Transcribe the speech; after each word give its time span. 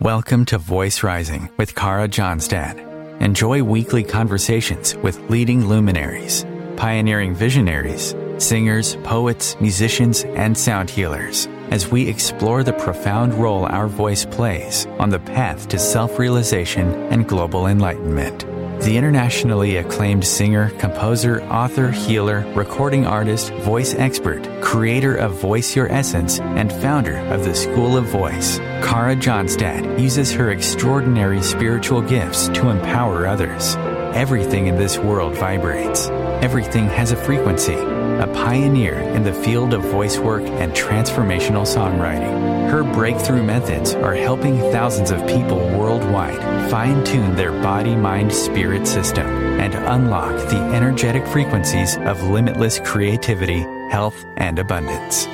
Welcome 0.00 0.44
to 0.44 0.58
Voice 0.58 1.02
Rising 1.02 1.50
with 1.56 1.74
Kara 1.74 2.06
Johnstad. 2.06 3.20
Enjoy 3.20 3.64
weekly 3.64 4.04
conversations 4.04 4.94
with 4.94 5.18
leading 5.28 5.66
luminaries, 5.66 6.46
pioneering 6.76 7.34
visionaries, 7.34 8.14
singers, 8.38 8.94
poets, 9.02 9.56
musicians, 9.60 10.22
and 10.22 10.56
sound 10.56 10.88
healers 10.88 11.48
as 11.72 11.88
we 11.88 12.08
explore 12.08 12.62
the 12.62 12.74
profound 12.74 13.34
role 13.34 13.66
our 13.66 13.88
voice 13.88 14.24
plays 14.24 14.86
on 15.00 15.10
the 15.10 15.18
path 15.18 15.66
to 15.70 15.80
self 15.80 16.16
realization 16.20 16.94
and 17.12 17.28
global 17.28 17.66
enlightenment. 17.66 18.46
The 18.84 18.96
internationally 18.96 19.78
acclaimed 19.78 20.24
singer, 20.24 20.70
composer, 20.78 21.42
author, 21.46 21.90
healer, 21.90 22.46
recording 22.54 23.04
artist, 23.04 23.52
voice 23.54 23.96
expert, 23.96 24.48
creator 24.62 25.16
of 25.16 25.40
Voice 25.40 25.74
Your 25.74 25.90
Essence, 25.90 26.38
and 26.38 26.72
founder 26.72 27.16
of 27.34 27.44
the 27.44 27.56
School 27.56 27.96
of 27.96 28.04
Voice, 28.04 28.60
Kara 28.82 29.16
Johnstad 29.16 30.00
uses 30.00 30.32
her 30.32 30.50
extraordinary 30.50 31.42
spiritual 31.42 32.00
gifts 32.00 32.48
to 32.48 32.68
empower 32.68 33.26
others. 33.26 33.76
Everything 34.14 34.66
in 34.66 34.76
this 34.76 34.98
world 34.98 35.34
vibrates. 35.34 36.08
Everything 36.42 36.86
has 36.86 37.12
a 37.12 37.16
frequency. 37.16 37.74
A 37.74 38.30
pioneer 38.34 38.98
in 39.00 39.22
the 39.22 39.32
field 39.32 39.74
of 39.74 39.82
voice 39.82 40.18
work 40.18 40.42
and 40.42 40.72
transformational 40.72 41.66
songwriting. 41.66 42.70
Her 42.70 42.84
breakthrough 42.84 43.42
methods 43.42 43.94
are 43.94 44.14
helping 44.14 44.58
thousands 44.72 45.10
of 45.10 45.26
people 45.26 45.58
worldwide 45.78 46.38
fine 46.70 47.02
tune 47.04 47.34
their 47.34 47.52
body 47.62 47.96
mind 47.96 48.32
spirit 48.32 48.86
system 48.86 49.26
and 49.26 49.74
unlock 49.74 50.36
the 50.50 50.60
energetic 50.74 51.26
frequencies 51.26 51.96
of 51.98 52.22
limitless 52.24 52.78
creativity, 52.80 53.60
health, 53.90 54.26
and 54.36 54.58
abundance. 54.58 55.26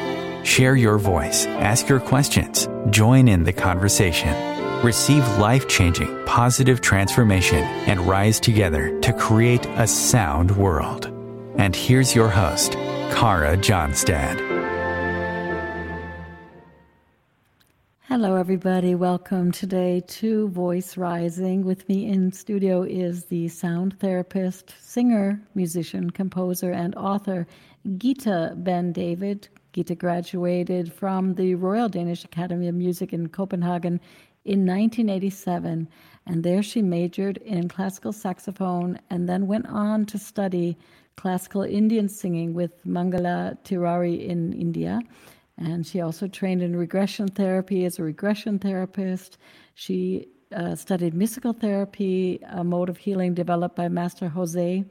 Share 0.45 0.77
your 0.77 0.99
voice, 0.99 1.47
ask 1.47 1.89
your 1.89 2.01
questions, 2.01 2.69
join 2.91 3.29
in 3.29 3.45
the 3.45 3.53
conversation. 3.53 4.29
Receive 4.85 5.27
life 5.39 5.69
changing, 5.69 6.23
positive 6.27 6.83
transformation, 6.83 7.65
and 7.89 7.99
rise 8.01 8.41
together 8.41 9.01
to 9.01 9.15
create 9.15 9.65
a 9.77 9.87
sound 9.87 10.55
world. 10.59 11.07
And 11.57 11.75
here's 11.75 12.15
your 12.15 12.29
host, 12.29 12.73
Kara 13.11 13.57
Johnstad. 13.57 14.39
Hello, 18.03 18.37
everybody. 18.37 18.95
Welcome 18.95 19.51
today 19.51 20.03
to 20.09 20.49
Voice 20.51 20.99
Rising. 20.99 21.65
With 21.65 21.89
me 21.89 22.07
in 22.07 22.33
studio 22.33 22.83
is 22.83 23.25
the 23.25 23.49
sound 23.49 23.99
therapist, 23.99 24.75
singer, 24.79 25.41
musician, 25.55 26.11
composer, 26.11 26.71
and 26.71 26.95
author 26.97 27.47
Gitte 27.97 28.63
Ben 28.63 28.93
David. 28.93 29.49
Gitte 29.75 29.99
graduated 29.99 30.93
from 30.93 31.35
the 31.35 31.57
Royal 31.57 31.89
Danish 31.89 32.25
Academy 32.25 32.69
of 32.69 32.77
Music 32.77 33.13
in 33.13 33.29
Copenhagen 33.29 34.01
in 34.45 34.61
1987, 34.61 35.89
and 36.27 36.45
there 36.45 36.63
she 36.63 36.81
majored 36.81 37.39
in 37.39 37.69
classical 37.69 38.13
saxophone 38.13 39.01
and 39.11 39.29
then 39.29 39.49
went 39.49 39.67
on 39.67 40.07
to 40.07 40.17
study 40.17 40.79
classical 41.17 41.63
Indian 41.63 42.09
singing 42.09 42.55
with 42.55 42.73
Mangala 42.87 43.59
Tiwari 43.65 44.25
in 44.25 44.53
India. 44.53 45.01
And 45.59 45.85
she 45.85 46.01
also 46.01 46.29
trained 46.29 46.63
in 46.63 46.77
regression 46.77 47.27
therapy 47.29 47.85
as 47.85 47.99
a 47.99 48.05
regression 48.05 48.61
therapist. 48.61 49.39
She 49.75 50.29
uh, 50.55 50.77
studied 50.77 51.15
musical 51.15 51.53
therapy, 51.53 52.39
a 52.49 52.63
mode 52.63 52.89
of 52.89 52.99
healing 52.99 53.35
developed 53.35 53.75
by 53.75 53.89
Master 53.89 54.29
Jose. 54.29 54.85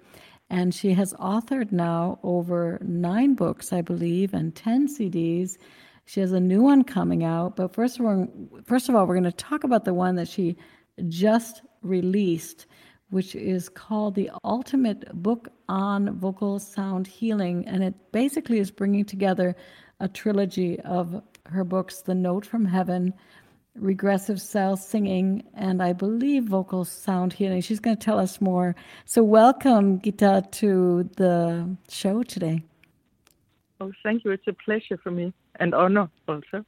And 0.49 0.73
she 0.73 0.93
has 0.93 1.13
authored 1.15 1.71
now 1.71 2.19
over 2.23 2.79
nine 2.83 3.33
books, 3.33 3.73
I 3.73 3.81
believe, 3.81 4.33
and 4.33 4.53
10 4.55 4.87
CDs. 4.87 5.57
She 6.05 6.19
has 6.19 6.31
a 6.31 6.39
new 6.39 6.61
one 6.61 6.83
coming 6.83 7.23
out. 7.23 7.55
But 7.55 7.73
first 7.73 7.99
of 7.99 8.05
all, 8.05 8.27
first 8.65 8.89
of 8.89 8.95
all 8.95 9.07
we're 9.07 9.15
going 9.15 9.23
to 9.23 9.31
talk 9.31 9.63
about 9.63 9.85
the 9.85 9.93
one 9.93 10.15
that 10.15 10.27
she 10.27 10.57
just 11.07 11.61
released, 11.81 12.65
which 13.09 13.35
is 13.35 13.69
called 13.69 14.15
The 14.15 14.29
Ultimate 14.43 15.11
Book 15.21 15.49
on 15.69 16.17
Vocal 16.19 16.59
Sound 16.59 17.07
Healing. 17.07 17.67
And 17.67 17.83
it 17.83 17.95
basically 18.11 18.59
is 18.59 18.69
bringing 18.71 19.05
together 19.05 19.55
a 19.99 20.07
trilogy 20.07 20.79
of 20.81 21.21
her 21.45 21.63
books 21.63 22.01
The 22.01 22.15
Note 22.15 22.45
from 22.45 22.65
Heaven, 22.65 23.13
Regressive 23.75 24.39
Cell 24.39 24.77
Singing, 24.77 25.43
and 25.55 25.81
I 25.81 25.93
believe 25.93 26.45
Vocal 26.45 26.85
Sound 26.85 27.33
Healing. 27.33 27.61
She's 27.61 27.79
going 27.79 27.97
to 27.97 28.03
tell 28.03 28.19
us 28.19 28.39
more. 28.39 28.75
So, 29.05 29.23
welcome, 29.23 29.99
Gitte, 29.99 30.51
to 30.51 31.09
the 31.17 31.75
show 31.89 32.23
today. 32.23 32.63
Oh, 33.81 33.91
thank 34.03 34.23
you. 34.23 34.31
It's 34.31 34.47
a 34.47 34.53
pleasure 34.53 34.97
for 34.97 35.11
me 35.11 35.33
and 35.59 35.73
honor 35.73 36.09
also. 36.27 36.63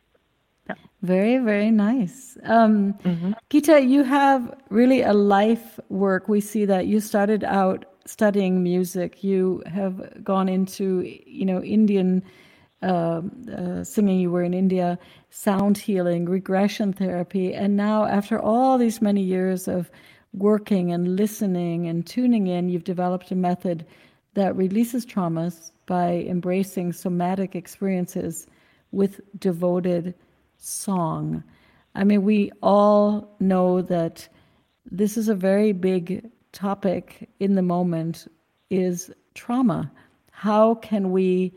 Yeah. 0.67 0.75
Very, 1.03 1.37
very 1.37 1.69
nice. 1.69 2.37
Um, 2.43 2.93
mm-hmm. 3.03 3.33
Gitte, 3.51 3.87
you 3.87 4.03
have 4.03 4.53
really 4.69 5.01
a 5.01 5.13
life 5.13 5.79
work. 5.89 6.27
We 6.27 6.41
see 6.41 6.65
that 6.65 6.87
you 6.87 6.99
started 6.99 7.43
out 7.43 7.85
studying 8.05 8.63
music. 8.63 9.23
You 9.23 9.61
have 9.67 10.23
gone 10.23 10.49
into, 10.49 11.01
you 11.25 11.45
know, 11.45 11.61
Indian 11.61 12.23
uh, 12.81 13.21
uh, 13.55 13.83
singing. 13.83 14.19
You 14.19 14.31
were 14.31 14.43
in 14.43 14.53
India, 14.53 14.99
sound 15.29 15.77
healing, 15.77 16.25
regression 16.25 16.93
therapy, 16.93 17.53
and 17.53 17.75
now 17.75 18.05
after 18.05 18.39
all 18.39 18.77
these 18.77 19.01
many 19.01 19.21
years 19.21 19.67
of 19.67 19.89
working 20.33 20.91
and 20.91 21.15
listening 21.15 21.87
and 21.87 22.05
tuning 22.05 22.47
in, 22.47 22.69
you've 22.69 22.83
developed 22.83 23.31
a 23.31 23.35
method 23.35 23.85
that 24.33 24.55
releases 24.55 25.05
traumas 25.05 25.71
by 25.85 26.25
embracing 26.27 26.91
somatic 26.91 27.55
experiences 27.55 28.47
with 28.91 29.21
devoted 29.39 30.13
song. 30.57 31.43
I 31.95 32.03
mean, 32.03 32.23
we 32.23 32.51
all 32.61 33.35
know 33.39 33.81
that 33.83 34.27
this 34.91 35.17
is 35.17 35.29
a 35.29 35.35
very 35.35 35.71
big 35.71 36.29
topic 36.51 37.29
in 37.39 37.55
the 37.55 37.61
moment 37.61 38.27
is 38.69 39.11
trauma. 39.33 39.91
How 40.31 40.75
can 40.75 41.11
we 41.11 41.53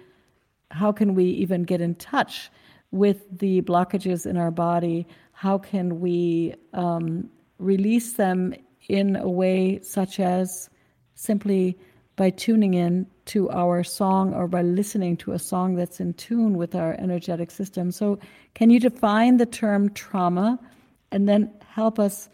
how 0.70 0.92
can 0.92 1.14
we 1.14 1.24
even 1.24 1.62
get 1.64 1.80
in 1.80 1.94
touch 1.94 2.50
with 2.90 3.24
the 3.38 3.62
blockages 3.62 4.26
in 4.26 4.36
our 4.36 4.50
body? 4.50 5.06
How 5.32 5.58
can 5.58 6.00
we 6.00 6.54
um, 6.72 7.28
release 7.58 8.14
them 8.14 8.54
in 8.88 9.16
a 9.16 9.28
way 9.28 9.80
such 9.82 10.20
as 10.20 10.70
simply 11.14 11.78
by 12.16 12.30
tuning 12.30 12.74
in 12.74 13.06
to 13.26 13.48
our 13.50 13.84
song 13.84 14.34
or 14.34 14.48
by 14.48 14.62
listening 14.62 15.16
to 15.16 15.32
a 15.32 15.38
song 15.38 15.76
that's 15.76 16.00
in 16.00 16.12
tune 16.14 16.56
with 16.56 16.74
our 16.74 16.94
energetic 16.98 17.50
system. 17.50 17.92
So, 17.92 18.18
can 18.54 18.70
you 18.70 18.80
define 18.80 19.36
the 19.36 19.46
term 19.46 19.90
trauma 19.94 20.58
and 21.12 21.28
then 21.28 21.50
help 21.66 21.98
us 21.98 22.28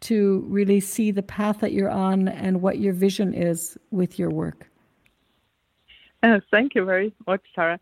to 0.00 0.44
really 0.48 0.80
see 0.80 1.10
the 1.10 1.22
path 1.22 1.58
that 1.60 1.72
you're 1.72 1.90
on 1.90 2.28
and 2.28 2.62
what 2.62 2.78
your 2.78 2.92
vision 2.92 3.34
is 3.34 3.76
with 3.90 4.18
your 4.18 4.30
work? 4.30 4.67
Uh, 6.22 6.40
thank 6.50 6.74
you 6.74 6.84
very 6.84 7.12
much, 7.26 7.42
Sarah. 7.54 7.80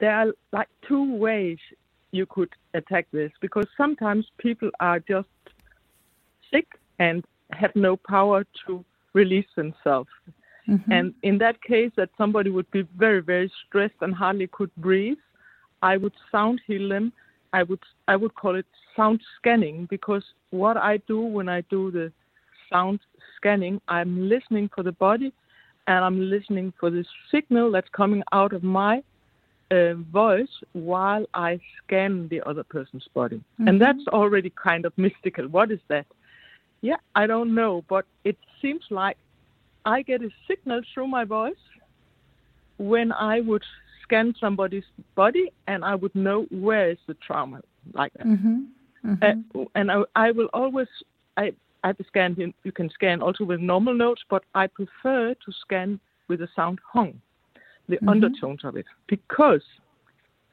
There 0.00 0.14
are 0.14 0.32
like 0.52 0.68
two 0.86 1.14
ways 1.16 1.58
you 2.10 2.26
could 2.26 2.50
attack 2.74 3.06
this 3.12 3.30
because 3.40 3.66
sometimes 3.76 4.26
people 4.38 4.70
are 4.80 5.00
just 5.00 5.28
sick 6.50 6.66
and 6.98 7.24
have 7.52 7.74
no 7.74 7.96
power 7.96 8.44
to 8.66 8.84
release 9.12 9.46
themselves. 9.56 10.10
Mm-hmm. 10.68 10.92
And 10.92 11.14
in 11.22 11.38
that 11.38 11.62
case, 11.62 11.90
that 11.96 12.10
somebody 12.18 12.50
would 12.50 12.70
be 12.70 12.86
very, 12.96 13.20
very 13.20 13.50
stressed 13.66 13.94
and 14.00 14.14
hardly 14.14 14.46
could 14.48 14.74
breathe, 14.76 15.18
I 15.82 15.96
would 15.96 16.12
sound 16.30 16.60
heal 16.66 16.88
them. 16.88 17.12
I 17.52 17.62
would 17.62 17.80
I 18.06 18.16
would 18.16 18.34
call 18.34 18.56
it 18.56 18.66
sound 18.94 19.20
scanning 19.38 19.86
because 19.88 20.24
what 20.50 20.76
I 20.76 20.98
do 21.08 21.20
when 21.20 21.48
I 21.48 21.62
do 21.62 21.90
the 21.90 22.12
sound 22.70 23.00
scanning, 23.36 23.80
I'm 23.88 24.28
listening 24.28 24.68
for 24.74 24.82
the 24.82 24.92
body, 24.92 25.32
and 25.88 26.04
I'm 26.04 26.30
listening 26.30 26.72
for 26.78 26.90
the 26.90 27.04
signal 27.30 27.72
that's 27.72 27.88
coming 27.90 28.22
out 28.32 28.52
of 28.52 28.62
my 28.62 29.02
uh, 29.70 29.94
voice 30.12 30.48
while 30.74 31.24
I 31.34 31.58
scan 31.78 32.28
the 32.28 32.42
other 32.42 32.62
person's 32.62 33.06
body. 33.14 33.36
Mm-hmm. 33.38 33.68
And 33.68 33.80
that's 33.80 34.06
already 34.08 34.50
kind 34.50 34.84
of 34.84 34.92
mystical. 34.98 35.48
What 35.48 35.72
is 35.72 35.80
that? 35.88 36.06
Yeah, 36.82 36.96
I 37.16 37.26
don't 37.26 37.54
know, 37.54 37.84
but 37.88 38.04
it 38.24 38.36
seems 38.62 38.82
like 38.90 39.16
I 39.84 40.02
get 40.02 40.22
a 40.22 40.28
signal 40.46 40.82
through 40.92 41.08
my 41.08 41.24
voice 41.24 41.56
when 42.76 43.10
I 43.10 43.40
would 43.40 43.64
scan 44.02 44.34
somebody's 44.38 44.84
body 45.16 45.50
and 45.66 45.84
I 45.84 45.94
would 45.94 46.14
know 46.14 46.46
where 46.50 46.90
is 46.90 46.98
the 47.06 47.14
trauma 47.14 47.62
like 47.94 48.12
that. 48.14 48.26
Mm-hmm. 48.26 48.60
Mm-hmm. 49.06 49.60
Uh, 49.60 49.64
and 49.74 49.90
I, 49.90 50.02
I, 50.14 50.30
will 50.32 50.50
always, 50.52 50.88
I, 51.36 51.46
I 51.46 51.52
scan, 52.06 52.54
you 52.64 52.72
can 52.72 52.90
scan 52.90 53.22
also 53.22 53.44
with 53.44 53.60
normal 53.60 53.94
notes, 53.94 54.22
but 54.28 54.44
I 54.54 54.66
prefer 54.66 55.34
to 55.34 55.52
scan 55.60 56.00
with 56.28 56.40
the 56.40 56.48
sound 56.54 56.78
hung, 56.92 57.20
the 57.88 57.96
mm-hmm. 57.96 58.08
undertones 58.08 58.64
of 58.64 58.76
it, 58.76 58.86
because 59.06 59.62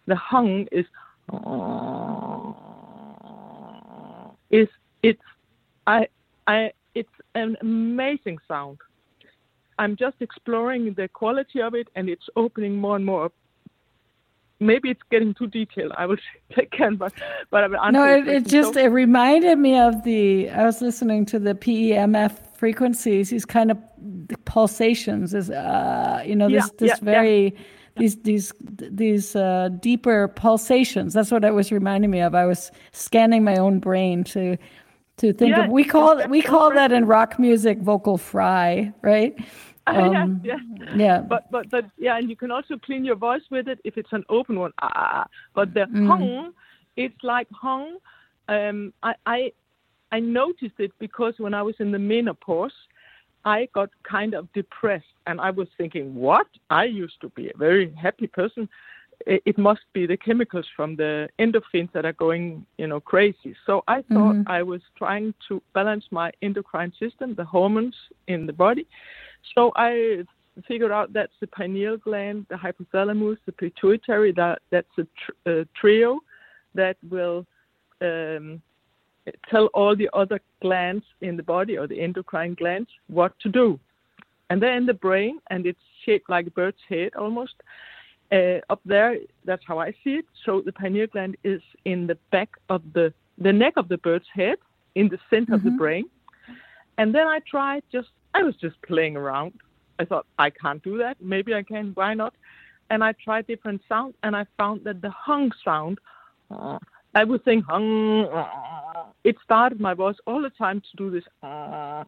the 0.07 0.15
hung 0.15 0.67
is, 0.71 0.85
is 4.51 4.67
it's, 5.03 5.21
I, 5.87 6.07
I, 6.47 6.71
it's 6.93 7.09
an 7.33 7.57
amazing 7.61 8.37
sound. 8.47 8.77
I'm 9.77 9.95
just 9.97 10.15
exploring 10.21 10.93
the 10.95 11.07
quality 11.09 11.61
of 11.61 11.75
it, 11.75 11.89
and 11.95 12.07
it's 12.07 12.27
opening 12.35 12.75
more 12.77 12.95
and 12.95 13.05
more 13.05 13.25
up. 13.25 13.33
Maybe 14.59 14.89
it's 14.89 15.01
getting 15.11 15.33
too 15.33 15.47
detailed. 15.47 15.91
I 15.97 16.05
will 16.05 16.17
take 16.55 16.71
care, 16.71 16.91
but 16.91 17.13
but 17.49 17.63
I 17.63 17.67
will 17.67 17.91
No, 17.91 18.17
it, 18.17 18.27
it 18.27 18.47
just 18.47 18.73
so, 18.73 18.79
it 18.79 18.87
reminded 18.87 19.57
me 19.57 19.77
of 19.77 20.03
the. 20.03 20.49
I 20.49 20.65
was 20.65 20.81
listening 20.81 21.25
to 21.27 21.39
the 21.39 21.53
PEMF 21.53 22.55
frequencies. 22.55 23.29
These 23.29 23.45
kind 23.45 23.71
of 23.71 23.77
pulsations. 24.45 25.33
Is 25.33 25.49
uh, 25.49 26.23
you 26.25 26.35
know 26.35 26.49
this 26.49 26.65
yeah, 26.65 26.77
this 26.77 26.89
yeah, 26.89 26.97
very. 27.01 27.43
Yeah. 27.43 27.59
These 27.97 28.17
these 28.23 28.53
these 28.59 29.37
uh, 29.37 29.69
deeper 29.79 30.27
pulsations. 30.27 31.13
That's 31.13 31.31
what 31.31 31.45
it 31.45 31.53
was 31.53 31.71
reminding 31.71 32.11
me 32.11 32.19
of. 32.19 32.35
I 32.35 32.45
was 32.45 32.69
scanning 32.91 33.45
my 33.45 33.55
own 33.55 33.79
brain 33.79 34.25
to 34.25 34.57
to 35.17 35.31
think 35.31 35.55
of. 35.57 35.69
We 35.69 35.85
call 35.85 36.27
we 36.27 36.41
call 36.41 36.73
that 36.73 36.91
in 36.91 37.05
rock 37.05 37.39
music 37.39 37.79
vocal 37.79 38.17
fry, 38.17 38.91
right? 39.01 39.33
Um, 39.95 40.41
yeah, 40.43 40.57
yeah, 40.57 40.95
yeah. 40.95 41.19
But 41.21 41.51
but 41.51 41.69
but 41.69 41.85
yeah, 41.97 42.17
and 42.17 42.27
you 42.27 42.35
can 42.35 42.49
also 42.49 42.75
clean 42.75 43.05
your 43.05 43.15
voice 43.15 43.43
with 43.51 43.67
it 43.67 43.79
if 43.83 43.97
it's 43.97 44.13
an 44.13 44.23
open 44.29 44.57
one. 44.59 44.71
Ah, 44.81 45.27
but 45.53 45.75
the 45.75 45.81
mm. 45.81 46.07
hung, 46.07 46.53
it's 46.95 47.23
like 47.23 47.47
hung. 47.51 47.97
Um, 48.47 48.93
I 49.03 49.13
I 49.27 49.51
I 50.11 50.19
noticed 50.21 50.79
it 50.79 50.91
because 50.97 51.35
when 51.37 51.53
I 51.53 51.61
was 51.61 51.75
in 51.77 51.91
the 51.91 51.99
menopause, 51.99 52.73
I 53.45 53.69
got 53.75 53.91
kind 54.01 54.33
of 54.33 54.51
depressed, 54.53 55.05
and 55.27 55.39
I 55.39 55.51
was 55.51 55.67
thinking, 55.77 56.15
what? 56.15 56.47
I 56.71 56.85
used 56.85 57.21
to 57.21 57.29
be 57.29 57.49
a 57.49 57.57
very 57.57 57.93
happy 57.93 58.25
person. 58.25 58.67
It, 59.27 59.57
must 59.57 59.81
be 59.91 60.05
the 60.05 60.17
chemicals 60.17 60.67
from 60.75 60.95
the 60.95 61.27
endorphins 61.39 61.91
that 61.93 62.05
are 62.05 62.13
going, 62.13 62.63
you 62.77 62.85
know, 62.85 62.99
crazy. 62.99 63.55
So 63.65 63.83
I 63.87 64.03
thought 64.03 64.35
mm-hmm. 64.35 64.47
I 64.47 64.61
was 64.61 64.81
trying 64.95 65.33
to 65.47 65.63
balance 65.73 66.05
my 66.11 66.31
endocrine 66.43 66.93
system, 66.99 67.33
the 67.33 67.43
hormones 67.43 67.95
in 68.27 68.45
the 68.45 68.53
body 68.53 68.85
so 69.53 69.71
I 69.75 70.23
figured 70.67 70.91
out 70.91 71.13
that's 71.13 71.33
the 71.39 71.47
pineal 71.47 71.97
gland, 71.97 72.45
the 72.49 72.55
hypothalamus, 72.55 73.37
the 73.45 73.51
pituitary. 73.51 74.31
That 74.31 74.61
that's 74.71 74.87
a, 74.97 75.03
tr- 75.03 75.49
a 75.49 75.67
trio 75.79 76.19
that 76.73 76.97
will 77.09 77.45
um, 78.01 78.61
tell 79.49 79.67
all 79.67 79.95
the 79.95 80.09
other 80.13 80.39
glands 80.61 81.05
in 81.21 81.37
the 81.37 81.43
body 81.43 81.77
or 81.77 81.87
the 81.87 82.01
endocrine 82.01 82.55
glands 82.55 82.89
what 83.07 83.37
to 83.41 83.49
do. 83.49 83.79
And 84.49 84.61
they're 84.61 84.85
the 84.85 84.93
brain, 84.93 85.39
and 85.49 85.65
it's 85.65 85.79
shaped 86.05 86.29
like 86.29 86.47
a 86.47 86.51
bird's 86.51 86.77
head 86.87 87.15
almost. 87.15 87.53
Uh, 88.31 88.59
up 88.69 88.81
there, 88.85 89.17
that's 89.45 89.63
how 89.67 89.77
I 89.79 89.91
see 90.03 90.15
it. 90.15 90.25
So 90.45 90.61
the 90.61 90.71
pineal 90.71 91.07
gland 91.07 91.37
is 91.43 91.61
in 91.85 92.07
the 92.07 92.17
back 92.31 92.49
of 92.69 92.81
the 92.93 93.13
the 93.37 93.53
neck 93.53 93.73
of 93.75 93.87
the 93.89 93.97
bird's 93.97 94.25
head, 94.33 94.57
in 94.95 95.09
the 95.09 95.19
center 95.29 95.43
mm-hmm. 95.43 95.53
of 95.53 95.63
the 95.63 95.69
mm-hmm. 95.69 95.77
brain. 95.77 96.05
And 96.97 97.13
then 97.13 97.27
I 97.27 97.39
tried 97.49 97.83
just 97.91 98.09
I 98.33 98.43
was 98.43 98.55
just 98.55 98.81
playing 98.81 99.15
around. 99.15 99.53
I 99.99 100.05
thought, 100.05 100.25
I 100.37 100.49
can't 100.49 100.83
do 100.83 100.97
that. 100.97 101.17
Maybe 101.21 101.53
I 101.53 101.63
can. 101.63 101.91
Why 101.93 102.13
not? 102.13 102.33
And 102.89 103.03
I 103.03 103.13
tried 103.13 103.47
different 103.47 103.81
sounds, 103.87 104.15
and 104.23 104.35
I 104.35 104.45
found 104.57 104.83
that 104.83 105.01
the 105.01 105.09
hung 105.09 105.51
sound, 105.63 105.99
uh, 106.51 106.77
I 107.15 107.23
would 107.23 107.43
think 107.45 107.65
hung, 107.65 108.25
uh, 108.25 109.05
it 109.23 109.37
started 109.43 109.79
my 109.79 109.93
voice 109.93 110.17
all 110.27 110.41
the 110.41 110.51
time 110.51 110.81
to 110.81 110.97
do 110.97 111.09
this 111.09 111.23
uh, 111.41 112.03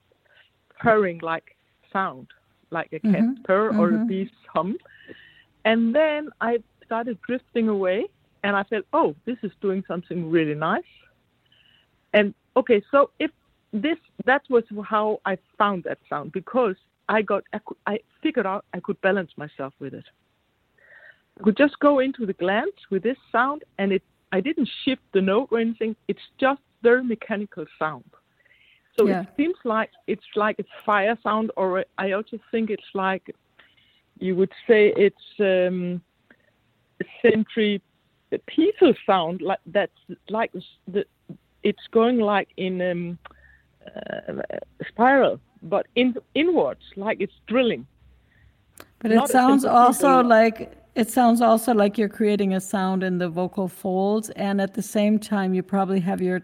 purring 0.79 1.19
like 1.23 1.55
sound, 1.91 2.27
like 2.69 2.91
a 2.93 2.99
cat 2.99 3.11
mm-hmm. 3.11 3.43
purr 3.43 3.71
mm-hmm. 3.71 3.79
or 3.79 3.89
a 3.89 3.91
mm-hmm. 3.93 4.07
bee's 4.07 4.29
hum. 4.53 4.77
And 5.67 5.93
then 5.93 6.29
I 6.39 6.59
started 6.85 7.19
drifting 7.27 7.67
away, 7.67 8.05
and 8.41 8.55
I 8.55 8.63
felt, 8.63 8.85
oh, 8.93 9.13
this 9.25 9.37
is 9.43 9.51
doing 9.59 9.83
something 9.85 10.31
really 10.31 10.55
nice. 10.55 10.93
And 12.13 12.33
okay, 12.55 12.81
so 12.89 13.11
if 13.19 13.31
this 13.73 13.97
that 14.23 14.43
was 14.49 14.63
how 14.85 15.19
I 15.25 15.37
found 15.57 15.83
that 15.83 15.99
sound 16.09 16.31
because 16.31 16.77
I 17.09 17.21
got 17.21 17.43
I, 17.51 17.59
could, 17.65 17.77
I 17.85 17.99
figured 18.23 18.45
out 18.45 18.63
I 18.73 18.79
could 18.79 18.99
balance 19.01 19.31
myself 19.35 19.73
with 19.79 19.93
it. 19.93 20.05
I 21.37 21.43
could 21.43 21.57
just 21.57 21.77
go 21.79 21.99
into 21.99 22.25
the 22.25 22.37
glands 22.43 22.79
with 22.89 23.03
this 23.03 23.17
sound, 23.29 23.65
and 23.77 23.91
it 23.91 24.03
I 24.31 24.39
didn't 24.39 24.69
shift 24.85 25.01
the 25.13 25.21
note 25.21 25.49
or 25.51 25.59
anything. 25.59 25.97
It's 26.07 26.27
just 26.39 26.61
very 26.81 27.03
mechanical 27.03 27.65
sound. 27.77 28.09
So 28.97 29.05
yeah. 29.05 29.23
it 29.23 29.27
seems 29.35 29.57
like 29.65 29.91
it's 30.07 30.31
like 30.37 30.59
a 30.59 30.65
fire 30.85 31.17
sound, 31.23 31.51
or 31.57 31.83
I 31.97 32.13
also 32.13 32.37
think 32.51 32.69
it's 32.69 32.91
like 32.93 33.35
you 34.19 34.35
would 34.35 34.51
say 34.67 34.93
it's 34.95 35.39
um, 35.39 36.01
a 37.01 37.05
century 37.21 37.81
peaceful 38.45 38.93
sound, 39.05 39.41
like 39.41 39.59
that's 39.67 39.91
like 40.29 40.51
the 40.87 41.05
it's 41.63 41.87
going 41.91 42.19
like 42.19 42.49
in 42.57 42.81
um, 42.81 43.19
uh, 43.95 44.41
spiral, 44.87 45.39
but 45.63 45.87
in, 45.95 46.15
inwards, 46.35 46.81
like 46.95 47.19
it's 47.19 47.33
drilling. 47.47 47.85
But 48.99 49.11
it 49.11 49.27
sounds 49.27 49.65
also 49.65 50.21
like 50.23 50.73
it 50.95 51.09
sounds 51.09 51.41
also 51.41 51.73
like 51.73 51.97
you're 51.97 52.09
creating 52.09 52.53
a 52.53 52.61
sound 52.61 53.03
in 53.03 53.17
the 53.17 53.29
vocal 53.29 53.67
folds, 53.67 54.29
and 54.31 54.59
at 54.59 54.73
the 54.73 54.81
same 54.81 55.19
time, 55.19 55.53
you 55.53 55.63
probably 55.63 55.99
have 55.99 56.21
your 56.21 56.41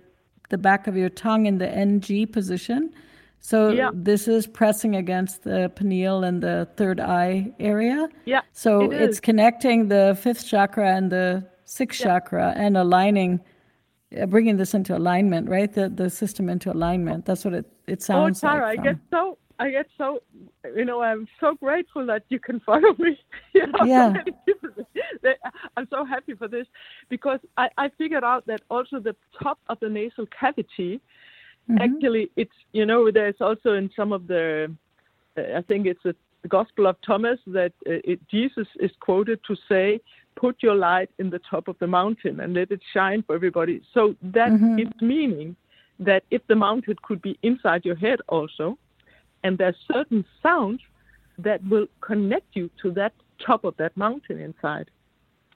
the 0.49 0.57
back 0.57 0.87
of 0.87 0.95
your 0.95 1.09
tongue 1.09 1.45
in 1.45 1.57
the 1.57 1.69
NG 1.69 2.27
position. 2.27 2.93
So 3.45 3.71
yeah. 3.71 3.89
this 3.93 4.29
is 4.29 4.47
pressing 4.47 4.95
against 4.95 5.43
the 5.43 5.69
pineal 5.75 6.23
and 6.23 6.41
the 6.41 6.65
third 6.77 7.01
eye 7.01 7.51
area. 7.59 8.07
Yeah. 8.23 8.39
So 8.53 8.89
it 8.89 9.01
it's 9.01 9.19
connecting 9.19 9.89
the 9.89 10.17
fifth 10.17 10.47
chakra 10.47 10.95
and 10.95 11.11
the 11.11 11.45
sixth 11.65 11.99
yeah. 11.99 12.05
chakra 12.05 12.53
and 12.55 12.77
aligning 12.77 13.41
uh, 14.17 14.27
bringing 14.27 14.55
this 14.55 14.73
into 14.73 14.95
alignment, 14.95 15.49
right? 15.49 15.73
The 15.73 15.89
the 15.89 16.09
system 16.09 16.47
into 16.47 16.71
alignment. 16.71 17.25
That's 17.25 17.43
what 17.43 17.53
it 17.53 17.65
it 17.85 17.99
oh, 18.03 18.05
sounds 18.05 18.41
oh, 18.41 18.47
Tara, 18.47 18.67
like. 18.67 18.79
I 18.79 18.83
get 18.83 18.97
so 19.11 19.37
I 19.59 19.71
get 19.71 19.87
so 19.97 20.23
you 20.73 20.85
know 20.85 21.01
I'm 21.01 21.27
so 21.41 21.55
grateful 21.55 22.05
that 22.05 22.23
you 22.29 22.39
can 22.39 22.59
follow 22.65 22.95
me. 22.97 23.19
you 23.53 23.67
know, 23.67 23.83
yeah. 23.83 24.13
So 25.21 25.33
I'm 25.75 25.87
so 25.89 26.05
happy 26.05 26.33
for 26.35 26.47
this 26.47 26.67
because 27.09 27.39
I 27.57 27.67
I 27.77 27.89
figured 27.97 28.23
out 28.23 28.47
that 28.47 28.61
also 28.69 29.01
the 29.01 29.17
top 29.41 29.59
of 29.67 29.81
the 29.81 29.89
nasal 29.89 30.27
cavity. 30.27 31.01
Mm-hmm. 31.69 31.81
Actually, 31.81 32.31
it's 32.35 32.53
you 32.71 32.85
know 32.85 33.11
there's 33.11 33.39
also 33.39 33.73
in 33.73 33.89
some 33.95 34.11
of 34.11 34.27
the 34.27 34.73
uh, 35.37 35.57
I 35.57 35.61
think 35.61 35.87
it's 35.87 36.03
a 36.05 36.15
the 36.43 36.49
Gospel 36.49 36.87
of 36.87 36.97
Thomas 37.01 37.39
that 37.47 37.73
uh, 37.87 38.03
it, 38.03 38.19
Jesus 38.29 38.67
is 38.79 38.91
quoted 38.99 39.39
to 39.47 39.55
say 39.67 39.99
put 40.35 40.61
your 40.61 40.75
light 40.75 41.09
in 41.17 41.29
the 41.29 41.39
top 41.39 41.67
of 41.67 41.77
the 41.79 41.87
mountain 41.87 42.39
and 42.39 42.53
let 42.53 42.71
it 42.71 42.81
shine 42.93 43.23
for 43.23 43.33
everybody. 43.33 43.81
So 43.93 44.15
that 44.21 44.51
mm-hmm. 44.51 44.79
is 44.79 44.89
meaning 45.01 45.55
that 45.99 46.23
if 46.31 46.45
the 46.47 46.55
mountain 46.55 46.97
could 47.01 47.21
be 47.21 47.37
inside 47.43 47.85
your 47.85 47.95
head 47.95 48.19
also, 48.27 48.77
and 49.43 49.57
there's 49.57 49.75
certain 49.91 50.25
sounds 50.41 50.81
that 51.37 51.63
will 51.67 51.87
connect 52.01 52.55
you 52.55 52.69
to 52.81 52.91
that 52.91 53.13
top 53.43 53.63
of 53.63 53.75
that 53.77 53.95
mountain 53.95 54.39
inside. 54.39 54.89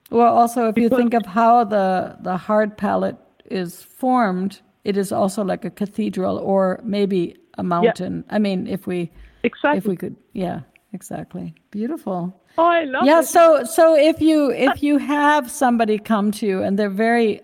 Well, 0.10 0.34
also 0.34 0.70
if 0.70 0.76
because 0.76 0.92
you 0.92 0.98
think 0.98 1.14
of 1.14 1.26
how 1.26 1.64
the 1.66 2.18
the 2.22 2.38
hard 2.38 2.78
palate 2.78 3.18
is 3.46 3.84
formed, 3.84 4.62
it 4.88 4.96
is 4.96 5.12
also 5.12 5.44
like 5.44 5.66
a 5.66 5.70
cathedral 5.70 6.38
or 6.38 6.80
maybe 6.84 7.36
a 7.58 7.64
mountain. 7.64 8.24
Yeah. 8.26 8.36
I 8.36 8.40
mean, 8.40 8.68
if 8.68 8.88
we 8.88 9.12
exactly 9.44 9.78
if 9.78 9.86
we 9.86 9.98
could, 9.98 10.16
yeah, 10.32 10.62
exactly, 10.94 11.54
beautiful. 11.72 12.42
Oh, 12.58 12.66
I 12.66 12.86
love 12.86 13.06
yeah, 13.06 13.20
it. 13.20 13.28
so 13.28 13.66
so 13.66 13.96
if 13.96 14.22
you 14.22 14.50
if 14.52 14.82
you 14.82 14.98
have 14.98 15.52
somebody 15.52 16.00
come 16.00 16.32
to 16.32 16.48
you 16.48 16.64
and 16.64 16.80
they're 16.80 16.90
very 16.90 17.42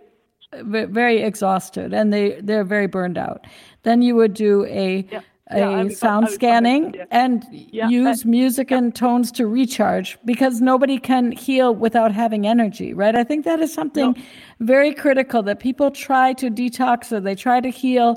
very 0.53 1.21
exhausted 1.21 1.93
and 1.93 2.13
they 2.13 2.39
they're 2.41 2.63
very 2.63 2.87
burned 2.87 3.17
out, 3.17 3.45
then 3.83 4.01
you 4.01 4.15
would 4.15 4.33
do 4.33 4.65
a 4.65 5.05
yeah. 5.11 5.21
A 5.51 5.59
yeah, 5.59 5.89
sound 5.89 6.29
scanning 6.29 6.93
yeah. 6.93 7.05
and 7.11 7.45
use 7.51 8.23
music 8.23 8.71
and 8.71 8.95
tones 8.95 9.31
to 9.31 9.45
recharge 9.45 10.17
because 10.23 10.61
nobody 10.61 10.97
can 10.97 11.31
heal 11.33 11.75
without 11.75 12.11
having 12.13 12.47
energy, 12.47 12.93
right? 12.93 13.15
I 13.15 13.23
think 13.23 13.43
that 13.45 13.59
is 13.59 13.73
something 13.73 14.13
no. 14.13 14.21
very 14.61 14.93
critical 14.93 15.43
that 15.43 15.59
people 15.59 15.91
try 15.91 16.33
to 16.33 16.49
detox 16.49 17.11
or 17.11 17.19
they 17.19 17.35
try 17.35 17.59
to 17.59 17.69
heal 17.69 18.15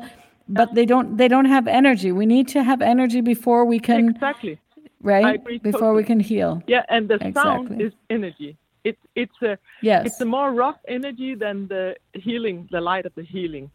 but 0.49 0.73
they 0.75 0.87
don't 0.87 1.17
they 1.17 1.27
don't 1.27 1.47
have 1.47 1.67
energy. 1.67 2.13
We 2.13 2.25
need 2.25 2.47
to 2.49 2.63
have 2.63 2.81
energy 2.81 3.21
before 3.21 3.65
we 3.65 3.81
can 3.81 4.11
exactly 4.11 4.61
right? 5.07 5.45
Before 5.63 5.73
totally. 5.73 5.97
we 5.97 6.05
can 6.05 6.21
heal. 6.21 6.63
Yeah, 6.67 6.85
and 6.89 7.09
the 7.09 7.15
exactly. 7.15 7.43
sound 7.43 7.81
is 7.81 7.93
energy. 8.11 8.57
It's 8.85 9.01
it's 9.15 9.43
a 9.43 9.59
yes. 9.83 10.07
it's 10.07 10.21
a 10.21 10.25
more 10.25 10.53
rough 10.53 10.79
energy 10.89 11.35
than 11.35 11.69
the 11.69 11.97
healing, 12.13 12.69
the 12.71 12.81
light 12.81 13.07
of 13.07 13.15
the 13.15 13.23
healing, 13.23 13.71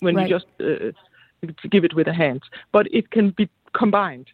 when 0.00 0.16
right. 0.16 0.28
you 0.28 0.36
just 0.36 0.46
uh, 0.60 0.92
give 1.70 1.84
it 1.84 1.94
with 1.94 2.08
a 2.08 2.12
hand. 2.12 2.42
But 2.72 2.86
it 2.92 3.10
can 3.10 3.30
be 3.30 3.48
combined. 3.76 4.28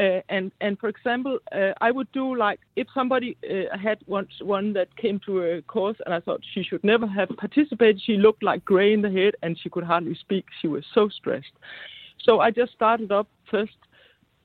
Uh, 0.00 0.20
and 0.28 0.50
and 0.60 0.76
for 0.78 0.88
example, 0.88 1.38
uh, 1.52 1.72
I 1.80 1.92
would 1.92 2.10
do 2.10 2.34
like 2.34 2.58
if 2.74 2.88
somebody 2.92 3.36
uh, 3.48 3.76
had 3.78 3.98
once 4.06 4.30
one 4.40 4.72
that 4.72 4.88
came 4.96 5.20
to 5.24 5.42
a 5.42 5.62
course 5.62 5.96
and 6.04 6.12
I 6.12 6.18
thought 6.18 6.40
she 6.52 6.64
should 6.64 6.82
never 6.82 7.06
have 7.06 7.28
participated. 7.36 8.02
She 8.04 8.16
looked 8.16 8.42
like 8.42 8.64
gray 8.64 8.92
in 8.92 9.02
the 9.02 9.10
head 9.10 9.34
and 9.42 9.56
she 9.56 9.70
could 9.70 9.84
hardly 9.84 10.16
speak. 10.16 10.46
She 10.60 10.66
was 10.66 10.84
so 10.94 11.08
stressed. 11.08 11.52
So 12.24 12.40
I 12.40 12.50
just 12.50 12.72
started 12.72 13.12
up 13.12 13.28
first 13.50 13.76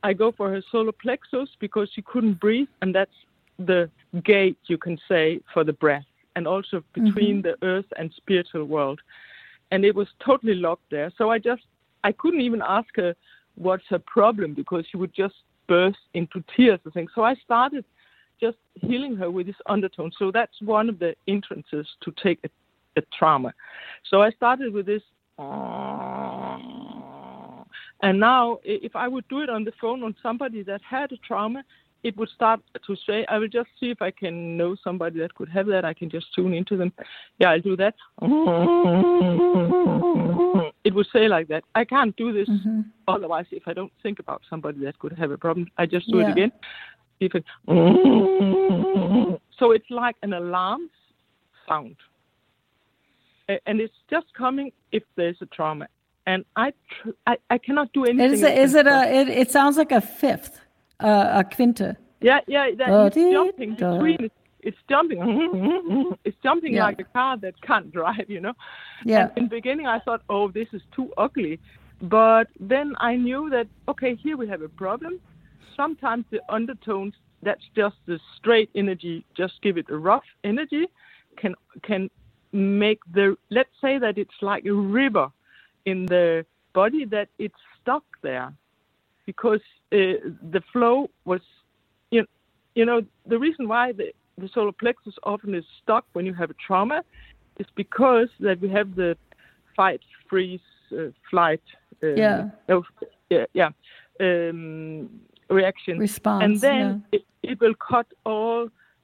I 0.03 0.13
go 0.13 0.31
for 0.31 0.49
her 0.49 0.61
solar 0.71 0.91
plexus 0.91 1.49
because 1.59 1.89
she 1.93 2.01
couldn't 2.01 2.39
breathe, 2.39 2.67
and 2.81 2.93
that's 2.95 3.11
the 3.57 3.89
gate, 4.23 4.57
you 4.67 4.77
can 4.77 4.97
say, 5.07 5.41
for 5.53 5.63
the 5.63 5.73
breath, 5.73 6.05
and 6.35 6.47
also 6.47 6.83
between 6.93 7.41
mm-hmm. 7.41 7.59
the 7.61 7.67
earth 7.67 7.85
and 7.97 8.13
spiritual 8.15 8.65
world. 8.65 9.01
And 9.71 9.83
it 9.83 9.93
was 9.93 10.07
totally 10.25 10.55
locked 10.55 10.89
there. 10.89 11.11
So 11.17 11.29
I 11.29 11.37
just, 11.37 11.63
I 12.03 12.11
couldn't 12.11 12.41
even 12.41 12.61
ask 12.61 12.87
her 12.95 13.15
what's 13.55 13.83
her 13.89 13.99
problem 13.99 14.53
because 14.53 14.85
she 14.89 14.97
would 14.97 15.13
just 15.13 15.35
burst 15.67 15.99
into 16.13 16.43
tears. 16.55 16.79
I 16.87 16.89
think 16.91 17.09
so. 17.13 17.23
I 17.23 17.35
started 17.35 17.85
just 18.39 18.57
healing 18.75 19.15
her 19.17 19.29
with 19.29 19.47
this 19.47 19.55
undertone. 19.67 20.11
So 20.17 20.31
that's 20.31 20.61
one 20.61 20.89
of 20.89 20.97
the 20.99 21.15
entrances 21.27 21.87
to 22.01 22.13
take 22.23 22.39
a, 22.43 22.49
a 22.97 23.01
trauma. 23.17 23.53
So 24.09 24.21
I 24.21 24.31
started 24.31 24.73
with 24.73 24.85
this. 24.85 25.03
And 28.01 28.17
now, 28.19 28.59
if 28.63 28.95
I 28.95 29.07
would 29.09 29.27
do 29.27 29.41
it 29.41 29.49
on 29.49 29.65
the 29.65 29.73
phone 29.79 30.03
on 30.03 30.15
somebody 30.23 30.63
that 30.63 30.81
had 30.81 31.11
a 31.11 31.17
trauma, 31.17 31.63
it 32.03 32.15
would 32.17 32.29
start 32.29 32.61
to 32.87 32.95
say, 33.05 33.25
I 33.27 33.37
will 33.39 33.47
just 33.49 33.69
see 33.79 33.89
if 33.91 34.01
I 34.01 34.09
can 34.11 34.55
know 34.57 34.75
somebody 34.83 35.19
that 35.19 35.33
could 35.35 35.49
have 35.49 35.67
that. 35.67 35.83
I 35.85 35.93
can 35.93 36.09
just 36.09 36.33
tune 36.33 36.53
into 36.53 36.77
them. 36.77 36.91
Yeah, 37.39 37.51
I'll 37.51 37.61
do 37.61 37.75
that. 37.77 37.95
It 40.85 40.95
would 40.95 41.07
say 41.11 41.27
like 41.27 41.49
that. 41.49 41.63
I 41.75 41.83
can't 41.83 42.15
do 42.15 42.31
this 42.31 42.47
Mm-hmm. 42.47 42.81
otherwise 43.07 43.45
if 43.51 43.63
I 43.67 43.73
don't 43.73 43.91
think 44.01 44.19
about 44.19 44.41
somebody 44.49 44.79
that 44.85 44.97
could 44.99 45.11
have 45.13 45.29
a 45.29 45.37
problem. 45.37 45.67
I 45.77 45.85
just 45.85 46.07
do 46.09 46.19
Yeah. 46.19 46.29
it 46.29 46.31
again. 46.31 46.51
So 49.59 49.71
it's 49.71 49.89
like 49.89 50.15
an 50.23 50.33
alarm 50.33 50.89
sound. 51.67 51.95
And 53.65 53.81
it's 53.81 53.93
just 54.09 54.27
coming 54.33 54.71
if 54.91 55.03
there's 55.17 55.37
a 55.41 55.45
trauma. 55.47 55.87
And 56.25 56.45
I, 56.55 56.71
tr- 57.01 57.09
I, 57.27 57.37
I 57.49 57.57
cannot 57.57 57.91
do 57.93 58.05
anything. 58.05 58.31
Is 58.33 58.43
it, 58.43 58.57
is 58.57 58.75
it 58.75 58.87
a? 58.87 59.03
It, 59.19 59.27
it 59.29 59.51
sounds 59.51 59.75
like 59.77 59.91
a 59.91 60.01
fifth, 60.01 60.59
uh, 60.99 61.41
a 61.41 61.43
quinta. 61.43 61.97
Yeah, 62.21 62.39
yeah, 62.47 62.71
that 62.77 62.87
Da 62.89 63.05
it's 63.05 63.15
jumping 63.15 63.75
between. 63.75 64.17
It's, 64.25 64.35
it's 64.61 64.77
jumping. 64.89 65.19
It's 66.25 66.37
jumping 66.43 66.73
Yeah. 66.73 66.85
like 66.85 66.99
a 66.99 67.05
car 67.05 67.37
that 67.37 67.61
can't 67.61 67.91
drive, 67.91 68.29
you 68.29 68.41
know. 68.41 68.53
Yeah. 69.05 69.29
And 69.29 69.31
in 69.37 69.43
the 69.45 69.49
beginning, 69.49 69.87
I 69.87 69.99
thought, 69.99 70.21
oh, 70.29 70.49
this 70.49 70.67
is 70.73 70.81
too 70.95 71.11
ugly. 71.17 71.59
But 72.01 72.47
then 72.59 72.95
I 72.99 73.15
knew 73.15 73.49
that 73.51 73.67
okay, 73.87 74.15
here 74.15 74.37
we 74.37 74.47
have 74.49 74.61
a 74.61 74.69
problem. 74.69 75.19
Sometimes 75.75 76.25
the 76.31 76.41
undertones, 76.49 77.13
that's 77.41 77.63
just 77.75 77.95
the 78.05 78.19
straight 78.37 78.69
energy. 78.75 79.25
Just 79.35 79.61
give 79.61 79.77
it 79.77 79.85
a 79.89 79.97
rough 79.97 80.25
energy, 80.43 80.87
can 81.37 81.55
can 81.83 82.09
make 82.51 82.99
the. 83.13 83.37
Let's 83.49 83.75
say 83.81 83.97
that 83.99 84.17
it's 84.17 84.39
like 84.41 84.65
a 84.65 84.73
river 84.73 85.29
in 85.85 86.05
the 86.05 86.45
body 86.73 87.05
that 87.05 87.29
it's 87.37 87.61
stuck 87.81 88.03
there 88.21 88.53
because 89.31 89.63
uh, 89.99 90.17
the 90.55 90.61
flow 90.73 90.95
was 91.31 91.43
you 92.15 92.21
know, 92.21 92.31
you 92.79 92.85
know 92.89 92.99
the 93.33 93.39
reason 93.45 93.63
why 93.73 93.85
the, 93.99 94.07
the 94.41 94.49
solar 94.55 94.75
plexus 94.83 95.15
often 95.31 95.51
is 95.61 95.65
stuck 95.81 96.05
when 96.15 96.25
you 96.29 96.33
have 96.41 96.49
a 96.55 96.57
trauma 96.65 96.99
is 97.61 97.67
because 97.83 98.29
that 98.45 98.57
we 98.63 98.69
have 98.77 98.89
the 99.03 99.11
fight 99.77 100.01
freeze 100.29 100.67
uh, 100.99 101.09
flight 101.29 101.65
um, 102.03 102.17
Yeah. 102.23 102.41
yeah 103.33 103.45
yeah 103.61 103.71
um, 104.25 105.09
reaction 105.59 105.95
Response, 106.09 106.41
and 106.43 106.51
then 106.67 106.85
it, 107.15 107.23
it 107.51 107.55
will 107.63 107.77
cut 107.93 108.07
all 108.31 108.61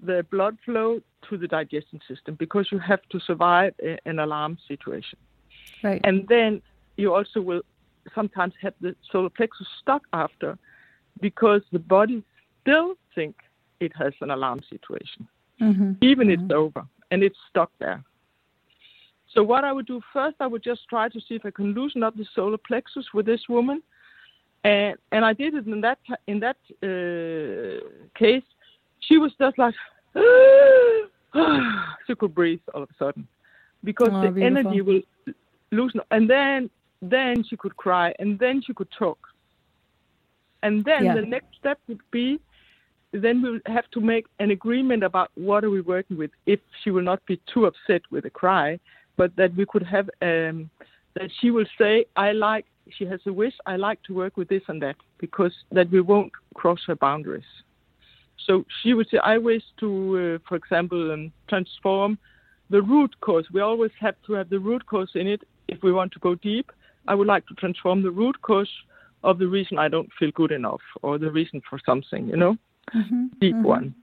the 0.10 0.17
blood 0.36 0.55
flow 0.65 0.89
to 1.27 1.34
the 1.41 1.48
digestion 1.58 2.00
system 2.10 2.32
because 2.46 2.65
you 2.74 2.79
have 2.91 3.03
to 3.13 3.17
survive 3.29 3.74
a, 3.89 3.91
an 4.12 4.17
alarm 4.25 4.53
situation 4.72 5.20
Right. 5.88 6.01
and 6.08 6.17
then 6.34 6.51
you 7.01 7.08
also 7.17 7.39
will 7.50 7.63
sometimes 8.13 8.53
have 8.62 8.74
the 8.81 8.95
solar 9.12 9.29
plexus 9.29 9.67
stuck 9.81 10.03
after 10.13 10.57
because 11.21 11.62
the 11.71 11.79
body 11.79 12.24
still 12.62 12.95
think 13.15 13.35
it 13.79 13.91
has 13.95 14.13
an 14.21 14.31
alarm 14.31 14.62
situation 14.69 15.27
hmm 15.59 15.93
even 16.01 16.29
it's 16.29 16.51
over 16.53 16.85
and 17.12 17.24
it's 17.24 17.38
stuck 17.50 17.71
there. 17.79 18.03
So 19.33 19.43
what 19.43 19.63
i 19.63 19.71
would 19.71 19.85
do 19.85 20.01
first 20.12 20.35
i 20.39 20.47
would 20.47 20.63
just 20.63 20.81
try 20.89 21.07
to 21.09 21.19
see 21.19 21.35
if 21.35 21.45
i 21.45 21.51
can 21.51 21.74
loosen 21.74 22.03
up 22.03 22.15
the 22.17 22.25
solar 22.35 22.57
plexus 22.57 23.05
with 23.13 23.25
this 23.25 23.41
woman. 23.50 23.81
And 24.63 24.95
and 25.12 25.24
i 25.24 25.33
did 25.33 25.53
it 25.53 25.65
in 25.67 25.81
that 25.81 26.00
in 26.27 26.39
that 26.39 26.57
uh, 26.83 27.79
case. 28.17 28.43
She 29.07 29.17
was 29.17 29.31
just 29.39 29.57
like 29.57 29.75
she 32.07 32.15
could 32.15 32.33
breathe 32.33 32.62
all 32.74 32.83
of 32.83 32.89
a 32.89 32.93
sudden 32.97 33.27
because 33.83 34.09
Oh, 34.12 34.21
the 34.24 34.31
beautiful. 34.31 34.57
energy 34.59 34.81
will 34.81 35.01
loosen 35.71 36.01
and 36.12 36.29
then 36.29 36.69
then 37.01 37.43
she 37.43 37.57
could 37.57 37.75
cry 37.77 38.13
and 38.19 38.39
then 38.39 38.61
she 38.65 38.73
could 38.73 38.89
talk. 38.97 39.19
And 40.63 40.83
then 40.83 41.03
Yeah. 41.05 41.15
the 41.15 41.21
next 41.21 41.55
step 41.59 41.79
would 41.87 42.01
be 42.11 42.39
then 43.21 43.41
we'll 43.41 43.59
have 43.65 43.89
to 43.91 44.01
make 44.01 44.25
an 44.39 44.51
agreement 44.51 45.03
about 45.03 45.31
what 45.35 45.63
are 45.63 45.69
we 45.69 45.81
working 45.81 46.17
with 46.17 46.31
if 46.45 46.59
she 46.83 46.91
will 46.91 47.03
not 47.03 47.25
be 47.25 47.39
too 47.51 47.65
upset 47.65 48.01
with 48.11 48.25
a 48.25 48.29
cry 48.29 48.79
but 49.17 49.35
that 49.35 49.55
we 49.55 49.65
could 49.65 49.83
have 49.83 50.09
um, 50.21 50.69
that 51.15 51.29
she 51.39 51.51
will 51.51 51.65
say 51.77 52.05
i 52.15 52.31
like 52.31 52.65
she 52.89 53.05
has 53.05 53.19
a 53.25 53.33
wish 53.33 53.53
i 53.65 53.75
like 53.75 54.01
to 54.03 54.13
work 54.13 54.35
with 54.37 54.47
this 54.49 54.61
and 54.67 54.81
that 54.81 54.95
because 55.19 55.53
that 55.71 55.89
we 55.91 56.01
won't 56.01 56.31
cross 56.55 56.79
her 56.87 56.95
boundaries. 56.95 57.43
So 58.45 58.65
she 58.81 58.93
would 58.93 59.07
say 59.09 59.17
i 59.19 59.37
wish 59.37 59.63
to 59.79 59.89
uh, 60.35 60.47
for 60.47 60.55
example 60.55 61.11
um, 61.11 61.31
transform 61.49 62.17
the 62.69 62.81
root 62.81 63.13
cause. 63.21 63.45
We 63.53 63.61
always 63.61 63.91
have 63.99 64.15
to 64.27 64.33
have 64.33 64.49
the 64.49 64.59
root 64.59 64.85
cause 64.87 65.11
in 65.15 65.27
it 65.27 65.41
if 65.67 65.81
we 65.83 65.91
want 65.91 66.11
to 66.13 66.19
go 66.19 66.35
deep 66.35 66.71
i 67.07 67.15
would 67.15 67.27
like 67.27 67.45
to 67.47 67.53
transform 67.55 68.01
the 68.01 68.12
root 68.12 68.39
cause 68.41 68.71
of 69.24 69.39
the 69.39 69.47
reason 69.47 69.77
i 69.77 69.88
don't 69.88 70.09
feel 70.19 70.31
good 70.31 70.51
enough 70.51 70.81
or 71.01 71.17
the 71.17 71.31
reason 71.31 71.62
for 71.69 71.79
something 71.85 72.27
you 72.27 72.38
know 72.38 72.55
hmm 72.91 73.25
deep 73.39 73.57
one. 73.57 73.93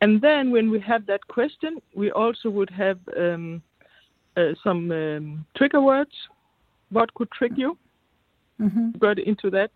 And 0.00 0.20
then 0.20 0.50
when 0.50 0.70
we 0.70 0.80
have 0.80 1.06
that 1.06 1.26
question, 1.28 1.80
we 1.94 2.10
also 2.10 2.48
would 2.48 2.70
have 2.70 2.98
um, 3.16 3.62
uh, 4.36 4.52
some 4.64 4.90
um, 4.90 5.46
trigger 5.56 5.80
words. 5.80 6.12
What 6.90 7.12
could 7.14 7.30
trick 7.32 7.52
you? 7.56 7.76
hmm 8.58 8.90
Got 8.98 9.18
into 9.18 9.50
that, 9.50 9.70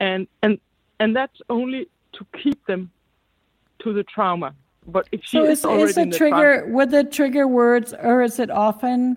and 0.00 0.26
and 0.42 0.58
and 1.00 1.14
that's 1.14 1.40
only 1.48 1.88
to 2.12 2.26
keep 2.42 2.64
them 2.66 2.90
to 3.82 3.92
the 3.92 4.04
trauma. 4.04 4.54
But 4.86 5.08
if 5.12 5.20
she 5.24 5.38
So 5.38 5.44
is 5.44 5.64
is, 5.64 5.90
is 5.90 5.94
the 5.94 6.06
trigger 6.06 6.60
trauma, 6.62 6.76
with 6.76 6.90
the 6.90 7.04
trigger 7.04 7.46
words, 7.48 7.94
or 8.02 8.22
is 8.22 8.38
it 8.38 8.50
often? 8.50 9.16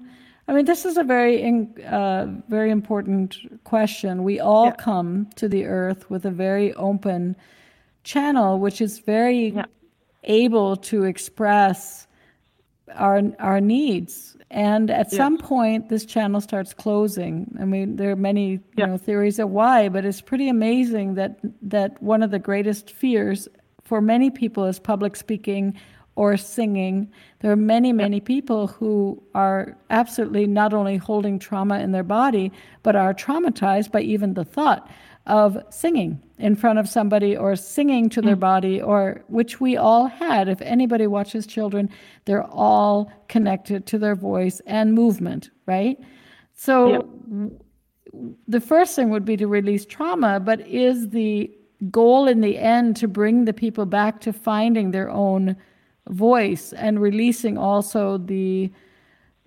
I 0.49 0.53
mean, 0.53 0.65
this 0.65 0.83
is 0.83 0.97
a 0.97 1.03
very, 1.03 1.43
in, 1.43 1.75
uh, 1.83 2.25
very 2.47 2.71
important 2.71 3.37
question. 3.65 4.23
We 4.23 4.39
all 4.39 4.65
Yeah. 4.65 4.71
come 4.71 5.27
to 5.35 5.47
the 5.47 5.65
earth 5.65 6.09
with 6.09 6.25
a 6.25 6.31
very 6.31 6.73
open 6.73 7.35
channel, 8.03 8.57
which 8.59 8.81
is 8.81 8.97
very 8.97 9.49
Yeah. 9.49 9.65
able 10.23 10.75
to 10.77 11.03
express 11.03 12.07
our 12.95 13.21
our 13.37 13.61
needs. 13.61 14.35
And 14.49 14.89
at 14.89 15.13
Yeah. 15.13 15.17
some 15.17 15.37
point, 15.37 15.89
this 15.89 16.03
channel 16.03 16.41
starts 16.41 16.73
closing. 16.73 17.55
I 17.59 17.65
mean, 17.65 17.97
there 17.97 18.09
are 18.09 18.15
many 18.15 18.45
you 18.53 18.59
Yeah. 18.75 18.87
know 18.87 18.97
theories 18.97 19.37
of 19.37 19.51
why, 19.51 19.87
but 19.89 20.03
it's 20.03 20.21
pretty 20.21 20.49
amazing 20.49 21.13
that 21.13 21.37
that 21.61 22.01
one 22.01 22.23
of 22.23 22.31
the 22.31 22.39
greatest 22.39 22.89
fears 22.89 23.47
for 23.83 24.01
many 24.01 24.31
people 24.31 24.65
is 24.65 24.79
public 24.79 25.15
speaking 25.15 25.75
or 26.15 26.37
singing. 26.37 27.11
There 27.39 27.51
are 27.51 27.55
many, 27.55 27.93
many 27.93 28.19
people 28.19 28.67
who 28.67 29.21
are 29.33 29.77
absolutely 29.89 30.47
not 30.47 30.73
only 30.73 30.97
holding 30.97 31.39
trauma 31.39 31.79
in 31.79 31.91
their 31.91 32.03
body, 32.03 32.51
but 32.83 32.95
are 32.95 33.13
traumatized 33.13 33.91
by 33.91 34.01
even 34.01 34.33
the 34.33 34.45
thought 34.45 34.89
of 35.25 35.57
singing 35.69 36.21
in 36.39 36.55
front 36.55 36.79
of 36.79 36.89
somebody 36.89 37.37
or 37.37 37.55
singing 37.55 38.09
to 38.09 38.21
their 38.21 38.35
mm. 38.35 38.39
body 38.39 38.81
or 38.81 39.23
which 39.27 39.61
we 39.61 39.77
all 39.77 40.07
had 40.07 40.49
if 40.49 40.59
anybody 40.61 41.05
watches 41.05 41.45
children 41.45 41.87
they're 42.25 42.47
all 42.47 43.11
connected 43.27 43.85
to 43.85 43.99
their 43.99 44.15
voice 44.15 44.59
and 44.65 44.93
movement 44.93 45.51
right 45.67 45.99
so 46.59 46.89
Yeah. 46.89 47.49
the 48.49 48.59
first 48.59 48.95
thing 48.95 49.09
would 49.11 49.23
be 49.23 49.37
to 49.37 49.47
release 49.47 49.85
trauma, 49.85 50.41
but 50.41 50.59
is 50.67 51.09
the 51.09 51.49
goal 51.89 52.27
in 52.27 52.41
the 52.41 52.57
end 52.57 52.97
to 52.97 53.07
bring 53.07 53.45
the 53.45 53.53
people 53.53 53.85
back 53.85 54.19
to 54.21 54.33
finding 54.33 54.91
their 54.91 55.09
own 55.09 55.55
voice 56.09 56.73
and 56.73 56.99
releasing 57.01 57.57
also 57.57 58.17
the 58.17 58.71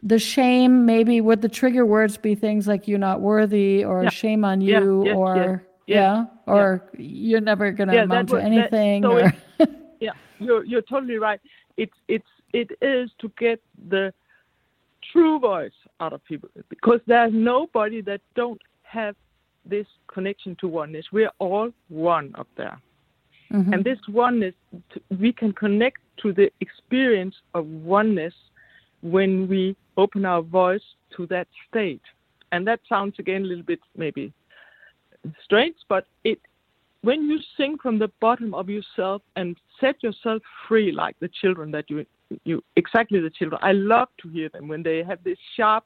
the 0.04 0.19
shame 0.19 0.85
maybe 0.85 1.21
would 1.21 1.42
the 1.42 1.49
trigger 1.49 1.87
words 1.87 2.16
be 2.16 2.35
things 2.35 2.66
like 2.66 2.88
you're 2.88 2.99
not 2.99 3.21
worthy 3.21 3.85
or 3.85 4.04
Yeah. 4.04 4.11
shame 4.11 4.45
on 4.45 4.61
Yeah, 4.61 4.81
you 4.81 5.02
or 5.16 5.62
yeah, 5.87 6.26
or 6.47 6.83
you're 6.99 7.40
never 7.40 7.71
going 7.73 7.88
to 7.88 7.95
Yeah, 7.95 8.02
amount 8.04 8.28
to 8.31 8.35
would- 8.37 8.42
that- 8.42 8.52
anything 8.52 9.02
so 9.02 9.12
or 9.19 9.33
yeah, 10.00 10.12
you're 10.38 10.64
you're 10.64 10.83
totally 10.83 11.19
right. 11.19 11.40
It's 11.76 11.95
it's 12.09 12.26
it 12.52 12.71
is 12.81 13.11
to 13.21 13.31
get 13.38 13.61
the 13.88 14.12
true 15.12 15.38
voice 15.38 15.73
out 16.00 16.12
of 16.12 16.25
people 16.25 16.49
because 16.69 17.00
there's 17.07 17.33
nobody 17.33 18.00
that 18.02 18.21
don't 18.35 18.61
have 18.83 19.14
this 19.64 19.87
connection 20.09 20.57
to 20.61 20.66
oneness. 20.69 21.07
We're 21.12 21.31
all 21.38 21.71
one 21.88 22.33
up 22.37 22.49
there, 22.57 22.78
Mhm. 23.52 23.73
and 23.73 23.85
this 23.85 23.99
oneness 24.09 24.54
we 25.21 25.33
can 25.33 25.52
connect 25.52 26.01
to 26.19 26.33
the 26.33 26.50
experience 26.61 27.35
of 27.54 27.66
oneness 27.66 28.35
when 29.02 29.49
we 29.49 29.76
open 29.97 30.25
our 30.25 30.42
voice 30.42 30.83
to 31.16 31.26
that 31.26 31.49
state. 31.69 32.02
And 32.52 32.66
that 32.66 32.81
sounds 32.88 33.19
again 33.19 33.42
a 33.42 33.47
little 33.47 33.64
bit 33.64 33.81
maybe 33.97 34.33
strange, 35.45 35.76
but 35.88 36.07
it 36.25 36.38
when 37.02 37.25
you 37.28 37.38
sing 37.57 37.76
from 37.83 37.99
the 37.99 38.09
bottom 38.21 38.54
of 38.54 38.69
yourself 38.69 39.23
and 39.37 39.57
set 39.81 40.02
yourself 40.02 40.40
free 40.69 40.92
like 40.92 41.16
the 41.21 41.28
children 41.40 41.71
that 41.73 41.85
you 41.90 42.07
you 42.45 42.62
exactly 42.76 43.21
the 43.21 43.31
children 43.31 43.61
i 43.62 43.73
love 43.73 44.09
to 44.21 44.28
hear 44.28 44.49
them 44.50 44.69
when 44.69 44.83
they 44.83 45.02
have 45.02 45.19
these 45.25 45.37
sharp 45.57 45.85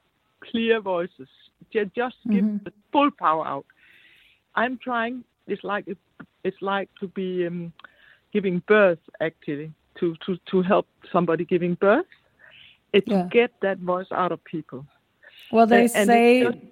clear 0.49 0.79
voices 0.79 1.27
Ju- 1.73 1.91
just 1.95 2.15
give 2.31 2.45
Mhm. 2.45 2.63
the 2.63 2.71
full 2.91 3.09
power 3.11 3.45
out 3.45 3.65
i'm 4.55 4.77
trying 4.77 5.23
it's 5.47 5.63
like 5.63 5.85
it's 6.43 6.61
like 6.61 6.89
to 6.99 7.07
be 7.07 7.47
um, 7.47 7.73
giving 8.31 8.59
birth 8.67 8.99
actually 9.19 9.71
to 9.99 10.15
to 10.25 10.37
to 10.51 10.61
help 10.61 10.87
somebody 11.11 11.45
giving 11.45 11.75
birth. 11.75 12.05
It's 12.93 13.07
Yeah. 13.07 13.23
to 13.23 13.29
get 13.29 13.51
that 13.61 13.79
voice 13.79 14.07
out 14.11 14.31
of 14.31 14.43
people. 14.43 14.85
Well, 15.51 15.67
they 15.67 15.83
And- 15.83 15.95
and 15.95 16.07
say. 16.07 16.41
it's 16.41 16.55
just- 16.55 16.65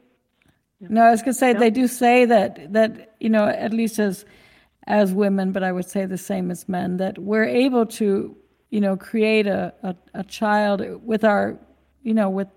No, 0.92 1.02
I 1.04 1.12
was 1.12 1.22
going 1.22 1.34
to 1.34 1.40
say 1.40 1.54
they 1.54 1.70
do 1.72 1.88
say 1.88 2.26
that 2.26 2.74
that 2.74 3.16
you 3.20 3.30
know 3.30 3.46
at 3.48 3.72
least 3.74 3.98
as 4.00 4.26
as 4.88 5.14
women, 5.14 5.52
but 5.52 5.64
I 5.64 5.72
would 5.72 5.86
say 5.90 6.06
the 6.06 6.18
same 6.18 6.52
as 6.52 6.70
men 6.70 6.98
that 6.98 7.18
we're 7.18 7.46
able 7.46 7.86
to 8.00 8.36
you 8.70 8.82
know 8.82 8.96
create 8.98 9.48
a 9.48 9.74
a, 9.84 9.96
a 10.14 10.24
child 10.24 10.82
with 11.04 11.24
our 11.24 11.58
you 12.04 12.14
know 12.14 12.30
with 12.30 12.50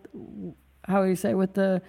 how 0.85 1.03
do 1.03 1.09
you 1.09 1.17
say 1.17 1.35
with 1.35 1.55
the 1.55 1.81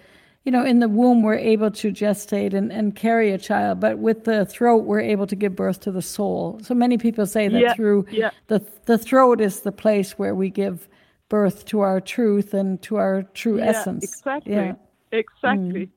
you 0.44 0.52
know 0.52 0.64
in 0.64 0.80
the 0.80 0.88
womb 0.88 1.22
we're 1.22 1.34
able 1.36 1.70
to 1.70 1.90
gestate 1.92 2.54
and, 2.54 2.72
and 2.72 2.96
carry 2.96 3.30
a 3.32 3.38
child, 3.38 3.80
but 3.80 3.98
with 3.98 4.24
the 4.24 4.46
throat 4.46 4.84
we're 4.84 5.00
able 5.00 5.26
to 5.26 5.36
give 5.36 5.54
birth 5.56 5.80
to 5.80 5.92
the 5.92 6.02
soul. 6.02 6.60
So 6.62 6.74
many 6.74 6.98
people 6.98 7.26
say 7.26 7.48
that 7.48 7.58
Yeah, 7.60 7.74
through 7.74 8.06
yeah. 8.10 8.30
the 8.48 8.60
the 8.86 8.98
throat 8.98 9.40
is 9.40 9.60
the 9.60 9.72
place 9.72 10.18
where 10.18 10.34
we 10.34 10.50
give 10.50 10.88
birth 11.28 11.64
to 11.66 11.80
our 11.80 12.00
truth 12.00 12.54
and 12.54 12.80
to 12.82 12.96
our 12.96 13.22
true 13.34 13.58
Yeah, 13.58 13.70
essence. 13.70 14.04
Exactly. 14.04 14.52
Yeah. 14.54 14.74
Exactly. 15.12 15.86
Mm. 15.86 15.90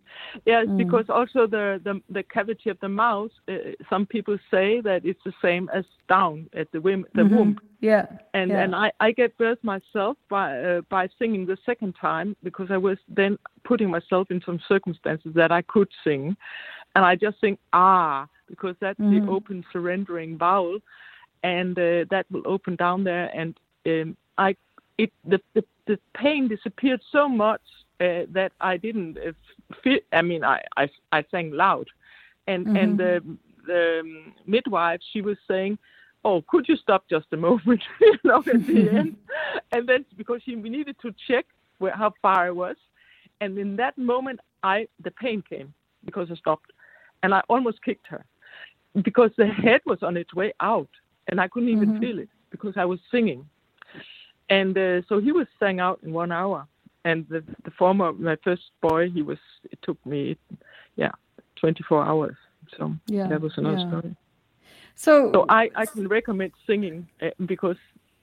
Yes, 0.46 0.68
because 0.78 1.06
also 1.10 1.48
the, 1.48 1.80
the 1.84 2.02
the 2.10 2.24
cavity 2.24 2.70
of 2.70 2.80
the 2.80 2.90
mouth. 2.90 3.32
Uh, 3.48 3.54
some 3.90 4.06
people 4.06 4.38
say 4.50 4.82
that 4.82 5.06
it's 5.06 5.24
the 5.24 5.34
same 5.42 5.70
as 5.74 5.86
down 6.10 6.50
at 6.56 6.72
the 6.72 6.82
womb. 6.82 7.06
The 7.14 7.26
womb. 7.26 7.60
Yeah. 7.82 8.06
And 8.34 8.50
yeah. 8.50 8.64
and 8.64 8.76
I, 8.76 8.92
I 9.00 9.12
get 9.12 9.38
birth 9.38 9.60
myself 9.64 10.18
by 10.30 10.60
uh, 10.60 10.82
by 10.90 11.10
singing 11.20 11.46
the 11.46 11.58
second 11.66 11.96
time 12.00 12.36
because 12.44 12.68
I 12.72 12.78
was 12.78 12.98
then 13.08 13.38
putting 13.64 13.90
myself 13.90 14.32
in 14.32 14.42
some 14.46 14.60
circumstances 14.68 15.34
that 15.36 15.52
I 15.52 15.62
could 15.62 15.90
sing, 16.04 16.36
and 16.96 17.06
I 17.06 17.16
just 17.16 17.40
sing 17.40 17.58
ah 17.74 18.28
because 18.48 18.76
that's 18.80 19.00
the 19.00 19.26
open 19.30 19.64
surrendering 19.72 20.38
vowel, 20.38 20.80
and 21.44 21.78
uh, 21.78 22.06
that 22.10 22.26
will 22.32 22.44
open 22.46 22.76
down 22.76 23.04
there 23.04 23.30
and 23.36 23.58
um, 23.86 24.18
I 24.38 24.56
it 24.98 25.12
the, 25.26 25.40
the 25.54 25.64
the 25.88 26.00
pain 26.16 26.48
disappeared 26.48 27.02
so 27.12 27.28
much 27.28 27.62
uh, 28.04 28.26
that 28.32 28.52
I 28.60 28.78
didn't 28.78 29.18
feel. 29.84 30.00
I 30.12 30.22
mean 30.22 30.44
I 30.44 30.62
I, 30.78 30.90
I 31.12 31.24
sang 31.32 31.52
loud, 31.52 31.88
and 32.48 32.68
and 32.78 32.98
the 32.98 33.24
the 33.66 33.86
midwife 34.46 35.00
she 35.12 35.22
was 35.22 35.38
saying 35.48 35.78
oh, 36.26 36.44
could 36.48 36.68
you 36.68 36.76
stop 36.78 37.06
just 37.10 37.26
a 37.32 37.38
moment, 37.38 37.82
you 38.02 38.18
know, 38.24 38.38
at 38.40 38.68
the 38.68 38.90
end? 38.90 39.18
And 39.72 39.88
then 39.88 40.06
because 40.18 40.42
she, 40.44 40.56
we 40.56 40.70
needed 40.70 40.96
to 41.02 41.14
check 41.28 41.46
where, 41.80 41.96
how 41.96 42.14
far 42.22 42.46
I 42.46 42.52
was. 42.52 42.76
And 43.42 43.58
in 43.58 43.76
that 43.78 43.98
moment, 43.98 44.40
I 44.64 44.88
the 45.04 45.12
pain 45.12 45.44
came 45.48 45.74
because 46.06 46.30
I 46.32 46.36
stopped. 46.36 46.72
And 47.24 47.34
I 47.34 47.42
almost 47.50 47.82
kicked 47.84 48.08
her 48.08 48.26
because 49.02 49.32
the 49.38 49.48
head 49.48 49.82
was 49.86 50.00
on 50.04 50.18
its 50.18 50.34
way 50.34 50.54
out 50.60 50.90
and 51.28 51.40
I 51.40 51.48
couldn't 51.48 51.70
even 51.70 52.00
feel 52.00 52.20
it 52.20 52.30
because 52.52 52.74
I 52.76 52.86
was 52.86 53.00
singing. 53.12 53.48
And 54.50 54.78
uh, 54.78 55.02
so 55.08 55.20
he 55.20 55.32
was 55.32 55.48
sang 55.60 55.80
out 55.80 56.00
in 56.04 56.14
one 56.14 56.32
hour. 56.32 56.68
And 57.06 57.28
the, 57.30 57.44
the 57.66 57.72
former, 57.72 58.14
my 58.14 58.38
first 58.44 58.64
boy, 58.82 59.10
he 59.10 59.22
was, 59.22 59.38
it 59.72 59.80
took 59.82 60.04
me, 60.06 60.38
yeah, 60.96 61.12
24 61.60 62.06
hours. 62.06 62.36
So 62.78 62.94
Yeah, 63.08 63.28
that 63.28 63.42
was 63.42 63.52
another 63.58 63.78
yeah. 63.80 63.88
story. 63.88 64.16
So, 64.96 65.32
So 65.34 65.46
I, 65.50 65.70
I 65.76 65.86
can 65.86 66.08
recommend 66.08 66.54
singing 66.66 67.08
uh, 67.22 67.30
because 67.46 67.78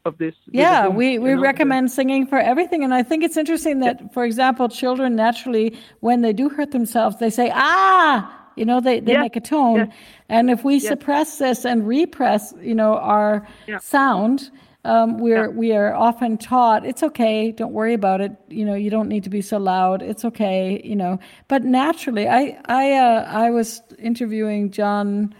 of 0.06 0.16
this. 0.18 0.34
yeah, 0.46 0.86
womb, 0.86 0.96
we, 0.96 1.18
we 1.18 1.34
recommend 1.34 1.90
singing 1.90 2.26
for 2.26 2.38
everything. 2.38 2.84
And 2.84 2.94
I 2.94 3.02
think 3.02 3.22
it's 3.22 3.36
interesting 3.36 3.80
that, 3.80 4.14
for 4.14 4.24
example, 4.24 4.68
children 4.68 5.14
naturally, 5.14 5.78
when 6.00 6.22
they 6.22 6.32
do 6.32 6.48
hurt 6.48 6.70
themselves, 6.70 7.16
they 7.18 7.28
say, 7.30 7.50
ah, 7.54 8.34
you 8.56 8.64
know, 8.64 8.80
they, 8.80 9.00
they 9.00 9.12
Yeah, 9.12 9.20
make 9.20 9.36
a 9.36 9.40
tone. 9.40 9.78
yeah. 9.78 9.86
And 10.30 10.50
if 10.50 10.64
we 10.64 10.80
suppress 10.80 11.38
this 11.38 11.66
and 11.66 11.86
repress, 11.86 12.54
you 12.60 12.74
know, 12.74 12.96
our 12.96 13.46
Yeah. 13.66 13.78
sound, 13.78 14.50
um, 14.84 15.18
we're, 15.18 15.50
we 15.50 15.72
are 15.72 15.94
often 15.94 16.38
taught, 16.38 16.86
it's 16.86 17.02
okay, 17.02 17.52
don't 17.52 17.72
worry 17.72 17.92
about 17.92 18.20
it. 18.20 18.32
You 18.48 18.64
know, 18.64 18.74
you 18.74 18.88
don't 18.88 19.08
need 19.08 19.24
to 19.24 19.30
be 19.30 19.42
so 19.42 19.58
loud. 19.58 20.00
It's 20.00 20.24
okay, 20.24 20.80
you 20.82 20.96
know. 20.96 21.18
But 21.48 21.64
naturally, 21.64 22.28
I, 22.28 22.58
I, 22.66 22.92
uh, 22.92 23.24
I 23.28 23.50
was 23.50 23.82
interviewing 23.98 24.70
John, 24.70 25.34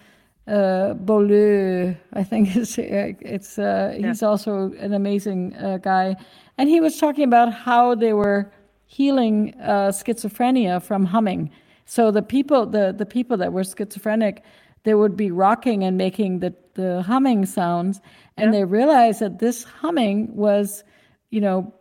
uh, 0.47 0.95
Beaulieu, 0.95 1.95
I 2.13 2.25
think 2.25 2.55
it's 2.57 2.77
it's 2.79 3.59
uh, 3.59 3.95
he's 3.97 4.23
also 4.23 4.73
an 4.79 4.93
amazing 4.93 5.55
uh, 5.57 5.79
guy, 5.79 6.17
and 6.59 6.69
he 6.69 6.81
was 6.81 6.99
talking 6.99 7.25
about 7.25 7.53
how 7.53 7.95
they 7.95 8.13
were 8.13 8.53
healing 8.87 9.55
uh, 9.61 9.89
schizophrenia 9.89 10.83
from 10.83 11.05
humming. 11.05 11.51
So 11.87 12.11
the 12.11 12.23
people 12.23 12.67
the 12.67 12.93
the 12.97 13.07
people 13.07 13.37
that 13.37 13.53
were 13.53 13.65
schizophrenic, 13.65 14.43
they 14.83 14.95
would 14.95 15.17
be 15.17 15.31
rocking 15.31 15.85
and 15.85 15.97
making 15.97 16.41
the 16.41 16.55
the 16.81 17.03
humming 17.03 17.47
sounds, 17.47 18.01
and 18.37 18.55
they 18.55 18.65
realized 18.65 19.21
that 19.21 19.39
this 19.39 19.65
humming 19.65 20.35
was, 20.35 20.83
you 21.31 21.41
know, 21.41 21.73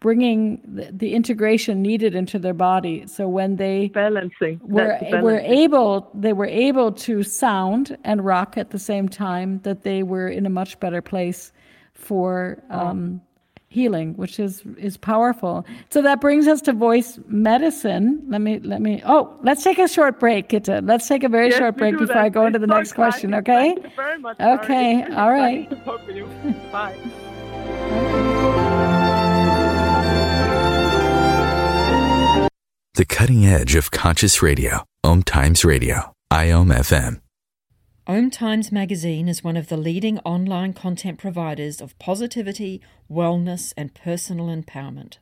bringing 0.00 0.60
the, 0.64 0.90
the 0.92 1.14
integration 1.14 1.82
needed 1.82 2.14
into 2.14 2.38
their 2.38 2.54
body. 2.54 3.06
So 3.06 3.28
when 3.28 3.56
they 3.56 3.88
balancing. 3.88 4.60
were 4.62 4.98
That's 5.00 5.22
were 5.22 5.40
able 5.40 6.10
they 6.14 6.32
were 6.32 6.46
able 6.46 6.92
to 6.92 7.22
sound 7.22 7.96
and 8.04 8.24
rock 8.24 8.56
at 8.56 8.70
the 8.70 8.78
same 8.78 9.08
time 9.08 9.60
that 9.62 9.82
they 9.82 10.02
were 10.02 10.28
in 10.28 10.46
a 10.46 10.50
much 10.50 10.78
better 10.80 11.02
place 11.02 11.52
for 11.94 12.62
um, 12.70 13.20
healing, 13.68 14.14
which 14.16 14.38
is 14.40 14.62
is 14.78 14.96
powerful. 14.96 15.64
So 15.90 16.02
that 16.02 16.20
brings 16.20 16.46
us 16.46 16.60
to 16.62 16.72
voice 16.72 17.18
medicine. 17.28 18.22
Let 18.28 18.40
me 18.40 18.58
let 18.60 18.80
me. 18.80 19.02
Oh, 19.06 19.36
let's 19.42 19.62
take 19.62 19.78
a 19.78 19.88
short 19.88 20.18
break, 20.18 20.48
Gitte. 20.48 20.86
Let's 20.86 21.06
take 21.06 21.22
a 21.24 21.28
very 21.28 21.48
Yes, 21.48 21.58
short 21.58 21.76
break 21.76 21.92
before 21.98 22.06
that. 22.08 22.16
I 22.16 22.28
go 22.28 22.46
into 22.46 22.58
the 22.58 22.66
so 22.68 22.74
next 22.76 22.92
question. 22.94 23.34
Okay. 23.34 23.74
Thank 23.74 23.84
you 23.84 23.90
very 23.96 24.18
much. 24.18 24.40
Okay, 24.40 25.00
Sorry. 25.02 25.14
all 25.14 25.30
right. 25.32 25.70
Nice 25.70 25.78
to 25.78 25.84
talk 25.84 26.06
with 26.06 26.16
you. 26.16 26.26
Bye. 26.72 26.96
The 32.94 33.04
cutting 33.04 33.46
edge 33.46 33.76
of 33.76 33.90
conscious 33.92 34.42
radio. 34.42 34.84
Om 35.04 35.22
Times 35.22 35.64
Radio. 35.64 36.12
IOM 36.32 36.72
FM. 36.74 37.20
Om 38.10 38.30
Times 38.30 38.72
Magazine 38.72 39.28
is 39.28 39.44
one 39.44 39.58
of 39.58 39.68
the 39.68 39.76
leading 39.76 40.18
online 40.20 40.72
content 40.72 41.18
providers 41.18 41.78
of 41.78 41.98
positivity, 41.98 42.80
wellness, 43.12 43.74
and 43.76 43.92
personal 43.92 44.46
empowerment. 44.46 45.18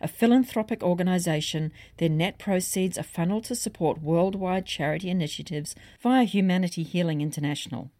A 0.00 0.08
philanthropic 0.08 0.82
organisation, 0.82 1.70
their 1.98 2.08
net 2.08 2.38
proceeds 2.38 2.96
are 2.96 3.02
funneled 3.02 3.44
to 3.44 3.54
support 3.54 4.00
worldwide 4.00 4.64
charity 4.64 5.10
initiatives 5.10 5.74
via 6.00 6.24
Humanity 6.24 6.82
Healing 6.82 7.20
International. 7.20 7.90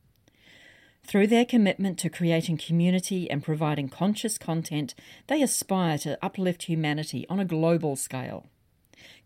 Through 1.04 1.26
their 1.26 1.44
commitment 1.44 1.98
to 1.98 2.08
creating 2.08 2.56
community 2.56 3.30
and 3.30 3.44
providing 3.44 3.90
conscious 3.90 4.38
content, 4.38 4.94
they 5.26 5.42
aspire 5.42 5.98
to 5.98 6.18
uplift 6.24 6.62
humanity 6.62 7.26
on 7.28 7.40
a 7.40 7.44
global 7.44 7.94
scale. 7.94 8.46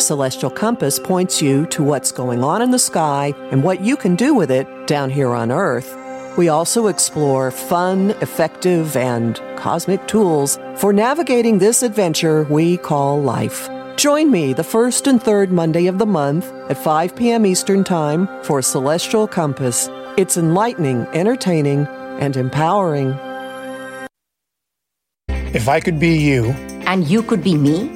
Celestial 0.00 0.50
Compass 0.50 0.98
points 0.98 1.40
you 1.40 1.66
to 1.66 1.82
what's 1.82 2.12
going 2.12 2.42
on 2.42 2.62
in 2.62 2.70
the 2.70 2.78
sky 2.78 3.34
and 3.50 3.62
what 3.62 3.80
you 3.80 3.96
can 3.96 4.16
do 4.16 4.34
with 4.34 4.50
it 4.50 4.66
down 4.86 5.10
here 5.10 5.34
on 5.34 5.50
Earth. 5.50 5.96
We 6.36 6.48
also 6.48 6.88
explore 6.88 7.50
fun, 7.50 8.10
effective, 8.20 8.96
and 8.96 9.40
cosmic 9.56 10.06
tools 10.06 10.58
for 10.76 10.92
navigating 10.92 11.58
this 11.58 11.82
adventure 11.82 12.44
we 12.44 12.76
call 12.76 13.20
life. 13.20 13.68
Join 13.96 14.30
me 14.30 14.52
the 14.52 14.64
first 14.64 15.06
and 15.06 15.22
third 15.22 15.50
Monday 15.50 15.86
of 15.86 15.98
the 15.98 16.06
month 16.06 16.52
at 16.68 16.76
5 16.76 17.16
p.m. 17.16 17.46
Eastern 17.46 17.82
Time 17.82 18.28
for 18.44 18.60
Celestial 18.60 19.26
Compass. 19.26 19.88
It's 20.18 20.36
enlightening, 20.36 21.06
entertaining, 21.14 21.86
and 22.20 22.36
empowering. 22.36 23.18
If 25.28 25.68
I 25.68 25.80
could 25.80 25.98
be 25.98 26.18
you, 26.18 26.50
and 26.86 27.08
you 27.08 27.22
could 27.22 27.42
be 27.42 27.56
me 27.56 27.95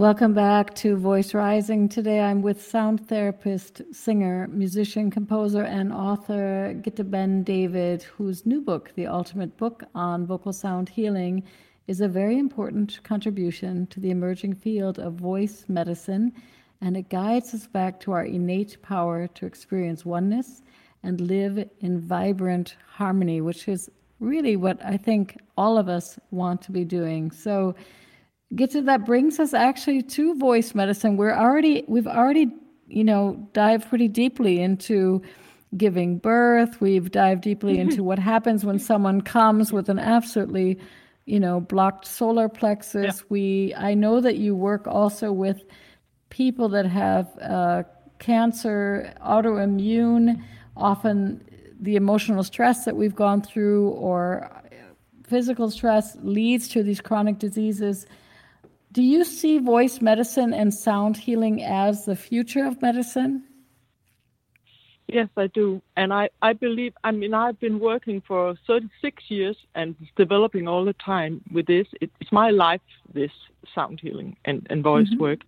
Welcome 0.00 0.32
back 0.32 0.74
to 0.76 0.96
Voice 0.96 1.34
Rising. 1.34 1.86
Today 1.86 2.20
I'm 2.20 2.40
with 2.40 2.66
sound 2.66 3.06
therapist, 3.06 3.82
singer, 3.92 4.48
musician, 4.48 5.10
composer, 5.10 5.64
and 5.64 5.92
author 5.92 6.74
Gitte 6.80 7.10
Ben 7.10 7.42
David, 7.42 8.04
whose 8.04 8.46
new 8.46 8.62
book, 8.62 8.92
The 8.94 9.06
Ultimate 9.06 9.58
Book 9.58 9.84
on 9.94 10.24
Vocal 10.24 10.54
Sound 10.54 10.88
Healing, 10.88 11.42
is 11.86 12.00
a 12.00 12.08
very 12.08 12.38
important 12.38 12.98
contribution 13.02 13.86
to 13.88 14.00
the 14.00 14.10
emerging 14.10 14.54
field 14.54 14.98
of 14.98 15.16
voice 15.16 15.66
medicine, 15.68 16.32
and 16.80 16.96
it 16.96 17.10
guides 17.10 17.52
us 17.52 17.66
back 17.66 18.00
to 18.00 18.12
our 18.12 18.24
innate 18.24 18.80
power 18.80 19.26
to 19.26 19.44
experience 19.44 20.06
oneness 20.06 20.62
and 21.02 21.20
live 21.20 21.68
in 21.80 22.00
vibrant 22.00 22.74
harmony, 22.90 23.42
which 23.42 23.68
is 23.68 23.90
really 24.18 24.56
what 24.56 24.82
I 24.82 24.96
think 24.96 25.36
all 25.58 25.76
of 25.76 25.90
us 25.90 26.18
want 26.30 26.62
to 26.62 26.72
be 26.72 26.86
doing. 26.86 27.30
So, 27.30 27.74
Gitte 28.54 28.84
that 28.84 29.06
brings 29.06 29.38
us 29.38 29.54
actually 29.54 30.02
to 30.02 30.34
voice 30.34 30.74
medicine. 30.74 31.16
We're 31.16 31.34
already 31.34 31.84
we've 31.86 32.06
already 32.06 32.48
you 32.88 33.04
know 33.04 33.48
dived 33.52 33.88
pretty 33.88 34.08
deeply 34.08 34.60
into 34.60 35.22
giving 35.76 36.18
birth. 36.18 36.80
We've 36.80 37.10
dived 37.10 37.42
deeply 37.42 37.78
into 37.78 38.02
what 38.02 38.18
happens 38.18 38.64
when 38.64 38.78
someone 38.78 39.20
comes 39.20 39.72
with 39.72 39.88
an 39.88 40.00
absolutely 40.00 40.80
you 41.30 41.38
know, 41.38 41.60
blocked 41.60 42.06
solar 42.06 42.48
plexus. 42.48 43.18
Yeah. 43.18 43.26
We, 43.28 43.74
I 43.76 43.94
know 43.94 44.20
that 44.20 44.38
you 44.38 44.56
work 44.56 44.88
also 44.88 45.30
with 45.30 45.62
people 46.28 46.68
that 46.70 46.86
have 46.86 47.28
uh, 47.40 47.84
cancer, 48.18 49.14
autoimmune, 49.24 50.42
often 50.76 51.44
the 51.80 51.94
emotional 51.94 52.42
stress 52.42 52.84
that 52.84 52.96
we've 52.96 53.14
gone 53.14 53.42
through 53.42 53.90
or 53.90 54.50
physical 55.24 55.70
stress 55.70 56.16
leads 56.20 56.66
to 56.68 56.82
these 56.82 57.00
chronic 57.00 57.38
diseases. 57.38 58.06
Do 58.92 59.02
you 59.02 59.24
see 59.24 59.58
voice 59.58 60.00
medicine 60.00 60.52
and 60.52 60.74
sound 60.74 61.16
healing 61.16 61.62
as 61.62 62.06
the 62.06 62.16
future 62.16 62.64
of 62.66 62.82
medicine? 62.82 63.44
Yes, 65.06 65.28
I 65.36 65.48
do. 65.48 65.82
And 65.96 66.12
I, 66.12 66.30
I 66.42 66.52
believe, 66.52 66.94
I 67.02 67.10
mean, 67.10 67.34
I've 67.34 67.58
been 67.58 67.80
working 67.80 68.20
for 68.20 68.56
36 68.66 69.24
years 69.28 69.56
and 69.74 69.96
developing 70.16 70.68
all 70.68 70.84
the 70.84 70.92
time 70.94 71.40
with 71.52 71.66
this. 71.66 71.86
It, 72.00 72.10
it's 72.20 72.32
my 72.32 72.50
life, 72.50 72.80
this 73.12 73.32
sound 73.74 74.00
healing 74.00 74.36
and, 74.44 74.66
and 74.70 74.82
voice 74.82 75.08
mm-hmm. 75.08 75.20
work. 75.20 75.40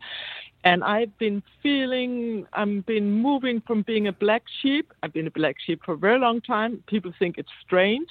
And 0.64 0.84
I've 0.84 1.16
been 1.18 1.42
feeling, 1.62 2.46
I've 2.52 2.86
been 2.86 3.10
moving 3.10 3.60
from 3.60 3.82
being 3.82 4.06
a 4.06 4.12
black 4.12 4.42
sheep. 4.62 4.92
I've 5.02 5.12
been 5.12 5.26
a 5.26 5.32
black 5.32 5.56
sheep 5.64 5.80
for 5.84 5.94
a 5.94 5.98
very 5.98 6.18
long 6.18 6.40
time. 6.40 6.82
People 6.86 7.12
think 7.18 7.38
it's 7.38 7.50
strange, 7.64 8.10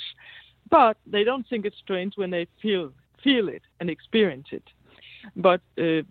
but 0.70 0.98
they 1.08 1.24
don't 1.24 1.48
think 1.48 1.66
it's 1.66 1.78
strange 1.78 2.14
when 2.18 2.32
they 2.32 2.48
feel 2.62 2.92
feel 3.24 3.50
it 3.50 3.62
and 3.80 3.90
experience 3.90 4.48
it. 4.52 4.64
But 5.36 5.62
uh, 5.78 6.02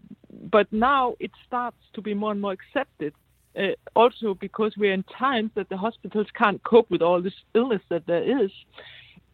but 0.50 0.72
now 0.72 1.14
it 1.18 1.30
starts 1.46 1.78
to 1.94 2.00
be 2.00 2.14
more 2.14 2.32
and 2.32 2.40
more 2.40 2.52
accepted 2.52 3.12
uh, 3.58 3.72
also 3.96 4.34
because 4.34 4.74
we're 4.76 4.92
in 4.92 5.02
times 5.04 5.50
that 5.54 5.68
the 5.68 5.76
hospitals 5.76 6.26
can't 6.34 6.62
cope 6.62 6.90
with 6.90 7.02
all 7.02 7.20
this 7.20 7.34
illness 7.54 7.82
that 7.88 8.06
there 8.06 8.44
is. 8.44 8.50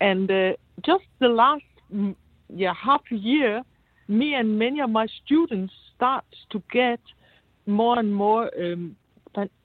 And 0.01 0.31
uh, 0.31 0.53
just 0.85 1.05
the 1.19 1.29
last 1.29 1.65
mm, 1.95 2.15
yeah 2.49 2.75
half 2.75 3.03
year, 3.11 3.63
me 4.09 4.35
and 4.35 4.59
many 4.59 4.81
of 4.81 4.91
my 4.91 5.07
students 5.25 5.73
start 5.95 6.25
to 6.51 6.63
get 6.73 7.01
more 7.67 7.99
and 7.99 8.15
more. 8.15 8.51
Um, 8.59 8.97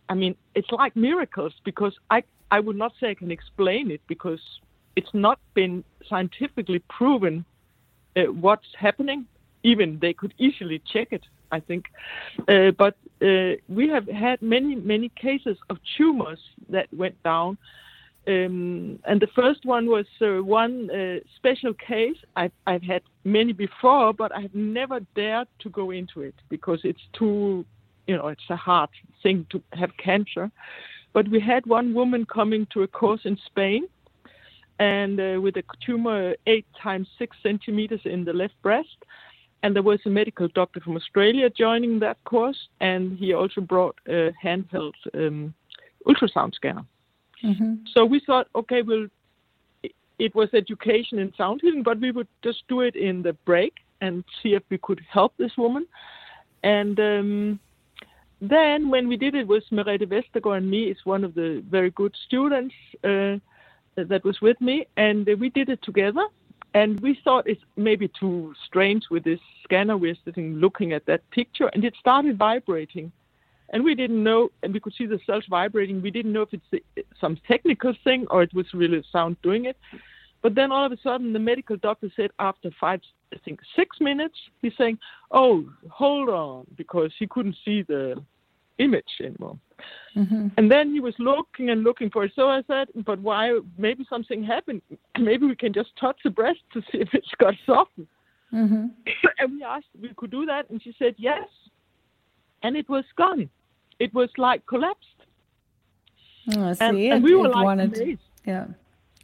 I 0.10 0.14
mean, 0.14 0.36
it's 0.56 0.72
like 0.72 0.94
miracles 0.98 1.54
because 1.64 1.94
I 2.10 2.24
I 2.52 2.60
would 2.60 2.76
not 2.76 2.92
say 3.00 3.12
I 3.12 3.14
can 3.14 3.32
explain 3.32 3.90
it 3.92 4.02
because 4.08 4.42
it's 4.98 5.14
not 5.14 5.40
been 5.54 5.86
scientifically 6.10 6.80
proven 6.90 7.46
uh, 8.18 8.24
what's 8.24 8.68
happening. 8.78 9.26
Even 9.64 10.00
they 10.00 10.14
could 10.14 10.34
easily 10.38 10.82
check 10.92 11.10
it 11.12 11.24
I 11.52 11.60
think. 11.60 11.86
Uh, 12.48 12.72
but 12.72 12.96
uh, 13.22 13.56
we 13.68 13.90
have 13.90 14.08
had 14.08 14.42
many, 14.42 14.76
many 14.76 15.10
cases 15.10 15.58
of 15.70 15.78
tumors 15.98 16.40
that 16.70 16.88
went 16.94 17.22
down. 17.24 17.58
Um, 18.28 19.00
and 19.06 19.20
the 19.20 19.30
first 19.36 19.66
one 19.66 19.88
was 19.88 20.06
uh, 20.22 20.44
one 20.44 20.90
uh, 20.92 21.20
special 21.36 21.74
case. 21.74 22.18
I've, 22.36 22.52
I've, 22.68 22.84
had 22.84 23.02
many 23.24 23.52
before, 23.52 24.14
but 24.14 24.32
I 24.36 24.42
have 24.42 24.54
never 24.54 25.00
dared 25.16 25.48
to 25.60 25.70
go 25.70 25.90
into 25.90 26.22
it 26.22 26.36
because 26.50 26.80
it's 26.84 27.02
too, 27.14 27.66
you 28.06 28.16
know, 28.16 28.28
it's 28.28 28.50
a 28.50 28.56
hard 28.56 28.92
thing 29.24 29.48
to 29.50 29.62
have 29.74 29.90
cancer. 29.98 30.52
But 31.14 31.28
we 31.30 31.40
had 31.40 31.66
one 31.66 31.96
woman 31.96 32.26
coming 32.26 32.68
to 32.74 32.84
a 32.84 32.88
course 32.88 33.22
in 33.26 33.38
Spain 33.48 33.88
and 34.78 35.20
uh, 35.20 35.42
with 35.42 35.58
a 35.58 35.64
tumor 35.84 36.36
eight 36.46 36.68
times 36.82 37.08
six 37.18 37.36
centimeters 37.42 38.02
in 38.06 38.24
the 38.24 38.34
left 38.34 38.60
breast 38.62 38.98
and 39.64 39.76
there 39.76 39.84
was 39.84 40.00
a 40.06 40.10
medical 40.10 40.48
doctor 40.50 40.80
from 40.80 40.96
Australia 40.96 41.50
joining 41.50 42.00
that 42.00 42.24
course, 42.24 42.58
and 42.80 43.18
he 43.18 43.34
also 43.34 43.62
brought 43.62 43.96
a 44.08 44.32
handheld 44.44 44.94
um, 45.14 45.54
ultrasound 46.08 46.56
scanner. 46.56 46.86
Mm-hmm. 47.44 47.76
So 47.94 48.06
we 48.06 48.20
thought, 48.20 48.48
okay, 48.56 48.82
well, 48.82 49.08
it 50.20 50.36
was 50.36 50.50
education 50.54 51.20
in 51.20 51.34
sound 51.36 51.62
healing, 51.62 51.84
but 51.84 52.00
we 52.00 52.12
would 52.12 52.28
just 52.44 52.64
do 52.68 52.82
it 52.82 52.96
in 52.96 53.24
the 53.24 53.34
break 53.46 53.74
and 54.02 54.24
see 54.42 54.54
if 54.54 54.64
we 54.70 54.78
could 54.78 55.02
help 55.10 55.34
this 55.38 55.52
woman. 55.58 55.88
And 56.64 57.00
um, 57.00 57.60
then 58.40 58.90
when 58.90 59.08
we 59.08 59.18
did 59.18 59.36
it 59.36 59.48
with 59.48 59.64
Merete 59.72 60.08
Vestergaard 60.08 60.58
and 60.58 60.70
me, 60.70 60.84
is 60.86 60.98
one 61.04 61.24
of 61.24 61.34
the 61.34 61.64
very 61.70 61.92
good 61.92 62.16
students 62.28 62.76
uh, 63.04 63.38
that 63.96 64.24
was 64.24 64.42
with 64.42 64.60
me, 64.62 64.88
and 64.98 65.28
we 65.40 65.50
did 65.50 65.70
it 65.70 65.82
together. 65.84 66.26
And 66.74 67.00
we 67.02 67.20
thought 67.24 67.48
it's 67.48 67.62
maybe 67.76 68.10
too 68.20 68.54
strange 68.66 69.04
with 69.12 69.24
this 69.24 69.40
scanner. 69.64 69.98
We're 69.98 70.16
sitting 70.24 70.56
looking 70.56 70.94
at 70.94 71.06
that 71.06 71.30
picture, 71.32 71.68
and 71.74 71.84
it 71.84 71.94
started 72.00 72.38
vibrating. 72.38 73.12
And 73.74 73.84
we 73.84 73.96
didn't 73.96 74.22
know, 74.24 74.50
and 74.64 74.74
we 74.74 74.80
could 74.80 74.94
see 74.98 75.06
the 75.06 75.20
cells 75.26 75.46
vibrating. 75.50 76.02
We 76.02 76.12
didn't 76.12 76.34
know 76.34 76.44
if 76.44 76.50
it's 76.54 77.08
some 77.20 77.38
technical 77.48 77.94
thing 78.04 78.26
or 78.30 78.44
it 78.44 78.54
was 78.54 78.66
really 78.74 79.04
sound 79.12 79.38
doing 79.42 79.66
it. 79.66 79.78
But 80.42 80.56
then 80.56 80.72
all 80.72 80.86
of 80.86 80.92
a 80.92 80.98
sudden, 80.98 81.34
the 81.34 81.40
medical 81.40 81.78
doctor 81.78 82.12
said 82.16 82.32
after 82.40 82.72
five, 82.80 83.02
I 83.34 83.38
think 83.46 83.60
six 83.76 83.98
minutes, 84.02 84.36
he's 84.62 84.76
saying, 84.78 84.98
"Oh, 85.32 85.66
hold 85.90 86.30
on," 86.30 86.68
because 86.76 87.14
he 87.18 87.28
couldn't 87.28 87.56
see 87.64 87.84
the 87.84 88.22
image 88.78 89.20
anymore. 89.22 89.58
Mm-hmm. 90.16 90.48
And 90.58 90.72
then 90.72 90.92
he 90.92 91.00
was 91.00 91.14
looking 91.20 91.70
and 91.70 91.84
looking 91.84 92.10
for 92.10 92.26
it. 92.26 92.34
So 92.36 92.50
I 92.50 92.62
said, 92.68 92.88
but 93.06 93.20
why? 93.20 93.60
Maybe 93.78 94.06
something 94.10 94.44
happened. 94.44 94.82
Maybe 95.20 95.46
we 95.46 95.56
can 95.56 95.74
just 95.74 95.96
touch 96.00 96.20
the 96.24 96.30
breast 96.30 96.60
to 96.74 96.82
see 96.92 96.98
if 97.00 97.10
it's 97.14 97.32
got 97.38 97.54
softened. 97.66 98.08
Mm-hmm. 98.54 98.88
and 99.40 99.52
we 99.54 99.64
asked 99.64 99.88
if 99.96 100.02
we 100.02 100.14
could 100.16 100.32
do 100.32 100.46
that, 100.46 100.70
and 100.70 100.82
she 100.82 100.94
said 101.00 101.16
yes. 101.18 101.48
And 102.64 102.76
it 102.76 102.88
was 102.90 103.06
gone. 103.16 103.50
It 104.00 104.14
was 104.14 104.30
like 104.38 104.66
collapsed. 104.66 105.08
Oh, 106.56 106.74
see, 106.74 106.84
and, 106.84 106.98
and 106.98 107.24
we 107.24 107.36
were 107.36 107.50
like 107.50 107.64
wanted, 107.64 107.96
amazed. 107.96 108.22
Yeah. 108.46 108.66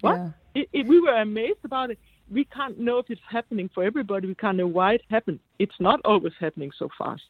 What? 0.01 0.15
Yeah. 0.15 0.29
It, 0.55 0.69
it, 0.73 0.87
we 0.87 0.99
were 0.99 1.15
amazed 1.15 1.59
about 1.63 1.91
it. 1.91 1.99
We 2.31 2.45
can't 2.45 2.79
know 2.79 2.99
if 2.99 3.09
it's 3.09 3.21
happening 3.29 3.69
for 3.73 3.83
everybody. 3.83 4.27
We 4.27 4.35
can't 4.35 4.57
know 4.57 4.67
why 4.67 4.93
it 4.93 5.01
happened. 5.09 5.39
It's 5.59 5.79
not 5.79 5.99
always 6.03 6.33
happening 6.39 6.71
so 6.77 6.89
fast 6.97 7.23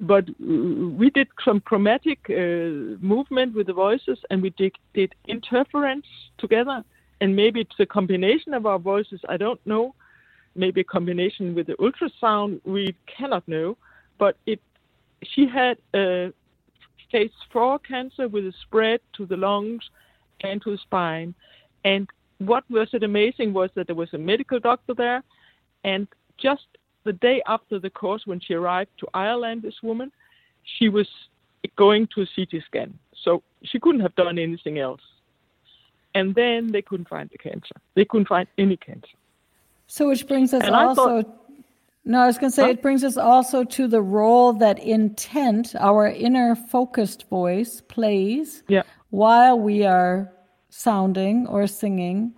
but 0.00 0.28
we 0.38 1.10
did 1.10 1.28
some 1.44 1.60
chromatic 1.60 2.18
uh, 2.28 2.98
movement 3.00 3.54
with 3.54 3.66
the 3.66 3.72
voices 3.72 4.18
and 4.30 4.42
we 4.42 4.50
did, 4.50 4.72
did, 4.94 5.14
interference 5.26 6.06
together. 6.38 6.84
And 7.20 7.34
maybe 7.34 7.60
it's 7.60 7.80
a 7.80 7.86
combination 7.86 8.52
of 8.52 8.66
our 8.66 8.78
voices 8.78 9.20
i 9.28 9.36
don't 9.36 9.60
know. 9.66 9.94
Maybe 10.54 10.82
a 10.82 10.84
combination 10.84 11.54
with 11.54 11.66
the 11.66 11.74
ultrasound 11.74 12.60
we 12.64 12.94
cannot 13.06 13.46
know. 13.48 13.76
But 14.18 14.36
it 14.46 14.60
she 15.22 15.46
had 15.46 15.78
a 15.94 16.32
phase 17.10 17.30
four 17.52 17.78
cancer 17.78 18.28
with 18.28 18.44
a 18.44 18.52
spread 18.62 19.00
to 19.16 19.26
the 19.26 19.36
lungs 19.36 19.84
and 20.40 20.60
to 20.62 20.72
the 20.72 20.78
spine. 20.78 21.34
And 21.84 22.08
what 22.38 22.64
was 22.70 22.88
it 22.92 23.02
amazing 23.02 23.54
was 23.54 23.70
that 23.74 23.86
there 23.86 23.96
was 23.96 24.12
a 24.12 24.18
medical 24.18 24.60
doctor 24.60 24.94
there. 24.94 25.22
And 25.84 26.06
just 26.38 26.66
the 27.06 27.14
day 27.14 27.40
after 27.46 27.78
the 27.78 27.88
course, 27.88 28.26
when 28.26 28.40
she 28.40 28.52
arrived 28.54 28.90
to 28.98 29.06
Ireland, 29.14 29.62
this 29.62 29.82
woman, 29.82 30.12
she 30.64 30.88
was 30.88 31.08
going 31.76 32.08
to 32.14 32.22
a 32.22 32.26
CT 32.34 32.62
scan. 32.66 32.98
So 33.24 33.42
she 33.62 33.78
couldn't 33.80 34.02
have 34.02 34.14
done 34.16 34.38
anything 34.38 34.78
else. 34.78 35.00
And 36.14 36.34
then 36.34 36.72
they 36.72 36.82
couldn't 36.82 37.08
find 37.08 37.30
the 37.30 37.38
cancer. 37.38 37.76
They 37.94 38.04
couldn't 38.04 38.28
find 38.28 38.48
any 38.58 38.76
cancer. 38.76 39.16
So, 39.86 40.08
which 40.08 40.26
brings 40.26 40.52
us 40.52 40.64
and 40.64 40.74
also. 40.74 41.22
Thought, 41.22 41.42
no, 42.04 42.20
I 42.20 42.26
was 42.26 42.38
going 42.38 42.50
to 42.50 42.54
say 42.54 42.62
huh? 42.62 42.70
it 42.70 42.82
brings 42.82 43.02
us 43.02 43.16
also 43.16 43.64
to 43.64 43.88
the 43.88 44.00
role 44.00 44.52
that 44.54 44.78
intent, 44.78 45.74
our 45.76 46.06
inner 46.06 46.54
focused 46.54 47.28
voice, 47.28 47.82
plays 47.88 48.62
yeah. 48.68 48.82
while 49.10 49.58
we 49.58 49.84
are 49.84 50.32
sounding 50.70 51.46
or 51.48 51.66
singing. 51.66 52.34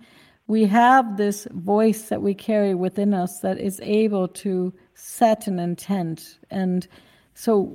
We 0.49 0.65
have 0.65 1.15
this 1.15 1.47
voice 1.51 2.09
that 2.09 2.21
we 2.21 2.33
carry 2.33 2.73
within 2.73 3.13
us 3.13 3.39
that 3.39 3.59
is 3.59 3.79
able 3.81 4.27
to 4.43 4.73
set 4.95 5.47
an 5.47 5.59
intent. 5.59 6.39
And 6.49 6.87
so, 7.35 7.71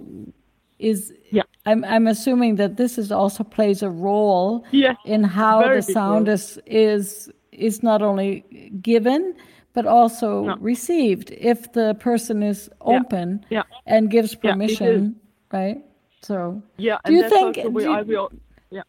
is 0.78 1.12
yeah. 1.30 1.44
I'm 1.66 1.84
I'm 1.84 2.06
assuming 2.06 2.56
that 2.56 2.76
this 2.76 2.98
is 2.98 3.12
also 3.12 3.44
plays 3.44 3.82
a 3.82 3.88
role 3.88 4.66
yes, 4.72 4.96
in 5.04 5.22
how 5.22 5.62
the 5.72 5.82
sound 5.82 6.28
is 6.28 6.58
is 6.66 7.30
is 7.52 7.82
not 7.82 8.02
only 8.02 8.40
given 8.82 9.34
but 9.74 9.86
also 9.86 10.44
no. 10.44 10.56
received 10.56 11.30
if 11.32 11.72
the 11.72 11.94
person 12.00 12.42
is 12.42 12.70
open 12.80 13.44
yeah. 13.50 13.58
Yeah. 13.58 13.78
and 13.86 14.10
gives 14.10 14.34
permission, 14.34 15.16
yeah, 15.52 15.58
right? 15.58 15.84
So 16.22 16.62
yeah, 16.76 16.98
do 17.04 17.12
you 17.12 17.28
think? 17.28 17.56
Do 17.56 17.62
you, 17.62 17.92
I 17.92 18.02
will, 18.02 18.32
yeah. 18.70 18.82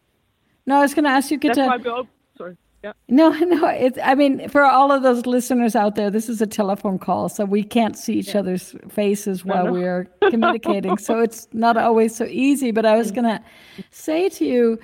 No, 0.64 0.78
I 0.78 0.80
was 0.80 0.94
going 0.94 1.04
to 1.04 1.10
ask 1.10 1.30
you. 1.30 1.38
Get 1.38 1.56
that's 1.56 1.82
to, 1.82 1.90
why 1.90 2.00
we 2.02 2.08
sorry. 2.38 2.56
Yeah. 2.86 2.92
No, 3.08 3.30
no. 3.44 3.66
It's. 3.66 3.98
I 4.02 4.14
mean, 4.14 4.48
for 4.48 4.64
all 4.64 4.92
of 4.92 5.02
those 5.02 5.26
listeners 5.26 5.74
out 5.74 5.96
there, 5.96 6.10
this 6.10 6.28
is 6.28 6.40
a 6.40 6.46
telephone 6.46 6.98
call, 6.98 7.28
so 7.28 7.44
we 7.44 7.62
can't 7.62 7.96
see 7.98 8.14
each 8.14 8.34
yeah. 8.34 8.40
other's 8.40 8.74
faces 8.88 9.44
while 9.44 9.64
no, 9.64 9.72
no. 9.72 9.78
we 9.78 9.84
are 9.84 10.04
communicating. 10.30 10.96
so 10.96 11.20
it's 11.20 11.48
not 11.52 11.76
always 11.76 12.14
so 12.14 12.24
easy. 12.26 12.70
But 12.70 12.86
I 12.86 12.96
was 12.96 13.10
mm. 13.10 13.16
going 13.16 13.38
to 13.38 13.44
say 13.90 14.28
to 14.28 14.44
you, 14.44 14.78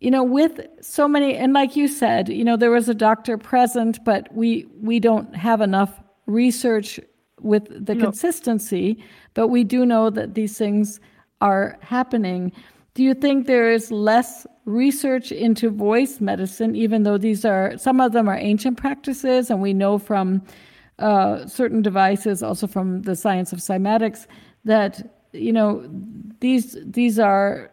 you 0.00 0.10
know 0.10 0.24
with 0.24 0.60
so 0.80 1.06
many 1.06 1.36
and 1.36 1.52
like 1.52 1.76
you 1.76 1.86
said 1.86 2.28
you 2.28 2.42
know 2.42 2.56
there 2.56 2.72
was 2.72 2.88
a 2.88 2.94
doctor 2.94 3.38
present 3.38 4.04
but 4.04 4.26
we 4.34 4.66
we 4.80 4.98
don't 4.98 5.36
have 5.36 5.60
enough 5.60 6.00
research 6.26 6.98
with 7.40 7.68
the 7.86 7.94
no. 7.94 8.06
consistency 8.06 8.98
but 9.34 9.46
we 9.46 9.62
do 9.62 9.86
know 9.86 10.10
that 10.10 10.34
these 10.34 10.58
things 10.58 10.98
are 11.40 11.78
happening 11.82 12.50
do 12.94 13.02
you 13.02 13.14
think 13.14 13.46
there 13.46 13.70
is 13.70 13.90
less 13.90 14.46
research 14.64 15.32
into 15.32 15.70
voice 15.70 16.20
medicine 16.20 16.76
even 16.76 17.02
though 17.02 17.18
these 17.18 17.44
are 17.44 17.76
some 17.76 18.00
of 18.00 18.12
them 18.12 18.28
are 18.28 18.38
ancient 18.38 18.76
practices 18.76 19.50
and 19.50 19.60
we 19.60 19.72
know 19.72 19.98
from 19.98 20.42
uh, 20.98 21.46
certain 21.46 21.82
devices 21.82 22.42
also 22.42 22.66
from 22.66 23.02
the 23.02 23.16
science 23.16 23.52
of 23.52 23.58
cymatics 23.58 24.26
that 24.64 25.14
you 25.32 25.52
know 25.52 25.84
these 26.40 26.76
these 26.84 27.18
are 27.18 27.72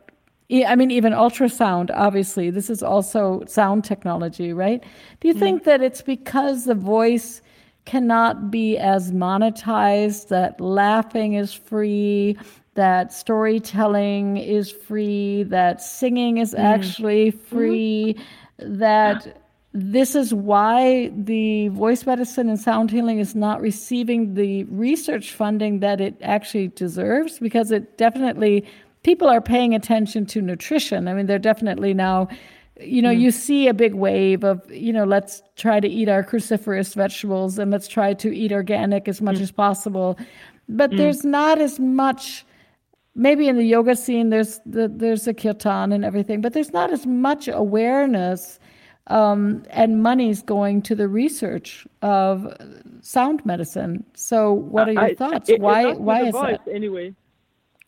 I 0.51 0.75
mean, 0.75 0.89
even 0.89 1.13
ultrasound, 1.13 1.91
obviously, 1.93 2.49
this 2.49 2.71
is 2.71 2.81
also 2.81 3.43
sound 3.45 3.83
technology, 3.83 4.51
right? 4.51 4.83
Do 5.19 5.27
you 5.27 5.35
mm 5.35 5.39
think 5.39 5.63
that 5.65 5.81
it's 5.81 6.01
because 6.01 6.65
the 6.65 6.73
voice 6.73 7.41
cannot 7.85 8.49
be 8.49 8.77
as 8.77 9.11
monetized, 9.11 10.27
that 10.29 10.59
laughing 10.59 11.33
is 11.33 11.53
free, 11.53 12.37
that 12.79 13.11
storytelling 13.11 14.37
is 14.37 14.71
free, 14.71 15.43
that 15.43 15.81
singing 15.81 16.37
is 16.37 16.53
mm 16.53 16.59
actually 16.59 17.31
free, 17.31 18.15
mm 18.17 18.23
that 18.61 19.41
this 19.73 20.15
is 20.15 20.33
why 20.33 21.09
the 21.15 21.69
voice 21.69 22.05
medicine 22.05 22.49
and 22.49 22.59
sound 22.59 22.91
healing 22.91 23.19
is 23.19 23.35
not 23.35 23.61
receiving 23.61 24.33
the 24.33 24.65
research 24.65 25.31
funding 25.31 25.79
that 25.79 26.01
it 26.01 26.15
actually 26.21 26.67
deserves 26.69 27.39
because 27.39 27.71
it 27.71 27.97
definitely 27.97 28.65
people 29.03 29.29
are 29.29 29.39
paying 29.39 29.73
attention 29.73 30.25
to 30.25 30.41
nutrition. 30.41 31.07
I 31.07 31.13
mean, 31.13 31.25
they're 31.25 31.39
definitely 31.39 31.93
now, 31.93 32.27
you 32.81 33.01
know, 33.01 33.13
mm. 33.13 33.19
you 33.19 33.31
see 33.31 33.67
a 33.69 33.73
big 33.73 33.93
wave 33.93 34.43
of, 34.43 34.69
you 34.71 34.91
know, 34.91 35.05
let's 35.05 35.41
try 35.55 35.79
to 35.79 35.87
eat 35.87 36.09
our 36.09 36.23
cruciferous 36.23 36.95
vegetables 36.95 37.57
and 37.59 37.71
let's 37.71 37.87
try 37.87 38.13
to 38.15 38.35
eat 38.35 38.51
organic 38.51 39.07
as 39.07 39.21
much 39.21 39.37
mm. 39.37 39.41
as 39.41 39.51
possible. 39.51 40.17
But 40.67 40.91
mm. 40.91 40.97
there's 40.97 41.23
not 41.23 41.59
as 41.59 41.79
much. 41.79 42.45
Maybe 43.19 43.49
in 43.49 43.57
the 43.57 43.65
yoga 43.65 43.97
scene, 43.97 44.29
there's 44.29 44.61
the, 44.65 44.87
there's 44.87 45.27
a 45.27 45.33
kirtan 45.33 45.91
and 45.91 46.05
everything, 46.05 46.39
but 46.39 46.53
there's 46.53 46.71
not 46.71 46.89
as 46.89 47.05
much 47.05 47.49
awareness 47.49 48.59
um, 49.07 49.63
and 49.71 50.01
money's 50.01 50.41
going 50.41 50.81
to 50.83 50.95
the 50.95 51.09
research 51.09 51.85
of 52.01 52.55
sound 53.01 53.45
medicine. 53.45 54.05
So, 54.15 54.53
what 54.53 54.87
are 54.87 54.93
your 54.93 55.03
I, 55.03 55.15
thoughts? 55.15 55.49
It, 55.49 55.59
why? 55.59 55.93
Why 55.93 56.27
is 56.27 56.31
voice, 56.31 56.57
that? 56.65 56.71
Anyway, 56.73 57.13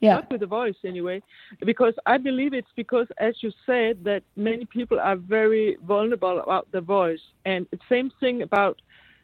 yeah. 0.01 0.15
not 0.15 0.31
with 0.31 0.41
the 0.41 0.47
voice 0.47 0.75
anyway, 0.83 1.23
because 1.65 1.93
I 2.05 2.17
believe 2.17 2.53
it's 2.53 2.73
because, 2.75 3.07
as 3.17 3.35
you 3.41 3.53
said, 3.65 4.03
that 4.03 4.23
many 4.35 4.65
people 4.65 4.99
are 4.99 5.15
very 5.15 5.77
vulnerable 5.85 6.41
about 6.41 6.69
the 6.73 6.81
voice, 6.81 7.21
and 7.45 7.67
the 7.71 7.79
same 7.87 8.11
thing 8.19 8.41
about. 8.41 8.81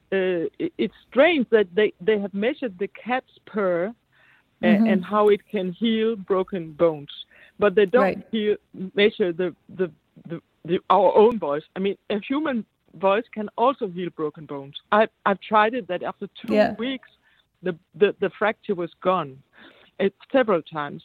Uh, 0.10 0.48
it's 0.78 0.94
strange 1.10 1.50
that 1.50 1.68
they, 1.76 1.92
they 2.00 2.18
have 2.18 2.34
measured 2.34 2.80
the 2.80 2.88
cat's 2.88 3.40
purr 3.46 3.94
mm-hmm. 4.62 4.66
and, 4.66 4.88
and 4.88 5.06
how 5.06 5.30
it 5.30 5.42
can 5.50 5.72
heal 5.72 6.16
broken 6.16 6.72
bones, 6.74 7.10
but 7.60 7.76
they 7.76 7.86
don't 7.86 8.04
right. 8.04 8.28
heal, 8.32 8.56
measure 8.96 9.32
the, 9.34 9.56
the, 9.70 9.92
the, 10.28 10.42
the 10.66 10.80
our 10.90 11.16
own 11.16 11.40
voice. 11.40 11.64
I 11.76 11.80
mean, 11.80 11.98
a 12.10 12.20
human 12.20 12.66
voice 12.96 13.26
can 13.32 13.50
also 13.58 13.88
heal 13.88 14.10
broken 14.16 14.46
bones. 14.46 14.76
I 14.92 15.08
I've 15.26 15.40
tried 15.42 15.74
it. 15.74 15.88
That 15.88 16.04
after 16.04 16.28
two 16.42 16.54
yeah. 16.54 16.74
weeks, 16.74 17.10
the, 17.64 17.76
the 17.96 18.16
the 18.20 18.30
fracture 18.38 18.76
was 18.76 18.92
gone 19.02 19.42
it 20.00 20.14
several 20.32 20.62
times. 20.62 21.04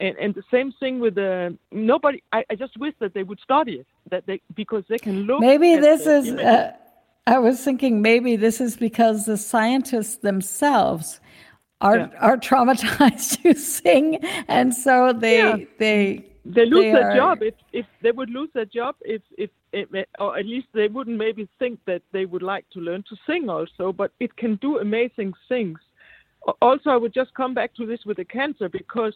And, 0.00 0.16
and 0.18 0.34
the 0.34 0.42
same 0.50 0.72
thing 0.72 0.98
with 0.98 1.14
the 1.14 1.56
nobody. 1.70 2.22
I, 2.32 2.44
I 2.50 2.54
just 2.56 2.76
wish 2.76 2.94
that 2.98 3.14
they 3.14 3.22
would 3.22 3.38
study 3.40 3.74
it, 3.74 3.86
that 4.10 4.26
they 4.26 4.40
because 4.54 4.84
they 4.88 4.98
can 4.98 5.22
look. 5.22 5.40
Maybe 5.40 5.76
this 5.76 6.06
is. 6.06 6.30
Uh, 6.32 6.72
I 7.26 7.38
was 7.38 7.62
thinking 7.62 8.02
maybe 8.02 8.34
this 8.34 8.60
is 8.60 8.76
because 8.76 9.26
the 9.26 9.36
scientists 9.36 10.16
themselves 10.16 11.20
are 11.82 11.98
yeah. 11.98 12.08
are 12.20 12.36
traumatized 12.36 13.42
to 13.42 13.54
sing, 13.54 14.18
and 14.48 14.74
so 14.74 15.12
they 15.12 15.38
yeah. 15.38 15.56
they 15.78 16.24
they 16.44 16.66
lose 16.66 16.84
they 16.84 16.92
their 16.92 17.10
are... 17.10 17.16
job 17.16 17.42
if 17.42 17.54
if 17.72 17.86
they 18.02 18.12
would 18.12 18.30
lose 18.30 18.50
their 18.54 18.64
job 18.64 18.94
if 19.02 19.22
if 19.36 19.50
or 20.18 20.38
at 20.38 20.44
least 20.44 20.66
they 20.74 20.88
wouldn't 20.88 21.16
maybe 21.16 21.48
think 21.58 21.80
that 21.86 22.02
they 22.12 22.26
would 22.26 22.42
like 22.42 22.68
to 22.70 22.78
learn 22.78 23.02
to 23.08 23.16
sing 23.26 23.48
also. 23.48 23.92
But 23.92 24.12
it 24.20 24.36
can 24.36 24.56
do 24.56 24.78
amazing 24.78 25.32
things 25.48 25.78
also, 26.60 26.90
I 26.90 26.96
would 26.96 27.14
just 27.14 27.34
come 27.34 27.54
back 27.54 27.74
to 27.74 27.86
this 27.86 28.00
with 28.04 28.16
the 28.16 28.24
cancer 28.24 28.68
because 28.68 29.14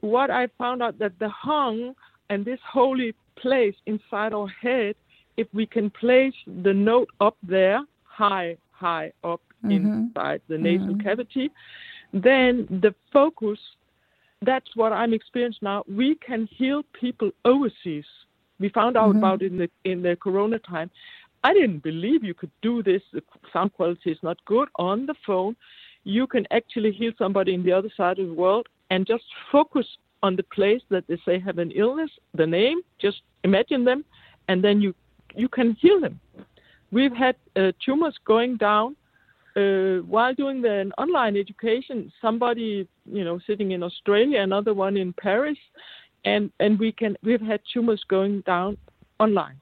what 0.00 0.30
I 0.30 0.48
found 0.58 0.82
out 0.82 0.98
that 0.98 1.18
the 1.18 1.28
hung 1.28 1.94
and 2.28 2.44
this 2.44 2.60
holy 2.68 3.14
place 3.36 3.74
inside 3.86 4.32
our 4.32 4.48
head, 4.48 4.96
if 5.36 5.46
we 5.52 5.66
can 5.66 5.90
place 5.90 6.34
the 6.46 6.74
note 6.74 7.08
up 7.20 7.36
there, 7.42 7.80
high, 8.04 8.56
high 8.72 9.12
up 9.22 9.40
mm-hmm. 9.64 9.70
inside 9.70 10.40
the 10.48 10.58
nasal 10.58 10.88
mm-hmm. 10.88 11.00
cavity, 11.00 11.50
then 12.12 12.66
the 12.70 12.94
focus, 13.12 13.58
that's 14.42 14.74
what 14.74 14.92
I'm 14.92 15.12
experiencing 15.12 15.60
now. 15.62 15.84
We 15.88 16.16
can 16.16 16.48
heal 16.50 16.82
people 16.92 17.30
overseas. 17.44 18.04
We 18.58 18.68
found 18.70 18.96
out 18.96 19.10
mm-hmm. 19.10 19.18
about 19.18 19.42
it 19.42 19.52
in 19.52 19.58
the 19.58 19.70
in 19.84 20.02
the 20.02 20.16
corona 20.16 20.58
time. 20.58 20.90
I 21.44 21.52
didn't 21.52 21.82
believe 21.82 22.24
you 22.24 22.34
could 22.34 22.50
do 22.62 22.82
this. 22.82 23.02
The 23.12 23.22
sound 23.52 23.72
quality 23.74 24.10
is 24.10 24.18
not 24.22 24.44
good 24.46 24.68
on 24.76 25.06
the 25.06 25.14
phone 25.26 25.56
you 26.06 26.24
can 26.28 26.46
actually 26.52 26.92
heal 26.92 27.10
somebody 27.18 27.52
in 27.52 27.64
the 27.64 27.72
other 27.72 27.90
side 27.96 28.20
of 28.20 28.28
the 28.28 28.32
world 28.32 28.68
and 28.90 29.04
just 29.04 29.24
focus 29.50 29.86
on 30.22 30.36
the 30.36 30.44
place 30.44 30.80
that 30.88 31.04
they 31.08 31.18
say 31.26 31.36
have 31.40 31.58
an 31.58 31.72
illness, 31.72 32.10
the 32.32 32.46
name, 32.46 32.78
just 33.00 33.22
imagine 33.42 33.84
them, 33.84 34.04
and 34.48 34.62
then 34.62 34.80
you 34.80 34.94
you 35.34 35.48
can 35.48 35.74
heal 35.80 36.00
them. 36.00 36.18
We've 36.92 37.14
had 37.14 37.34
uh, 37.56 37.72
tumors 37.84 38.16
going 38.24 38.56
down 38.56 38.94
uh, 39.56 40.02
while 40.02 40.34
doing 40.34 40.60
the 40.60 40.90
online 40.98 41.36
education. 41.36 42.12
Somebody, 42.20 42.86
you 43.10 43.24
know, 43.24 43.38
sitting 43.46 43.72
in 43.72 43.82
Australia, 43.82 44.40
another 44.40 44.74
one 44.74 44.96
in 44.96 45.12
Paris, 45.12 45.58
and 46.24 46.50
and 46.60 46.78
we 46.78 46.92
can 46.92 47.16
we've 47.22 47.40
had 47.40 47.60
tumors 47.72 48.04
going 48.08 48.42
down 48.42 48.76
online. 49.18 49.58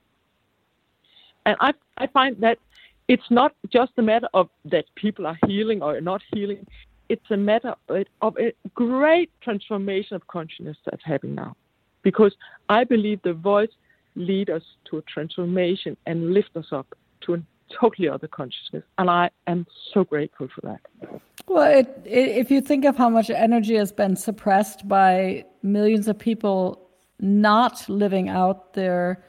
And 1.47 1.57
I 1.61 1.73
I 1.99 2.07
find 2.09 2.37
that 2.41 2.59
it's 3.07 3.31
not 3.31 3.55
just 3.73 3.93
a 3.99 4.03
matter 4.03 4.29
of 4.35 4.49
that 4.65 4.87
people 4.97 5.27
are 5.27 5.39
healing 5.47 5.83
or 5.83 6.01
not 6.01 6.23
healing. 6.33 6.67
It's 7.09 7.31
a 7.31 7.37
matter 7.37 7.75
of 8.23 8.37
a 8.39 8.53
great 8.75 9.31
transformation 9.43 10.17
of 10.17 10.27
consciousness 10.27 10.79
that's 10.87 11.05
happening 11.05 11.35
now. 11.35 11.55
Because 12.03 12.35
I 12.69 12.85
believe 12.85 13.21
the 13.23 13.35
voice 13.35 13.71
lead 14.17 14.49
us 14.49 14.63
to 14.91 14.99
a 14.99 15.03
transformation 15.03 15.97
and 16.07 16.33
lift 16.33 16.57
us 16.57 16.67
up 16.73 16.87
to 17.23 17.35
a 17.35 17.43
totally 17.71 18.09
other 18.09 18.29
consciousness. 18.29 18.85
And 18.99 19.11
I 19.11 19.31
am 19.47 19.67
so 19.93 20.05
grateful 20.05 20.49
for 20.55 20.61
that. 20.63 21.21
Well, 21.47 21.71
it, 21.71 21.89
it, 22.05 22.29
if 22.37 22.51
you 22.51 22.61
think 22.61 22.85
of 22.85 22.97
how 22.97 23.09
much 23.09 23.31
energy 23.31 23.77
has 23.77 23.93
been 23.93 24.17
suppressed 24.17 24.87
by 24.89 25.45
millions 25.63 26.09
of 26.09 26.19
people 26.19 26.89
not 27.21 27.89
living 27.89 28.29
out 28.29 28.75
their 28.75 29.25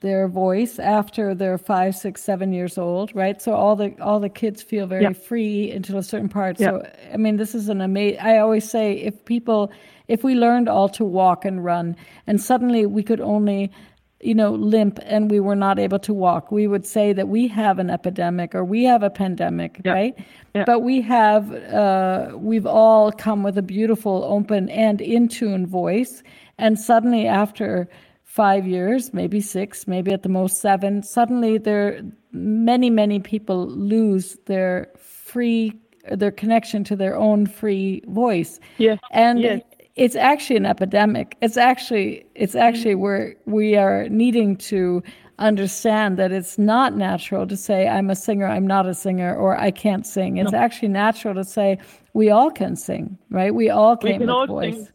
their 0.00 0.28
voice 0.28 0.78
after 0.78 1.34
they're 1.34 1.58
five, 1.58 1.96
six, 1.96 2.22
seven 2.22 2.52
years 2.52 2.78
old, 2.78 3.12
right? 3.16 3.42
So 3.42 3.54
all 3.54 3.74
the 3.74 4.00
all 4.00 4.20
the 4.20 4.28
kids 4.28 4.62
feel 4.62 4.86
very 4.86 5.02
Yeah. 5.02 5.12
free 5.12 5.72
until 5.72 5.98
a 5.98 6.02
certain 6.04 6.28
part. 6.28 6.60
Yeah. 6.60 6.68
So 6.70 6.88
I 7.12 7.16
mean, 7.16 7.36
this 7.36 7.54
is 7.54 7.68
an 7.68 7.80
amazing. 7.80 8.20
I 8.20 8.38
always 8.38 8.68
say 8.68 8.92
if 8.92 9.24
people, 9.24 9.72
if 10.06 10.22
we 10.22 10.34
learned 10.36 10.68
all 10.68 10.88
to 10.90 11.04
walk 11.04 11.44
and 11.44 11.64
run, 11.64 11.96
and 12.28 12.40
suddenly 12.40 12.86
we 12.86 13.02
could 13.02 13.20
only, 13.20 13.72
you 14.20 14.34
know, 14.34 14.50
limp 14.52 14.98
and 15.04 15.30
we 15.30 15.38
were 15.38 15.54
not 15.54 15.78
able 15.78 15.98
to 16.00 16.12
walk, 16.12 16.50
we 16.50 16.66
would 16.66 16.84
say 16.84 17.12
that 17.12 17.28
we 17.28 17.46
have 17.46 17.78
an 17.78 17.88
epidemic 17.88 18.54
or 18.54 18.64
we 18.64 18.82
have 18.84 19.02
a 19.02 19.10
pandemic, 19.10 19.80
Yeah. 19.84 19.92
right? 19.92 20.18
Yeah. 20.54 20.64
But 20.66 20.80
we 20.80 21.00
have, 21.02 21.52
uh, 21.52 22.32
we've 22.36 22.66
all 22.66 23.12
come 23.12 23.42
with 23.44 23.56
a 23.56 23.62
beautiful, 23.62 24.24
open, 24.24 24.68
and 24.70 25.00
in 25.00 25.28
tune 25.28 25.66
voice, 25.66 26.22
and 26.58 26.78
suddenly 26.78 27.26
after 27.28 27.88
five 28.24 28.66
years, 28.66 29.14
maybe 29.14 29.40
six, 29.40 29.86
maybe 29.86 30.12
at 30.12 30.22
the 30.24 30.28
most 30.28 30.60
seven, 30.60 31.02
suddenly 31.02 31.56
there 31.58 32.02
many, 32.32 32.90
many 32.90 33.20
people 33.20 33.66
lose 33.68 34.36
their 34.46 34.88
free 34.98 35.72
their 36.10 36.30
connection 36.30 36.82
to 36.84 36.96
their 36.96 37.14
own 37.16 37.44
free 37.44 38.02
voice. 38.06 38.58
Yes, 38.78 38.98
And 39.10 39.40
yes. 39.40 39.60
It's 39.98 40.16
actually 40.16 40.56
an 40.56 40.66
epidemic. 40.66 41.36
It's 41.42 41.56
actually 41.56 42.24
it's 42.34 42.54
actually 42.54 42.94
where 42.94 43.34
we 43.46 43.76
are 43.76 44.08
needing 44.08 44.56
to 44.72 45.02
understand 45.38 46.16
that 46.18 46.32
it's 46.32 46.58
not 46.58 46.96
natural 46.96 47.46
to 47.46 47.56
say 47.56 47.86
I'm 47.88 48.10
a 48.10 48.16
singer, 48.16 48.46
I'm 48.46 48.66
not 48.66 48.86
a 48.86 48.94
singer, 48.94 49.34
or 49.36 49.56
I 49.56 49.70
can't 49.70 50.06
sing. 50.06 50.36
It's 50.38 50.52
actually 50.52 50.88
natural 50.88 51.34
to 51.34 51.44
say 51.44 51.78
we 52.12 52.30
all 52.30 52.50
can 52.50 52.74
sing, 52.76 53.18
right? 53.30 53.54
We 53.54 53.70
all 53.70 53.96
We 54.02 54.10
came 54.10 54.20
can 54.20 54.28
with 54.28 54.30
all 54.30 54.46
voice. 54.46 54.74
sing. 54.74 54.88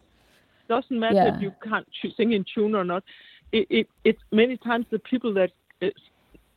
Doesn't 0.68 1.00
matter 1.00 1.16
Yeah. 1.16 1.36
if 1.36 1.42
you 1.42 1.54
can't 1.63 1.88
sing 2.18 2.32
in 2.34 2.46
tune 2.54 2.74
or 2.76 2.84
not. 2.84 3.04
It, 3.52 3.68
it, 3.70 3.88
it's 4.04 4.22
many 4.32 4.58
times 4.58 4.86
the 4.89 5.00
people 5.00 5.34
that 5.36 5.52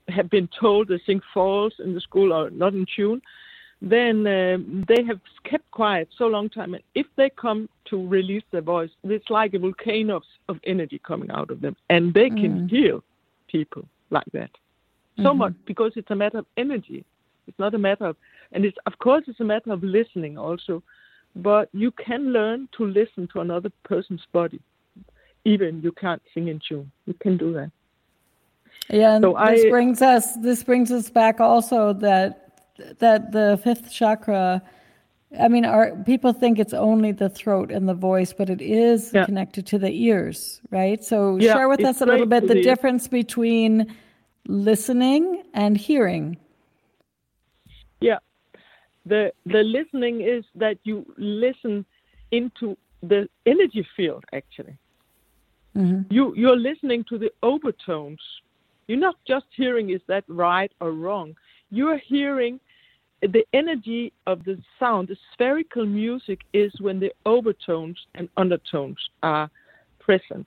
have 0.09 0.31
been 0.31 0.49
told 0.59 0.89
they 0.89 1.01
sing 1.05 1.21
false 1.35 1.75
in 1.79 1.95
the 1.95 2.01
school 2.01 2.33
or 2.33 2.49
not 2.51 2.73
in 2.75 2.87
tune, 2.97 3.21
then 3.83 4.27
um, 4.27 4.85
they 4.89 5.05
have 5.05 5.21
kept 5.45 5.71
quiet 5.71 6.09
so 6.17 6.27
long 6.27 6.49
time. 6.49 6.75
And 6.75 6.83
if 6.95 7.07
they 7.17 7.31
come 7.31 7.69
to 7.91 8.07
release 8.07 8.43
their 8.51 8.63
voice, 8.63 8.91
it's 9.05 9.31
like 9.31 9.55
a 9.55 9.59
volcano 9.59 10.17
of, 10.17 10.23
of 10.49 10.59
energy 10.65 11.01
coming 11.07 11.31
out 11.31 11.51
of 11.51 11.61
them, 11.61 11.77
and 11.91 12.13
they 12.15 12.31
can 12.31 12.69
heal 12.69 13.03
people 13.49 13.87
like 14.11 14.27
that. 14.33 14.51
So 15.23 15.33
much 15.33 15.55
because 15.67 15.93
it's 15.97 16.11
a 16.11 16.15
matter 16.15 16.39
of 16.39 16.47
energy. 16.57 17.05
It's 17.47 17.59
not 17.59 17.75
a 17.75 17.79
matter 17.79 18.07
of, 18.07 18.17
and 18.53 18.65
it's 18.65 18.77
of 18.87 18.99
course 18.99 19.25
it's 19.29 19.41
a 19.41 19.45
matter 19.45 19.73
of 19.73 19.83
listening 19.83 20.37
also, 20.37 20.83
but 21.37 21.69
you 21.73 21.91
can 21.93 22.33
learn 22.33 22.69
to 22.77 22.87
listen 22.87 23.29
to 23.33 23.41
another 23.41 23.71
person's 23.85 24.23
body, 24.33 24.61
even 25.45 25.81
you 25.83 25.93
can't 25.93 26.21
sing 26.35 26.49
in 26.49 26.61
tune. 26.69 26.91
You 27.07 27.15
can 27.15 27.37
do 27.37 27.53
that. 27.55 27.71
Yeah, 28.91 29.17
and 29.17 29.25
So 29.25 29.33
this 29.33 29.65
I- 29.65 29.71
brings 29.71 30.03
us 30.03 30.35
this 30.37 30.63
brings 30.63 30.91
us 30.91 31.09
back 31.09 31.41
also 31.41 31.93
that 31.95 32.46
that 32.99 33.33
the 33.33 33.61
fifth 33.63 33.93
chakra. 33.93 34.63
I 35.39 35.49
mean, 35.49 35.65
our 35.65 35.97
people 36.05 36.33
think 36.33 36.59
it's 36.59 36.73
only 36.73 37.13
the 37.13 37.29
throat 37.29 37.71
and 37.71 37.89
the 37.89 37.95
voice, 37.95 38.33
but 38.33 38.49
it 38.49 38.63
is 38.63 39.13
Yeah. 39.13 39.25
connected 39.25 39.67
to 39.67 39.79
the 39.79 39.91
ears, 39.91 40.61
right? 40.71 41.03
So 41.03 41.37
Yeah, 41.37 41.55
share 41.55 41.69
with 41.69 41.85
us 41.85 42.01
a 42.01 42.07
little 42.07 42.27
bit 42.27 42.47
the 42.47 42.55
the 42.55 42.63
difference 42.63 43.09
between 43.09 43.95
listening 44.47 45.43
and 45.53 45.77
hearing. 45.77 46.37
Yeah. 48.01 48.19
The 49.05 49.33
the 49.45 49.63
listening 49.63 50.21
is 50.21 50.45
that 50.55 50.79
you 50.85 51.05
listen 51.17 51.85
into 52.31 52.77
the 53.03 53.29
energy 53.45 53.87
field 53.97 54.25
actually. 54.33 54.77
Mm-hmm. 55.77 56.13
You 56.13 56.35
you're 56.35 56.57
listening 56.71 57.05
to 57.05 57.19
the 57.19 57.33
overtones. 57.43 58.21
You're 58.87 58.99
not 58.99 59.17
just 59.27 59.47
hearing 59.55 59.91
is 59.91 60.01
that 60.07 60.25
right 60.29 60.73
or 60.81 60.93
wrong. 60.93 61.37
You're 61.71 61.99
hearing 61.99 62.61
the 63.23 63.45
energy 63.53 64.13
of 64.27 64.45
the 64.45 64.59
sound. 64.79 65.09
The 65.09 65.17
spherical 65.33 65.87
music 65.87 66.41
is 66.53 66.73
when 66.81 67.01
the 67.01 67.13
overtones 67.25 67.99
and 68.15 68.29
undertones 68.37 68.99
are 69.23 69.51
present. 69.99 70.47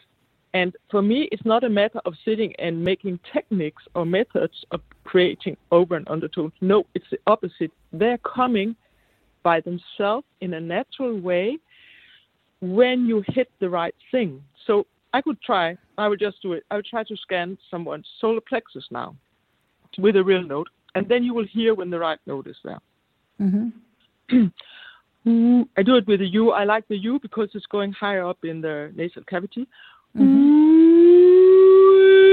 And 0.54 0.76
for 0.90 1.02
me, 1.02 1.30
it's 1.32 1.46
not 1.46 1.64
a 1.64 1.70
matter 1.70 2.00
of 2.06 2.14
sitting 2.26 2.54
and 2.58 2.84
making 2.84 3.20
techniques 3.32 3.84
or 3.94 4.06
methods 4.06 4.66
of 4.72 4.82
creating 5.04 5.58
over 5.72 5.96
and 5.96 6.08
undertones. 6.10 6.54
No, 6.62 6.86
it's 6.96 7.06
the 7.12 7.20
opposite. 7.28 7.72
They're 7.94 8.18
coming 8.20 8.76
by 9.44 9.62
themselves 9.62 10.26
in 10.42 10.54
a 10.56 10.60
natural 10.60 11.20
way 11.20 11.58
when 12.62 13.06
you 13.06 13.24
hit 13.28 13.50
the 13.60 13.70
right 13.70 13.96
thing. 14.12 14.42
So 14.66 14.86
I 15.14 15.22
could 15.22 15.42
try, 15.42 15.78
I 15.98 16.08
would 16.08 16.20
just 16.20 16.42
do 16.42 16.54
it. 16.54 16.64
I 16.72 16.78
would 16.78 16.86
try 16.86 17.04
to 17.04 17.18
scan 17.18 17.58
someone's 17.70 18.08
solar 18.20 18.42
plexus 18.42 18.86
now 18.92 19.16
with 19.98 20.16
a 20.16 20.24
real 20.24 20.44
note, 20.44 20.68
and 20.96 21.08
then 21.08 21.24
you 21.24 21.34
will 21.34 21.46
hear 21.46 21.74
when 21.76 21.90
the 21.90 22.00
right 22.00 22.20
note 22.26 22.48
is 22.48 22.58
there. 22.64 22.80
Mm-hmm. 23.42 24.48
Ooh, 25.30 25.70
I 25.78 25.84
do 25.84 25.96
it 25.96 26.08
with 26.08 26.22
the 26.22 26.28
U. 26.28 26.52
I 26.52 26.64
like 26.64 26.88
the 26.88 26.98
U 26.98 27.20
because 27.22 27.50
it's 27.54 27.66
going 27.68 27.92
higher 27.92 28.26
up 28.26 28.40
in 28.44 28.62
the 28.62 28.92
nasal 28.96 29.24
cavity. 29.24 29.68
Mm-hmm. 30.18 30.50
Yeah, 30.50 32.29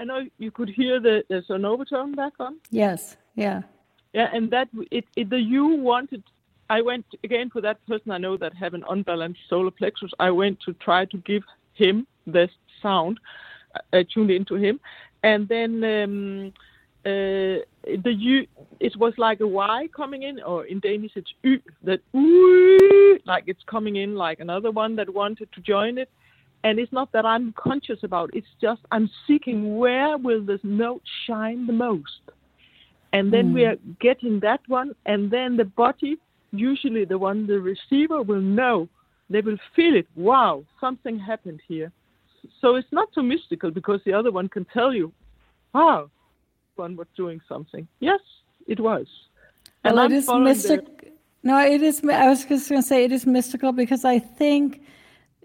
I 0.00 0.04
know 0.04 0.26
you 0.38 0.50
could 0.50 0.70
hear 0.70 0.98
the 0.98 1.24
there's 1.28 1.50
an 1.50 1.66
overtone 1.66 2.14
back 2.14 2.32
on. 2.40 2.56
Yes, 2.70 3.18
yeah. 3.34 3.62
Yeah, 4.14 4.28
and 4.32 4.50
that 4.50 4.68
it, 4.90 5.04
it 5.14 5.28
the 5.28 5.38
you 5.38 5.66
wanted. 5.66 6.24
I 6.70 6.80
went 6.80 7.04
again 7.22 7.50
for 7.50 7.60
that 7.60 7.84
person 7.86 8.10
I 8.10 8.18
know 8.18 8.36
that 8.38 8.54
have 8.54 8.74
an 8.74 8.84
unbalanced 8.88 9.40
solar 9.48 9.70
plexus. 9.70 10.10
I 10.18 10.30
went 10.30 10.58
to 10.64 10.72
try 10.74 11.04
to 11.04 11.18
give 11.18 11.42
him 11.74 12.06
the 12.26 12.48
sound, 12.80 13.20
uh, 13.92 14.04
tuned 14.12 14.30
into 14.30 14.54
him, 14.54 14.80
and 15.22 15.46
then 15.48 15.84
um, 15.84 16.52
uh, 17.04 17.60
the 17.84 18.14
U. 18.14 18.46
It 18.78 18.96
was 18.96 19.12
like 19.18 19.40
a 19.40 19.46
Y 19.46 19.88
coming 19.94 20.22
in, 20.22 20.42
or 20.42 20.64
in 20.64 20.80
Danish 20.80 21.12
it's 21.14 21.32
Y. 21.44 21.58
That 21.82 22.00
ooh, 22.16 23.18
like 23.26 23.44
it's 23.48 23.62
coming 23.66 23.96
in 23.96 24.14
like 24.14 24.40
another 24.40 24.70
one 24.70 24.96
that 24.96 25.12
wanted 25.12 25.52
to 25.52 25.60
join 25.60 25.98
it. 25.98 26.08
And 26.62 26.78
it's 26.78 26.92
not 26.92 27.12
that 27.12 27.24
I'm 27.24 27.52
conscious 27.54 28.02
about. 28.02 28.30
It's 28.34 28.46
just 28.60 28.82
I'm 28.92 29.08
seeking 29.26 29.78
where 29.78 30.18
will 30.18 30.44
this 30.44 30.60
note 30.62 31.02
shine 31.26 31.66
the 31.66 31.72
most 31.72 32.20
and 33.12 33.32
then 33.32 33.52
we 33.52 33.62
hmm. 33.62 33.70
are 33.70 33.76
getting 34.00 34.40
that 34.40 34.60
one, 34.68 34.94
and 35.06 35.30
then 35.30 35.56
the 35.56 35.64
body, 35.64 36.18
usually 36.52 37.04
the 37.04 37.18
one 37.18 37.46
the 37.46 37.60
receiver 37.60 38.22
will 38.22 38.40
know, 38.40 38.88
they 39.28 39.40
will 39.40 39.58
feel 39.74 39.94
it. 39.96 40.06
Wow, 40.14 40.64
something 40.80 41.18
happened 41.18 41.60
here. 41.66 41.92
So 42.60 42.76
it's 42.76 42.88
not 42.92 43.08
so 43.14 43.22
mystical 43.22 43.70
because 43.70 44.00
the 44.04 44.12
other 44.12 44.30
one 44.30 44.48
can 44.48 44.64
tell 44.66 44.94
you, 44.94 45.12
wow, 45.74 46.10
one 46.76 46.96
was 46.96 47.06
doing 47.16 47.40
something. 47.48 47.86
Yes, 47.98 48.20
it 48.66 48.80
was. 48.80 49.06
And 49.84 49.96
well, 49.96 50.04
I'm 50.04 50.12
it 50.12 50.16
is 50.16 50.26
following 50.26 50.54
the- 50.54 51.12
No, 51.42 51.58
it 51.60 51.82
is. 51.82 52.02
I 52.04 52.28
was 52.28 52.44
just 52.44 52.68
going 52.68 52.80
to 52.80 52.86
say 52.86 53.04
it 53.04 53.12
is 53.12 53.26
mystical 53.26 53.72
because 53.72 54.04
I 54.04 54.18
think, 54.18 54.82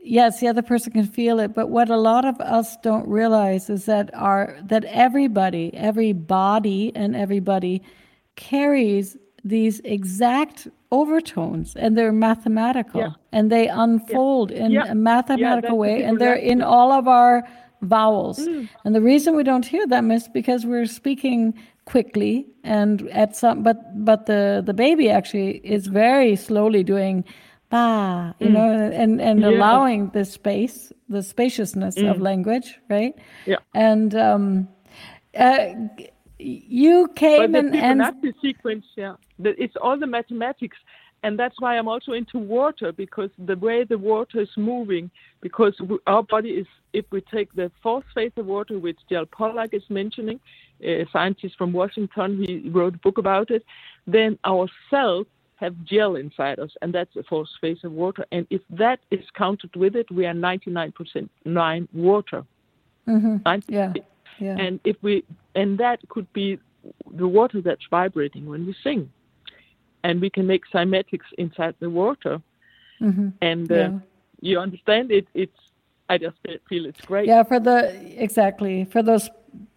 yes, 0.05 0.39
the 0.39 0.47
other 0.47 0.61
person 0.61 0.91
can 0.93 1.05
feel 1.05 1.39
it, 1.39 1.53
but 1.53 1.69
what 1.69 1.89
a 1.89 1.97
lot 1.97 2.25
of 2.25 2.39
us 2.39 2.77
don't 2.77 3.07
realize 3.07 3.69
is 3.69 3.85
that 3.85 4.09
our 4.13 4.55
that 4.63 4.85
everybody, 4.85 5.73
every 5.73 6.13
body, 6.13 6.91
and 6.95 7.15
everybody 7.15 7.81
carries 8.35 9.17
these 9.43 9.79
exact 9.81 10.67
overtones, 10.91 11.75
and 11.75 11.97
they're 11.97 12.11
mathematical, 12.11 13.01
Yeah. 13.01 13.09
and 13.31 13.51
they 13.51 13.67
unfold 13.67 14.51
in 14.51 14.71
Yeah. 14.71 14.85
a 14.91 14.95
mathematical 14.95 15.77
way, 15.77 16.03
and 16.03 16.19
they're 16.19 16.33
in 16.53 16.61
all 16.61 16.91
of 16.91 17.07
our 17.07 17.43
vowels. 17.81 18.39
And 18.83 18.95
the 18.95 19.01
reason 19.01 19.35
we 19.35 19.43
don't 19.43 19.65
hear 19.65 19.85
them 19.85 20.11
is 20.11 20.27
because 20.27 20.65
we're 20.65 20.85
speaking 20.87 21.53
quickly 21.85 22.47
and 22.63 23.07
at 23.09 23.35
some 23.35 23.61
but 23.61 23.77
but 24.03 24.25
the 24.25 24.63
the 24.65 24.73
baby 24.73 25.07
actually 25.11 25.57
is 25.63 25.85
very 25.85 26.35
slowly 26.35 26.83
doing 26.83 27.23
ba 27.75 28.35
you 28.39 28.49
know 28.55 28.69
and 29.03 29.21
and 29.21 29.45
Yeah. 29.45 29.53
allowing 29.53 30.09
the 30.17 30.25
space 30.25 30.93
the 31.09 31.23
spaciousness 31.23 32.03
of 32.03 32.21
language 32.21 32.69
right 32.89 33.15
Yeah. 33.45 33.57
and 33.75 34.15
um 34.15 34.67
uh, 35.37 35.67
you 36.39 37.09
But 37.35 37.51
came 37.51 37.53
the 37.53 37.63
and, 37.63 37.75
and 37.75 38.07
sequence, 38.41 38.85
yeah, 38.97 39.15
it's 39.43 39.75
all 39.81 39.99
the 39.99 40.07
mathematics, 40.07 40.77
and 41.23 41.39
that's 41.39 41.55
why 41.61 41.77
I'm 41.77 41.87
also 41.87 42.13
into 42.13 42.39
water 42.39 42.91
because 42.91 43.31
the 43.37 43.57
way 43.57 43.85
the 43.85 43.97
water 43.97 44.41
is 44.41 44.49
moving, 44.57 45.11
because 45.41 45.73
our 46.07 46.23
body 46.23 46.51
is, 46.51 46.67
if 46.93 47.05
we 47.11 47.21
take 47.21 47.53
the 47.53 47.71
fourth 47.83 48.05
phase 48.15 48.33
of 48.37 48.47
water, 48.47 48.79
which 48.79 48.99
Gerald 49.09 49.31
Pollack 49.31 49.73
is 49.73 49.83
mentioning, 49.89 50.39
a 50.81 51.05
scientist 51.13 51.55
from 51.57 51.73
Washington, 51.73 52.43
he 52.45 52.69
wrote 52.69 52.95
a 52.95 52.99
book 52.99 53.17
about 53.19 53.51
it, 53.51 53.63
then 54.07 54.39
our 54.45 54.67
cells 54.89 55.27
have 55.57 55.75
gel 55.85 56.15
inside 56.15 56.59
us, 56.59 56.71
and 56.81 56.93
that's 56.93 57.13
the 57.13 57.23
fourth 57.23 57.49
phase 57.61 57.79
of 57.83 57.91
water. 57.91 58.25
And 58.31 58.45
if 58.49 58.61
that 58.71 58.99
is 59.11 59.23
counted 59.35 59.75
with 59.75 59.95
it, 59.95 60.09
we 60.11 60.25
are 60.25 60.33
99% 60.33 61.29
nine 61.45 61.87
water. 61.93 62.43
90 63.07 63.73
yeah 63.73 63.93
Yeah. 64.39 64.57
And 64.57 64.79
if 64.83 64.97
we 65.01 65.23
and 65.53 65.77
that 65.77 65.99
could 66.09 66.31
be 66.33 66.59
the 67.21 67.27
water 67.27 67.61
that's 67.61 67.85
vibrating 67.89 68.45
when 68.45 68.65
we 68.65 68.75
sing, 68.83 69.09
and 70.03 70.21
we 70.21 70.29
can 70.29 70.45
make 70.45 70.63
cymatics 70.73 71.27
inside 71.37 71.75
the 71.79 71.89
water. 71.89 72.41
Mm-hmm. 73.01 73.29
And 73.41 73.71
uh, 73.71 73.75
Yeah. 73.75 73.99
you 74.41 74.59
understand 74.59 75.11
it. 75.11 75.27
It's 75.33 75.59
I 76.09 76.17
just 76.17 76.37
feel 76.69 76.85
it's 76.85 77.01
great. 77.01 77.27
Yeah, 77.27 77.43
for 77.43 77.59
the 77.59 77.77
exactly 78.21 78.85
for 78.85 79.01
those 79.01 79.29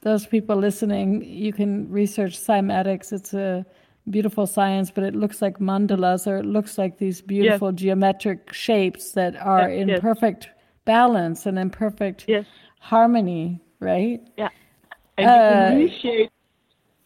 those 0.02 0.26
people 0.26 0.56
listening, 0.56 1.22
you 1.24 1.52
can 1.52 1.72
research 1.90 2.34
cymatics. 2.38 3.12
It's 3.12 3.32
a 3.34 3.64
beautiful 4.10 4.46
science, 4.46 4.90
but 4.90 5.04
it 5.04 5.14
looks 5.14 5.40
like 5.42 5.58
mandalas 5.58 6.26
or 6.26 6.38
it 6.38 6.46
looks 6.46 6.78
like 6.78 6.98
these 6.98 7.20
beautiful 7.20 7.72
geometric 7.72 8.52
shapes 8.52 9.12
that 9.12 9.36
are 9.36 9.68
Yes, 9.68 9.78
in 9.80 9.88
yes. 9.88 10.00
perfect 10.00 10.48
balance 10.84 11.46
and 11.46 11.58
in 11.58 11.70
perfect 11.70 12.24
Yes. 12.28 12.46
harmony, 12.80 13.60
right? 13.80 14.20
Yeah. 14.36 14.48
And 15.16 15.26
you 15.30 15.40
Uh, 15.40 15.46
can 15.48 15.76
reshape 15.76 16.30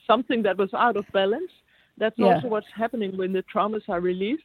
something 0.07 0.43
that 0.43 0.57
was 0.57 0.73
out 0.75 0.97
of 0.97 1.07
balance. 1.13 1.51
That's 1.99 2.19
Yeah. 2.19 2.35
also 2.37 2.49
what's 2.49 2.71
happening 2.75 3.17
when 3.17 3.33
the 3.33 3.43
traumas 3.43 3.89
are 3.89 4.01
released. 4.01 4.45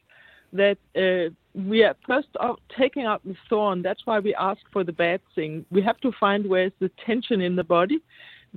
That 0.53 0.77
uh, 0.95 1.29
we 1.53 1.83
are 1.83 1.95
first 2.05 2.29
off 2.39 2.59
taking 2.69 3.03
out 3.03 3.21
the 3.25 3.35
thorn. 3.49 3.81
That's 3.81 4.05
why 4.05 4.19
we 4.19 4.33
ask 4.35 4.61
for 4.71 4.83
the 4.85 4.93
bad 4.93 5.19
thing. 5.35 5.65
We 5.71 5.81
have 5.81 5.99
to 5.99 6.11
find 6.13 6.47
where's 6.47 6.71
the 6.79 6.89
tension 7.05 7.41
in 7.41 7.55
the 7.55 7.65
body 7.65 7.99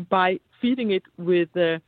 by 0.09 0.39
feeding 0.61 0.93
it 0.93 1.03
with 1.19 1.55
uh, 1.57 1.81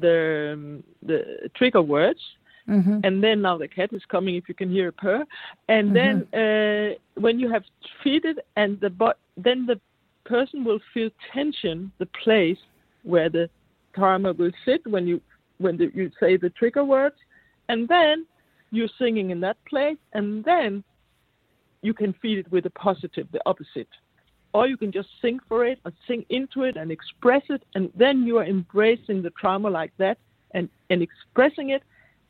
the 0.00 0.52
um, 0.54 0.84
the 1.02 1.50
trigger 1.56 1.82
words. 1.82 2.20
Mm-hmm. 2.68 3.00
And 3.02 3.24
then 3.24 3.40
now 3.40 3.56
the 3.56 3.66
cat 3.66 3.90
is 3.92 4.02
coming, 4.10 4.34
if 4.34 4.46
you 4.46 4.54
can 4.54 4.70
hear 4.70 4.88
a 4.88 4.92
purr. 4.92 5.24
And 5.68 5.96
then 5.96 6.14
uh, 6.34 6.94
when 7.18 7.38
you 7.38 7.50
have 7.50 7.64
feed 8.04 8.26
it, 8.26 8.44
and 8.56 8.78
the 8.80 8.90
bo- 8.90 9.14
then 9.38 9.64
the 9.64 9.80
person 10.26 10.64
will 10.64 10.80
feel 10.92 11.08
tension, 11.32 11.90
the 11.98 12.08
place 12.22 12.58
where 13.04 13.30
the 13.30 13.48
karma 13.94 14.34
will 14.34 14.50
sit 14.66 14.86
when 14.86 15.06
you 15.06 15.20
when 15.56 15.76
the, 15.78 15.90
you 15.94 16.10
say 16.20 16.36
the 16.36 16.50
trigger 16.50 16.84
words, 16.84 17.16
and 17.70 17.88
then 17.88 18.26
you're 18.70 18.88
singing 18.98 19.30
in 19.30 19.40
that 19.40 19.56
place, 19.64 19.96
and 20.12 20.44
then 20.44 20.84
you 21.82 21.94
can 21.94 22.12
feed 22.20 22.38
it 22.38 22.52
with 22.52 22.64
the 22.64 22.70
positive, 22.70 23.26
the 23.32 23.40
opposite. 23.46 23.88
Or 24.52 24.66
you 24.66 24.76
can 24.76 24.92
just 24.92 25.08
sing 25.20 25.40
for 25.48 25.64
it 25.64 25.78
or 25.84 25.92
sing 26.06 26.24
into 26.30 26.62
it 26.62 26.76
and 26.76 26.90
express 26.90 27.42
it, 27.50 27.62
and 27.74 27.90
then 27.94 28.26
you 28.26 28.38
are 28.38 28.44
embracing 28.44 29.22
the 29.22 29.30
trauma 29.30 29.68
like 29.68 29.92
that 29.98 30.18
and, 30.52 30.68
and 30.90 31.02
expressing 31.02 31.70
it. 31.70 31.82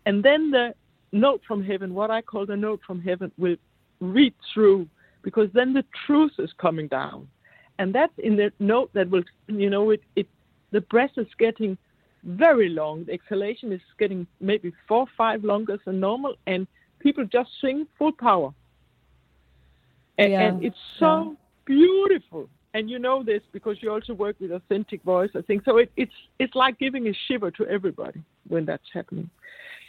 And 0.07 0.23
then 0.23 0.51
the 0.51 0.75
note 1.12 1.43
from 1.47 1.62
heaven, 1.62 1.95
what 1.95 2.11
I 2.11 2.23
call 2.23 2.45
the 2.47 2.57
note 2.57 2.81
from 2.87 3.01
heaven, 3.01 3.31
will 3.39 3.57
read 4.01 4.35
through 4.53 4.89
because 5.23 5.49
then 5.53 5.73
the 5.73 5.85
truth 6.07 6.33
is 6.39 6.51
coming 6.61 6.89
down. 6.89 7.29
And 7.79 7.95
that's 7.95 8.12
in 8.19 8.37
the 8.37 8.53
note 8.59 8.91
that 8.95 9.09
will, 9.09 9.23
you 9.47 9.71
know, 9.71 9.91
it, 9.91 10.03
it 10.16 10.27
the 10.73 10.81
breath 10.83 11.12
is 11.16 11.27
getting 11.39 11.79
very 12.25 12.69
long. 12.69 13.05
The 13.05 13.12
exhalation 13.12 13.73
is 13.73 13.81
getting 13.99 14.27
maybe 14.41 14.73
four, 14.87 15.07
five 15.16 15.45
longer 15.45 15.79
than 15.85 16.01
normal, 16.01 16.35
and 16.47 16.66
people 16.99 17.25
just 17.25 17.51
sing 17.61 17.87
full 17.99 18.12
power. 18.12 18.53
And, 20.19 20.33
Yeah, 20.33 20.43
and 20.43 20.64
it's 20.64 20.77
so 20.99 21.37
beautiful. 21.69 22.49
And 22.75 22.91
you 22.91 22.99
know 22.99 23.23
this 23.23 23.43
because 23.53 23.77
you 23.83 23.91
also 23.91 24.12
work 24.12 24.37
with 24.41 24.53
authentic 24.53 25.03
voice, 25.03 25.31
I 25.35 25.43
think. 25.43 25.64
So 25.64 25.79
it, 25.79 25.91
it's 25.97 26.12
it's 26.39 26.55
like 26.55 26.79
giving 26.79 27.09
a 27.09 27.14
shiver 27.27 27.51
to 27.53 27.66
everybody 27.66 28.21
when 28.47 28.64
that's 28.64 28.91
happening. 28.93 29.31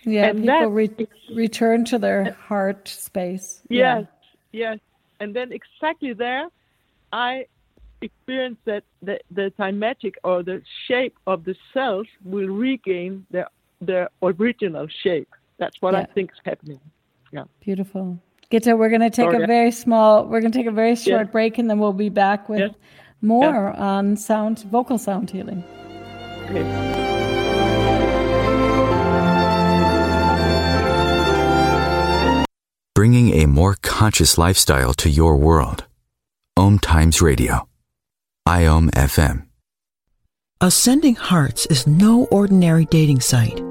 Yeah, 0.03 0.27
And 0.27 0.41
people 0.41 0.67
re- 0.67 1.07
return 1.33 1.83
to 1.85 1.99
their 1.99 2.31
heart 2.31 2.87
space. 2.87 3.61
Yes, 3.69 4.05
yes. 4.53 4.79
And 5.19 5.35
then 5.35 5.51
exactly 5.51 6.13
there, 6.13 6.47
I 7.11 7.47
experience 8.01 8.57
that 8.63 8.83
the, 9.01 9.19
the 9.29 9.51
cymatic 9.59 10.15
or 10.23 10.41
the 10.41 10.61
shape 10.87 11.17
of 11.27 11.43
the 11.43 11.55
cells 11.73 12.07
will 12.23 12.47
regain 12.47 13.25
their 13.29 13.49
their 13.81 14.09
original 14.21 14.87
shape. 15.03 15.29
That's 15.57 15.81
what 15.81 15.95
I 15.95 16.05
think 16.05 16.31
is 16.31 16.39
happening. 16.45 16.79
Yeah. 17.31 17.43
Beautiful. 17.59 18.19
Gitta, 18.49 18.75
we're 18.75 18.89
going 18.89 19.01
to 19.01 19.11
take 19.11 19.31
Sorry. 19.31 19.43
a 19.43 19.47
very 19.47 19.71
small, 19.71 20.25
we're 20.25 20.41
going 20.41 20.51
to 20.51 20.57
take 20.57 20.65
a 20.65 20.71
very 20.71 20.95
short 20.95 21.31
break 21.31 21.59
and 21.59 21.69
then 21.69 21.77
we'll 21.79 21.93
be 21.93 22.09
back 22.09 22.49
with 22.49 22.59
Yes. 22.59 22.71
more 23.21 23.69
on 23.71 24.17
sound, 24.17 24.63
vocal 24.63 24.97
sound 24.97 25.29
healing. 25.29 25.63
Bringing 32.95 33.33
a 33.33 33.45
more 33.45 33.75
conscious 33.81 34.37
lifestyle 34.37 34.93
to 34.95 35.09
your 35.09 35.37
world. 35.37 35.85
Om 36.57 36.79
Times 36.79 37.21
Radio. 37.21 37.69
IOM 38.47 38.89
FM. 38.91 39.45
Ascending 40.59 41.15
Hearts 41.15 41.65
is 41.67 41.87
no 41.87 42.25
ordinary 42.25 42.85
dating 42.85 43.21
site, 43.21 43.61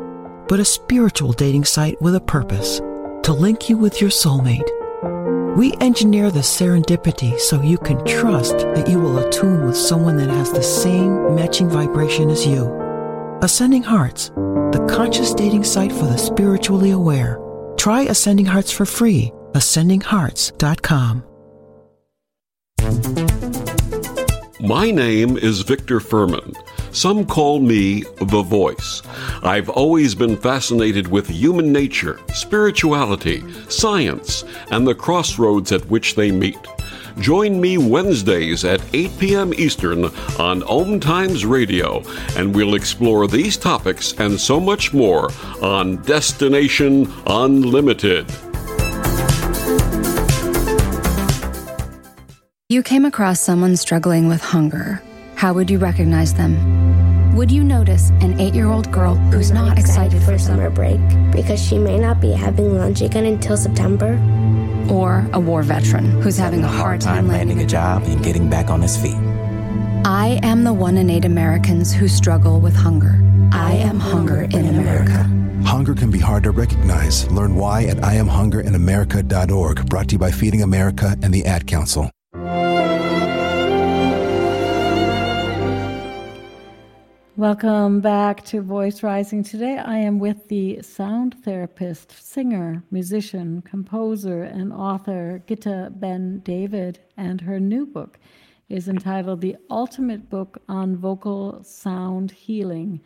but 0.48 0.60
a 0.60 0.64
spiritual 0.64 1.32
dating 1.32 1.64
site 1.64 2.00
with 2.00 2.14
a 2.14 2.20
purpose 2.20 2.80
to 3.28 3.34
link 3.34 3.68
you 3.68 3.76
with 3.76 4.00
your 4.00 4.08
soulmate. 4.08 4.66
We 5.54 5.74
engineer 5.82 6.30
the 6.30 6.40
serendipity 6.40 7.38
so 7.38 7.60
you 7.60 7.76
can 7.76 8.02
trust 8.06 8.56
that 8.56 8.88
you 8.88 8.98
will 8.98 9.18
attune 9.18 9.66
with 9.66 9.76
someone 9.76 10.16
that 10.16 10.30
has 10.30 10.50
the 10.50 10.62
same 10.62 11.34
matching 11.34 11.68
vibration 11.68 12.30
as 12.30 12.46
you. 12.46 12.72
Ascending 13.42 13.82
Hearts, 13.82 14.30
the 14.30 14.82
conscious 14.88 15.34
dating 15.34 15.64
site 15.64 15.92
for 15.92 16.06
the 16.06 16.16
spiritually 16.16 16.92
aware. 16.92 17.38
Try 17.76 18.04
Ascending 18.04 18.46
Hearts 18.46 18.72
for 18.72 18.86
free. 18.86 19.30
AscendingHearts.com. 19.52 21.22
My 24.60 24.90
name 24.90 25.36
is 25.36 25.60
Victor 25.60 26.00
Furman. 26.00 26.54
Some 26.92 27.26
call 27.26 27.60
me 27.60 28.04
the 28.16 28.42
voice. 28.42 29.02
I've 29.42 29.68
always 29.68 30.14
been 30.14 30.36
fascinated 30.36 31.08
with 31.08 31.28
human 31.28 31.72
nature, 31.72 32.20
spirituality, 32.34 33.44
science, 33.68 34.44
and 34.70 34.86
the 34.86 34.94
crossroads 34.94 35.72
at 35.72 35.84
which 35.86 36.14
they 36.14 36.32
meet. 36.32 36.58
Join 37.20 37.60
me 37.60 37.78
Wednesdays 37.78 38.64
at 38.64 38.80
8 38.94 39.18
p.m. 39.18 39.54
Eastern 39.54 40.04
on 40.38 40.62
Om 40.62 41.00
Times 41.00 41.44
Radio, 41.44 42.02
and 42.36 42.54
we'll 42.54 42.74
explore 42.74 43.26
these 43.26 43.56
topics 43.56 44.14
and 44.18 44.40
so 44.40 44.60
much 44.60 44.94
more 44.94 45.30
on 45.60 45.96
Destination 46.02 47.12
Unlimited. 47.26 48.26
You 52.68 52.82
came 52.82 53.04
across 53.04 53.40
someone 53.40 53.76
struggling 53.76 54.28
with 54.28 54.42
hunger. 54.42 55.02
How 55.38 55.52
would 55.54 55.70
you 55.70 55.78
recognize 55.78 56.34
them? 56.34 57.36
Would 57.36 57.52
you 57.52 57.62
notice 57.62 58.10
an 58.20 58.40
eight 58.40 58.54
year 58.54 58.66
old 58.66 58.90
girl 58.90 59.14
who's 59.14 59.52
not 59.52 59.78
excited 59.78 60.20
for 60.22 60.36
summer 60.36 60.68
break 60.68 61.00
because 61.30 61.64
she 61.64 61.78
may 61.78 61.96
not 61.96 62.20
be 62.20 62.32
having 62.32 62.76
lunch 62.76 63.02
again 63.02 63.24
until 63.24 63.56
September? 63.56 64.18
or 64.90 65.28
a 65.34 65.38
war 65.40 65.62
veteran 65.62 66.06
who's 66.22 66.38
having 66.38 66.64
a 66.64 66.68
hard 66.68 66.98
time 66.98 67.28
landing 67.28 67.58
landing 67.58 67.60
a 67.62 67.68
job 67.68 68.02
and 68.04 68.24
getting 68.24 68.48
back 68.48 68.70
on 68.70 68.80
his 68.80 68.96
feet. 68.96 69.18
I 70.06 70.40
am 70.42 70.64
the 70.64 70.72
one 70.72 70.96
in 70.96 71.10
eight 71.10 71.26
Americans 71.26 71.92
who 71.92 72.08
struggle 72.08 72.58
with 72.58 72.74
hunger. 72.74 73.22
I 73.52 73.72
am 73.72 74.00
hunger 74.00 74.44
in 74.44 74.66
America. 74.66 75.24
Hunger 75.66 75.94
can 75.94 76.10
be 76.10 76.18
hard 76.18 76.44
to 76.44 76.52
recognize. 76.52 77.30
Learn 77.30 77.54
why 77.54 77.84
at 77.84 77.98
IamHungerInAmerica.org, 77.98 79.86
brought 79.90 80.08
to 80.08 80.14
you 80.14 80.18
by 80.18 80.30
Feeding 80.30 80.62
America 80.62 81.14
and 81.22 81.34
the 81.34 81.44
Ad 81.44 81.66
Council. 81.66 82.10
Welcome 87.38 88.00
back 88.00 88.44
to 88.46 88.60
Voice 88.62 89.04
Rising. 89.04 89.44
Today 89.44 89.78
I 89.78 89.98
am 89.98 90.18
with 90.18 90.48
the 90.48 90.82
sound 90.82 91.36
therapist, 91.44 92.10
singer, 92.20 92.82
musician, 92.90 93.62
composer, 93.62 94.42
and 94.42 94.72
author 94.72 95.40
Gitta 95.46 95.92
Ben 95.94 96.40
David, 96.40 96.98
and 97.16 97.40
her 97.42 97.60
new 97.60 97.86
book 97.86 98.18
is 98.68 98.88
entitled 98.88 99.40
The 99.40 99.56
Ultimate 99.70 100.28
Book 100.28 100.60
on 100.68 100.96
Vocal 100.96 101.62
Sound 101.62 102.32
Healing. 102.32 103.00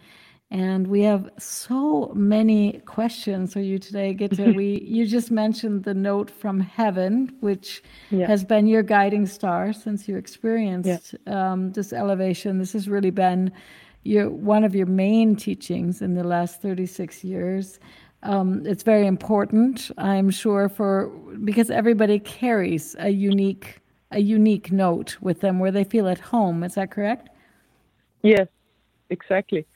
And 0.51 0.87
we 0.87 1.03
have 1.03 1.29
so 1.39 2.13
many 2.15 2.81
questions 2.87 3.53
for 3.53 3.61
you 3.61 3.79
today, 3.79 4.15
Gitta. 4.15 4.53
we 4.57 4.81
you 4.81 5.07
just 5.07 5.31
mentioned 5.31 5.85
the 5.85 5.93
note 5.93 6.31
from 6.31 6.59
heaven, 6.59 7.37
which 7.41 7.83
Yeah. 8.09 8.29
has 8.29 8.45
been 8.45 8.67
your 8.67 8.83
guiding 8.83 9.27
star 9.27 9.75
since 9.75 10.09
you 10.09 10.17
experienced 10.17 11.17
um, 11.27 11.73
this 11.73 11.93
elevation. 11.93 12.57
This 12.57 12.73
has 12.73 12.89
really 12.89 13.11
been 13.11 13.53
your 14.05 14.29
one 14.31 14.65
of 14.65 14.75
your 14.75 14.87
main 14.87 15.37
teachings 15.37 16.03
in 16.03 16.15
the 16.15 16.25
last 16.25 16.61
36 16.61 17.25
years. 17.25 17.79
Um, 18.25 18.65
it's 18.67 18.83
very 18.83 19.07
important, 19.07 19.91
I'm 19.99 20.31
sure, 20.31 20.69
for 20.69 21.09
because 21.45 21.71
everybody 21.71 22.19
carries 22.19 22.95
a 22.99 23.11
unique 23.11 23.79
a 24.11 24.21
unique 24.21 24.71
note 24.71 25.17
with 25.21 25.41
them 25.41 25.59
where 25.59 25.71
they 25.71 25.85
feel 25.85 26.07
at 26.07 26.19
home. 26.19 26.63
Is 26.63 26.75
that 26.75 26.91
correct? 26.91 27.31
Yes, 28.23 28.47
exactly. 29.11 29.67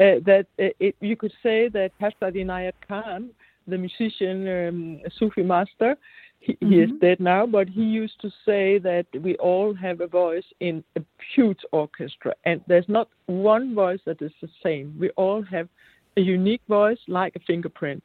Uh, 0.00 0.18
that 0.24 0.46
uh, 0.58 0.68
it, 0.80 0.96
you 1.00 1.16
could 1.16 1.32
say 1.42 1.68
that 1.68 1.92
Hazrat 2.00 2.34
Inayat 2.34 2.72
Khan, 2.86 3.30
the 3.66 3.78
musician, 3.78 4.48
um, 4.48 5.00
Sufi 5.18 5.42
master, 5.42 5.96
he, 6.40 6.56
he 6.60 6.80
is 6.80 6.90
dead 7.00 7.20
now, 7.20 7.46
but 7.46 7.68
he 7.68 7.82
used 7.82 8.20
to 8.22 8.30
say 8.46 8.78
that 8.78 9.06
we 9.20 9.36
all 9.36 9.74
have 9.74 10.00
a 10.00 10.06
voice 10.06 10.44
in 10.60 10.82
a 10.96 11.02
huge 11.34 11.60
orchestra, 11.72 12.34
and 12.44 12.62
there's 12.66 12.88
not 12.88 13.08
one 13.26 13.74
voice 13.74 14.00
that 14.06 14.20
is 14.22 14.32
the 14.40 14.48
same. 14.62 14.96
We 14.98 15.10
all 15.10 15.42
have 15.42 15.68
a 16.16 16.20
unique 16.20 16.62
voice, 16.68 16.98
like 17.08 17.36
a 17.36 17.40
fingerprint. 17.40 18.02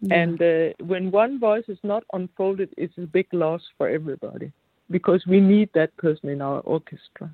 Yeah. 0.00 0.14
And 0.22 0.40
uh, 0.40 0.84
when 0.84 1.10
one 1.10 1.40
voice 1.40 1.64
is 1.68 1.78
not 1.82 2.04
unfolded, 2.12 2.72
it's 2.76 2.96
a 2.96 3.02
big 3.02 3.26
loss 3.32 3.62
for 3.76 3.88
everybody 3.88 4.52
because 4.90 5.24
we 5.26 5.40
need 5.40 5.68
that 5.74 5.94
person 5.96 6.28
in 6.28 6.40
our 6.40 6.60
orchestra. 6.60 7.28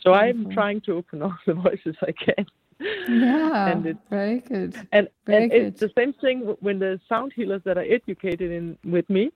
So 0.00 0.14
I'm 0.14 0.44
Mhm. 0.46 0.54
trying 0.54 0.80
to 0.82 0.92
open 0.92 1.22
all 1.22 1.36
the 1.46 1.54
voices 1.66 1.96
I 2.02 2.12
can. 2.12 2.46
Yeah, 2.80 3.72
and 3.72 3.86
it, 3.86 3.96
very 4.10 4.40
good. 4.40 4.74
and, 4.92 5.08
Very 5.26 5.44
and 5.44 5.52
it's 5.52 5.80
the 5.80 5.90
same 5.96 6.12
thing 6.14 6.54
when 6.60 6.78
the 6.78 7.00
sound 7.08 7.32
healers 7.34 7.62
that 7.64 7.76
are 7.78 7.86
educated 7.98 8.50
in 8.50 8.76
with 8.84 9.08
me 9.08 9.30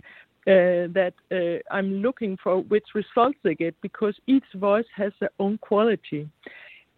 uh, 0.47 0.89
that 0.99 1.15
uh, 1.33 1.75
I'm 1.75 2.03
looking 2.03 2.37
for 2.43 2.61
which 2.63 2.87
results 2.95 3.39
they 3.43 3.55
get 3.55 3.75
because 3.83 4.15
each 4.27 4.45
voice 4.55 4.87
has 4.95 5.13
their 5.21 5.31
own 5.39 5.59
quality. 5.59 6.29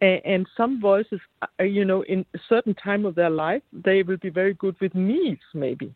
A- 0.02 0.20
And 0.24 0.46
some 0.56 0.80
voices, 0.80 1.20
uh, 1.42 1.62
you 1.64 1.84
know, 1.84 2.02
in 2.02 2.24
a 2.34 2.38
certain 2.48 2.74
time 2.74 3.04
of 3.06 3.14
their 3.14 3.30
life, 3.30 3.62
they 3.72 4.02
will 4.02 4.18
be 4.18 4.30
very 4.30 4.54
good 4.54 4.76
with 4.80 4.94
knees, 4.94 5.38
maybe, 5.54 5.92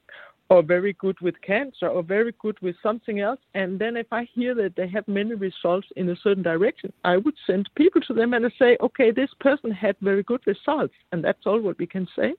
or 0.51 0.63
very 0.63 0.95
good 0.95 1.21
with 1.21 1.35
cancer, 1.43 1.89
or 1.89 2.03
very 2.03 2.33
good 2.41 2.59
with 2.63 2.75
something 2.83 3.21
else. 3.21 3.41
And 3.55 3.79
then 3.79 3.97
if 3.97 4.07
I 4.13 4.27
hear 4.35 4.55
that 4.55 4.77
they 4.77 4.89
have 4.89 5.07
many 5.07 5.35
results 5.35 5.87
in 5.97 6.09
a 6.09 6.17
certain 6.17 6.43
direction, 6.43 6.93
I 7.05 7.19
would 7.19 7.35
send 7.47 7.69
people 7.75 8.01
to 8.03 8.15
them 8.15 8.33
and 8.33 8.47
I 8.47 8.51
say, 8.59 8.79
okay, 8.81 9.11
this 9.11 9.31
person 9.41 9.71
had 9.71 9.97
very 10.01 10.23
good 10.23 10.41
results, 10.47 10.95
and 11.13 11.23
that's 11.23 11.47
all 11.47 11.61
what 11.61 11.79
we 11.79 11.87
can 11.87 12.09
say. 12.17 12.33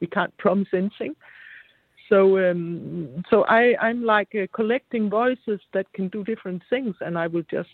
We 0.00 0.06
can't 0.06 0.36
promise 0.38 0.68
anything. 0.72 1.14
So, 2.08 2.50
um, 2.50 3.22
so 3.30 3.44
I, 3.44 3.76
I'm 3.80 4.04
like 4.04 4.34
uh, 4.34 4.46
collecting 4.52 5.08
voices 5.08 5.60
that 5.74 5.92
can 5.92 6.08
do 6.08 6.24
different 6.24 6.62
things, 6.68 6.96
and 7.00 7.16
I 7.16 7.26
will 7.28 7.44
just 7.50 7.68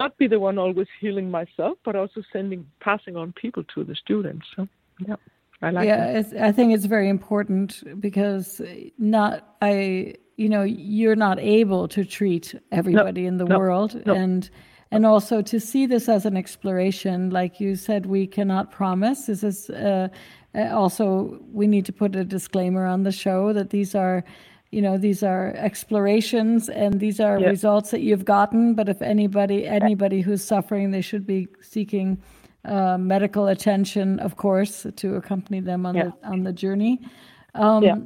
not 0.00 0.18
be 0.18 0.26
the 0.26 0.40
one 0.40 0.58
always 0.58 0.88
healing 1.00 1.30
myself, 1.30 1.78
but 1.84 1.96
also 1.96 2.20
sending, 2.32 2.66
passing 2.80 3.16
on 3.16 3.32
people 3.32 3.62
to 3.74 3.84
the 3.84 3.94
students. 3.94 4.44
So, 4.56 4.68
yeah, 5.06 5.16
I 5.64 5.70
like 5.70 5.86
yeah, 5.88 6.22
I 6.40 6.52
think 6.52 6.74
it's 6.74 6.84
very 6.84 7.08
important 7.08 7.82
because 8.00 8.60
not 8.98 9.56
I, 9.62 10.14
you 10.36 10.48
know, 10.48 10.62
you're 10.62 11.16
not 11.16 11.38
able 11.38 11.88
to 11.88 12.04
treat 12.04 12.54
everybody 12.70 13.24
in 13.26 13.38
the 13.38 13.44
no, 13.44 13.58
world, 13.58 14.00
no. 14.06 14.14
and 14.14 14.50
and 14.90 15.06
also 15.06 15.42
to 15.42 15.58
see 15.58 15.86
this 15.86 16.08
as 16.08 16.26
an 16.26 16.36
exploration, 16.36 17.30
like 17.30 17.60
you 17.60 17.76
said, 17.76 18.06
we 18.06 18.26
cannot 18.26 18.70
promise. 18.70 19.26
This 19.26 19.42
is 19.42 19.70
uh, 19.70 20.08
uh, 20.54 20.68
also 20.72 21.40
we 21.52 21.66
need 21.66 21.86
to 21.86 21.92
put 21.92 22.14
a 22.14 22.24
disclaimer 22.24 22.84
on 22.86 23.02
the 23.04 23.12
show 23.12 23.52
that 23.52 23.70
these 23.70 23.94
are. 23.94 24.22
You 24.70 24.82
know, 24.82 24.98
these 24.98 25.22
are 25.22 25.54
explorations 25.54 26.68
and 26.68 26.98
these 26.98 27.20
are 27.20 27.38
Yeah. 27.38 27.48
results 27.48 27.92
that 27.92 28.00
you've 28.00 28.24
gotten. 28.24 28.74
But 28.74 28.88
if 28.88 29.00
anybody, 29.02 29.68
anybody 29.68 30.20
who's 30.20 30.42
suffering, 30.42 30.90
they 30.90 31.00
should 31.00 31.24
be 31.24 31.46
seeking 31.60 32.18
uh, 32.64 32.98
medical 32.98 33.48
attention, 33.48 34.18
of 34.20 34.36
course, 34.36 34.86
to 34.96 35.14
accompany 35.16 35.60
them 35.60 35.86
on 35.86 35.94
Yeah. 35.94 36.04
the 36.04 36.28
on 36.28 36.42
the 36.44 36.52
journey. 36.52 37.00
Um, 37.54 37.82
Yeah. 37.82 37.96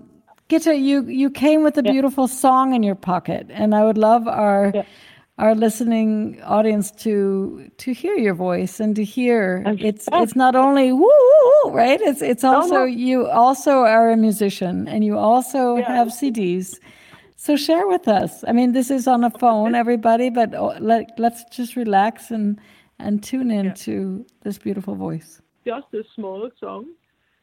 Gitta, 0.49 0.75
you 0.77 1.05
you 1.07 1.31
came 1.31 1.63
with 1.63 1.77
a 1.77 1.83
beautiful 1.83 2.27
song 2.27 2.75
in 2.75 2.83
your 2.83 2.95
pocket, 2.95 3.47
and 3.51 3.75
I 3.75 3.85
would 3.85 3.99
love 3.99 4.27
our 4.27 4.73
our 5.39 5.55
listening 5.55 6.41
audience 6.43 6.91
to 6.91 7.71
to 7.79 7.93
hear 7.93 8.17
your 8.17 8.35
voice 8.35 8.81
and 8.81 8.97
to 8.97 9.05
hear 9.05 9.63
it's 9.79 10.09
it's 10.13 10.35
not 10.35 10.57
only 10.57 10.93
woo, 10.93 11.01
woo, 11.01 11.53
woo, 11.65 11.73
right 11.73 12.01
it's 12.01 12.21
it's 12.21 12.43
also 12.43 12.81
no. 12.81 12.85
you 12.85 13.27
also 13.29 13.85
are 13.85 14.11
a 14.11 14.17
musician 14.17 14.89
and 14.89 15.05
you 15.05 15.17
also 15.17 15.77
have 15.83 16.09
CDs 16.09 16.81
so 17.37 17.57
share 17.57 17.87
with 17.87 18.09
us 18.09 18.43
I 18.49 18.53
mean 18.53 18.73
this 18.73 18.91
is 18.91 19.07
on 19.07 19.23
a 19.23 19.31
phone 19.31 19.77
everybody 19.77 20.29
but 20.29 20.55
oh, 20.55 20.75
let 20.81 21.17
let's 21.19 21.45
just 21.45 21.77
relax 21.77 22.33
and 22.33 22.59
and 22.99 23.23
tune 23.23 23.51
in 23.51 23.75
to 23.75 24.25
this 24.43 24.59
beautiful 24.59 24.95
voice 24.95 25.41
Just 25.67 25.93
a 25.95 26.03
small 26.15 26.51
song, 26.59 26.87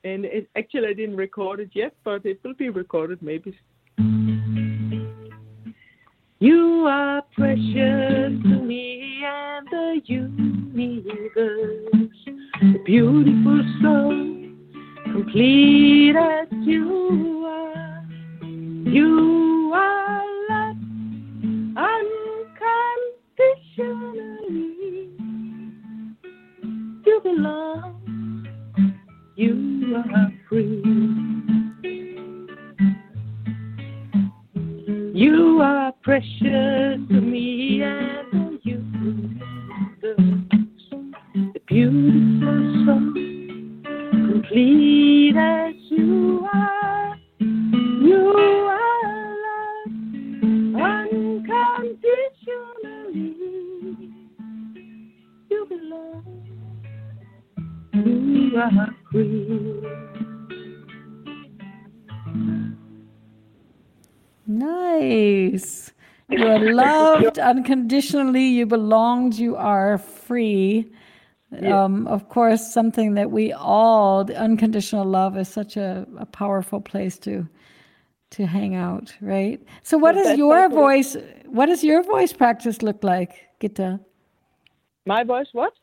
and 0.03 0.25
it, 0.25 0.49
actually 0.55 0.87
I 0.87 0.93
didn't 0.93 1.17
record 1.17 1.59
it 1.59 1.69
yet, 1.73 1.93
but 2.03 2.25
it 2.25 2.39
will 2.43 2.55
be 2.55 2.69
recorded 2.69 3.21
maybe. 3.21 3.55
You 6.39 6.85
are 6.85 7.21
precious 7.33 8.33
to 8.43 8.61
me 8.61 9.23
and 9.25 9.67
the 9.71 10.01
universe, 10.05 11.39
a 12.61 12.77
beautiful 12.83 13.63
soul, 13.81 14.49
complete 15.05 16.15
as 16.15 16.47
you 16.51 17.45
are. 17.47 18.05
You 18.43 19.71
are 19.73 20.23
love 20.49 20.77
unconditionally. 21.77 24.24
Belong, 27.25 28.45
you 29.35 29.95
are 29.97 30.31
free. 30.47 30.83
You 35.15 35.59
are 35.61 35.91
precious 36.03 36.99
to 37.09 37.21
me 37.21 37.81
unconditionally. 67.55 68.45
You 68.45 68.65
belonged. 68.65 69.35
You 69.35 69.55
are 69.55 69.97
free. 69.97 70.91
Um, 71.63 72.05
of 72.07 72.27
course, 72.27 72.73
something 72.73 73.13
that 73.13 73.31
we 73.31 73.53
all, 73.53 74.29
unconditional 74.33 75.05
love 75.05 75.37
is 75.37 75.47
such 75.47 75.77
a, 75.77 76.05
a 76.17 76.25
powerful 76.25 76.81
place 76.81 77.17
to 77.19 77.47
to 78.31 78.45
hang 78.45 78.75
out, 78.75 79.13
right? 79.21 79.61
So, 79.83 79.97
what 79.97 80.13
does 80.13 80.37
your 80.37 80.67
voice? 80.67 81.15
What 81.45 81.67
does 81.67 81.83
your 81.83 82.03
voice 82.03 82.33
practice 82.33 82.81
look 82.81 83.03
like, 83.03 83.31
Gita? 83.61 83.99
My 85.05 85.23
voice, 85.23 85.47
what? 85.53 85.73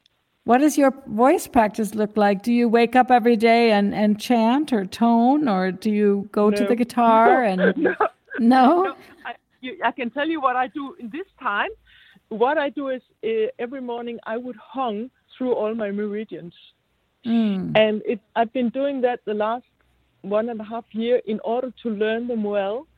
What 0.45 0.59
does 0.59 0.77
your 0.77 0.93
voice 1.07 1.47
practice 1.47 1.95
look 1.95 2.17
like? 2.17 2.43
Do 2.43 2.53
you 2.53 2.69
wake 2.69 2.97
up 2.97 3.11
every 3.11 3.37
day 3.37 3.71
and, 3.71 3.95
and 3.95 4.21
chant 4.21 4.73
or 4.73 4.85
tone, 4.85 5.49
or 5.49 5.71
do 5.71 5.91
you 5.91 6.29
go 6.33 6.51
to 6.51 6.65
the 6.67 6.77
guitar 6.77 7.43
and 7.51 7.75
No. 8.39 8.83
no? 8.83 8.97
I, 9.63 9.67
you, 9.67 9.77
I 9.85 9.91
can 9.93 10.11
tell 10.11 10.29
you 10.29 10.41
what 10.41 10.57
I 10.57 10.69
do 10.69 10.95
in 10.99 11.11
this 11.11 11.27
time. 11.41 11.71
What 12.29 12.59
I 12.59 12.71
do 12.71 12.89
is 12.89 13.03
uh, 13.25 13.51
every 13.59 13.81
morning 13.81 14.19
I 14.25 14.37
would 14.37 14.57
hum 14.57 15.11
through 15.37 15.55
all 15.55 15.75
my 15.75 15.91
meridians, 15.91 16.55
Mm. 17.25 17.77
and 17.77 18.03
it, 18.05 18.19
I've 18.35 18.53
been 18.53 18.69
doing 18.71 19.01
that 19.03 19.21
the 19.25 19.35
last 19.35 19.65
one 20.23 20.49
and 20.49 20.61
a 20.61 20.65
half 20.65 20.85
year 20.91 21.21
in 21.25 21.39
order 21.45 21.73
to 21.85 21.91
learn 21.91 22.27
them 22.27 22.43
well. 22.43 22.89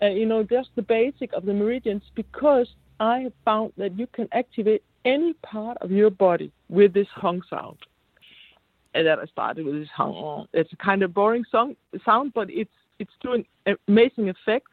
Uh, 0.00 0.06
you 0.06 0.24
know, 0.24 0.44
just 0.44 0.68
the 0.76 0.82
basic 0.82 1.32
of 1.32 1.44
the 1.44 1.52
meridians, 1.52 2.02
because 2.14 2.68
I 3.00 3.20
have 3.20 3.32
found 3.44 3.72
that 3.76 3.98
you 3.98 4.06
can 4.06 4.28
activate 4.30 4.84
any 5.04 5.32
part 5.42 5.78
of 5.80 5.90
your 5.90 6.10
body 6.10 6.52
with 6.68 6.94
this 6.94 7.08
hung 7.12 7.42
sound. 7.50 7.78
And 8.94 9.04
that 9.08 9.18
I 9.18 9.24
started 9.24 9.66
with 9.66 9.80
this 9.80 9.88
hung. 9.88 10.46
It's 10.52 10.72
a 10.72 10.76
kind 10.76 11.02
of 11.02 11.12
boring 11.12 11.44
song 11.50 11.74
sound, 12.04 12.34
but 12.34 12.48
it's 12.48 12.70
it's 13.00 13.16
doing 13.20 13.44
amazing 13.88 14.28
effect. 14.28 14.68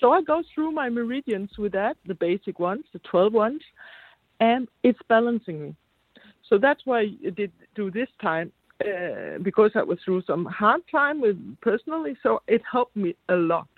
So 0.00 0.12
I 0.12 0.22
go 0.22 0.42
through 0.54 0.72
my 0.72 0.88
meridians 0.88 1.50
with 1.58 1.72
that, 1.72 1.96
the 2.06 2.14
basic 2.14 2.58
ones, 2.58 2.84
the 2.92 2.98
12 3.00 3.32
ones, 3.32 3.62
and 4.40 4.68
it's 4.82 4.98
balancing 5.08 5.62
me. 5.62 5.74
So 6.48 6.58
that's 6.58 6.82
why 6.84 7.00
I 7.00 7.30
did 7.30 7.52
do 7.74 7.90
this 7.90 8.08
time 8.20 8.52
uh, 8.84 9.38
because 9.42 9.70
I 9.74 9.82
was 9.82 9.98
through 10.04 10.22
some 10.26 10.44
hard 10.44 10.82
time 10.90 11.20
with 11.20 11.38
personally. 11.60 12.16
So 12.22 12.42
it 12.46 12.62
helped 12.70 12.96
me 12.96 13.14
a 13.28 13.34
lot, 13.36 13.68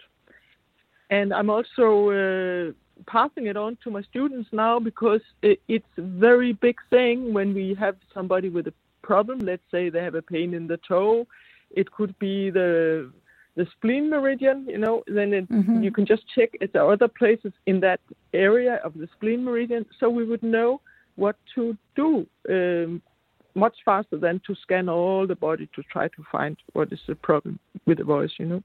and 1.11 1.33
I'm 1.33 1.51
also 1.51 2.11
uh, 2.11 2.73
passing 3.07 3.47
it 3.47 3.57
on 3.57 3.79
to 3.85 3.91
my 3.91 4.03
students 4.03 4.49
now 4.53 4.81
because 4.81 5.21
it, 5.43 5.61
it's 5.69 5.87
a 5.99 6.03
very 6.03 6.55
big 6.55 6.77
thing 6.91 7.33
when 7.33 7.55
we 7.55 7.75
have 7.79 7.97
somebody 8.13 8.49
with 8.49 8.67
a 8.67 8.75
problem. 9.03 9.39
Let's 9.39 9.63
say 9.71 9.91
they 9.91 10.03
have 10.03 10.15
a 10.15 10.23
pain 10.23 10.55
in 10.55 10.67
the 10.67 10.79
toe. 10.89 11.27
It 11.71 11.91
could 11.93 12.19
be 12.19 12.51
the 12.51 13.13
the 13.57 13.67
spleen 13.73 14.09
meridian, 14.11 14.67
you 14.69 14.79
know, 14.79 15.03
then 15.07 15.33
it, 15.33 15.49
Mhm. 15.49 15.83
you 15.83 15.91
can 15.91 16.07
just 16.07 16.25
check 16.35 16.51
if 16.61 16.71
there 16.73 16.89
other 16.91 17.09
places 17.09 17.53
in 17.65 17.81
that 17.81 18.01
area 18.33 18.75
of 18.85 18.93
the 18.95 19.09
spleen 19.15 19.43
meridian, 19.45 19.85
so 19.99 20.09
we 20.11 20.25
would 20.25 20.43
know 20.43 20.81
what 21.17 21.37
to 21.55 21.77
do 21.95 22.27
um, 22.51 23.03
much 23.55 23.77
faster 23.85 24.19
than 24.19 24.41
to 24.47 24.55
scan 24.55 24.89
all 24.89 25.27
the 25.27 25.35
body 25.35 25.67
to 25.75 25.83
try 25.95 26.07
to 26.09 26.23
find 26.31 26.57
what 26.75 26.93
is 26.93 27.01
the 27.07 27.15
problem 27.15 27.59
with 27.87 27.97
the 27.99 28.05
voice, 28.05 28.35
you 28.39 28.47
know. 28.47 28.63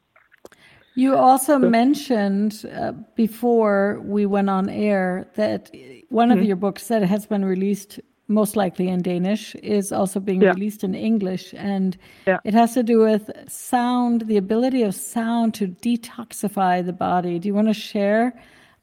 You 0.96 1.16
also 1.16 1.58
mentioned 1.58 2.66
uh, 2.76 2.92
before 3.16 4.02
we 4.04 4.26
went 4.26 4.50
on 4.50 4.68
air 4.70 5.26
that 5.36 5.72
one 6.10 6.30
of 6.32 6.40
Mhm. 6.40 6.48
your 6.48 6.58
books 6.58 6.90
that 6.90 7.02
has 7.04 7.26
been 7.26 7.46
released 7.46 8.02
most 8.32 8.56
likely 8.56 8.88
in 8.88 9.02
Danish 9.02 9.56
is 9.56 9.92
also 9.92 10.20
being 10.20 10.42
Yeah. 10.42 10.54
released 10.54 10.84
in 10.84 10.96
English 10.96 11.54
and 11.58 11.98
Yeah. 12.26 12.40
it 12.44 12.54
has 12.54 12.74
to 12.74 12.84
do 12.84 13.00
with 13.00 13.30
sound 13.48 14.22
the 14.22 14.38
ability 14.38 14.84
of 14.84 14.96
sound 14.96 15.54
to 15.56 15.68
detoxify 15.68 16.84
the 16.86 16.94
body. 16.94 17.38
Do 17.40 17.48
you 17.48 17.54
want 17.54 17.68
to 17.68 17.74
share 17.74 18.34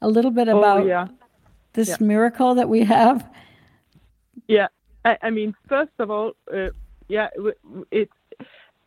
a 0.01 0.07
little 0.07 0.31
bit 0.31 0.47
Oh, 0.47 0.57
about 0.59 0.85
yeah. 0.85 1.07
this 1.73 1.99
miracle 1.99 2.55
that 2.55 2.69
we 2.69 2.83
have? 2.83 3.27
Yeah, 4.47 4.67
I, 5.05 5.17
I 5.23 5.29
mean, 5.29 5.53
first 5.67 5.91
of 5.99 6.09
all, 6.09 6.31
uh, 6.53 6.69
yeah, 7.07 7.29
it, 7.91 8.09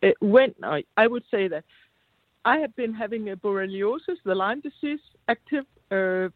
it 0.00 0.16
when 0.20 0.54
I, 0.62 0.84
I 0.96 1.06
would 1.06 1.24
say 1.30 1.48
that 1.48 1.64
I 2.44 2.58
have 2.58 2.74
been 2.74 2.94
having 2.94 3.30
a 3.30 3.36
borreliosis, 3.36 4.18
the 4.24 4.34
Lyme 4.34 4.60
disease, 4.60 5.00
active. 5.28 5.64
Uh, 5.90 6.28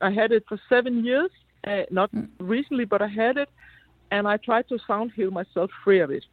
I 0.00 0.10
had 0.10 0.32
it 0.32 0.44
for 0.48 0.58
seven 0.68 1.04
years, 1.04 1.30
uh, 1.66 1.82
not 1.90 2.10
recently, 2.38 2.84
but 2.84 3.02
I 3.02 3.08
had 3.08 3.36
it, 3.36 3.48
and 4.10 4.26
I 4.26 4.36
tried 4.38 4.68
to 4.68 4.78
sound 4.86 5.12
heal 5.14 5.30
myself 5.30 5.70
free 5.84 6.00
of 6.00 6.10
it. 6.10 6.24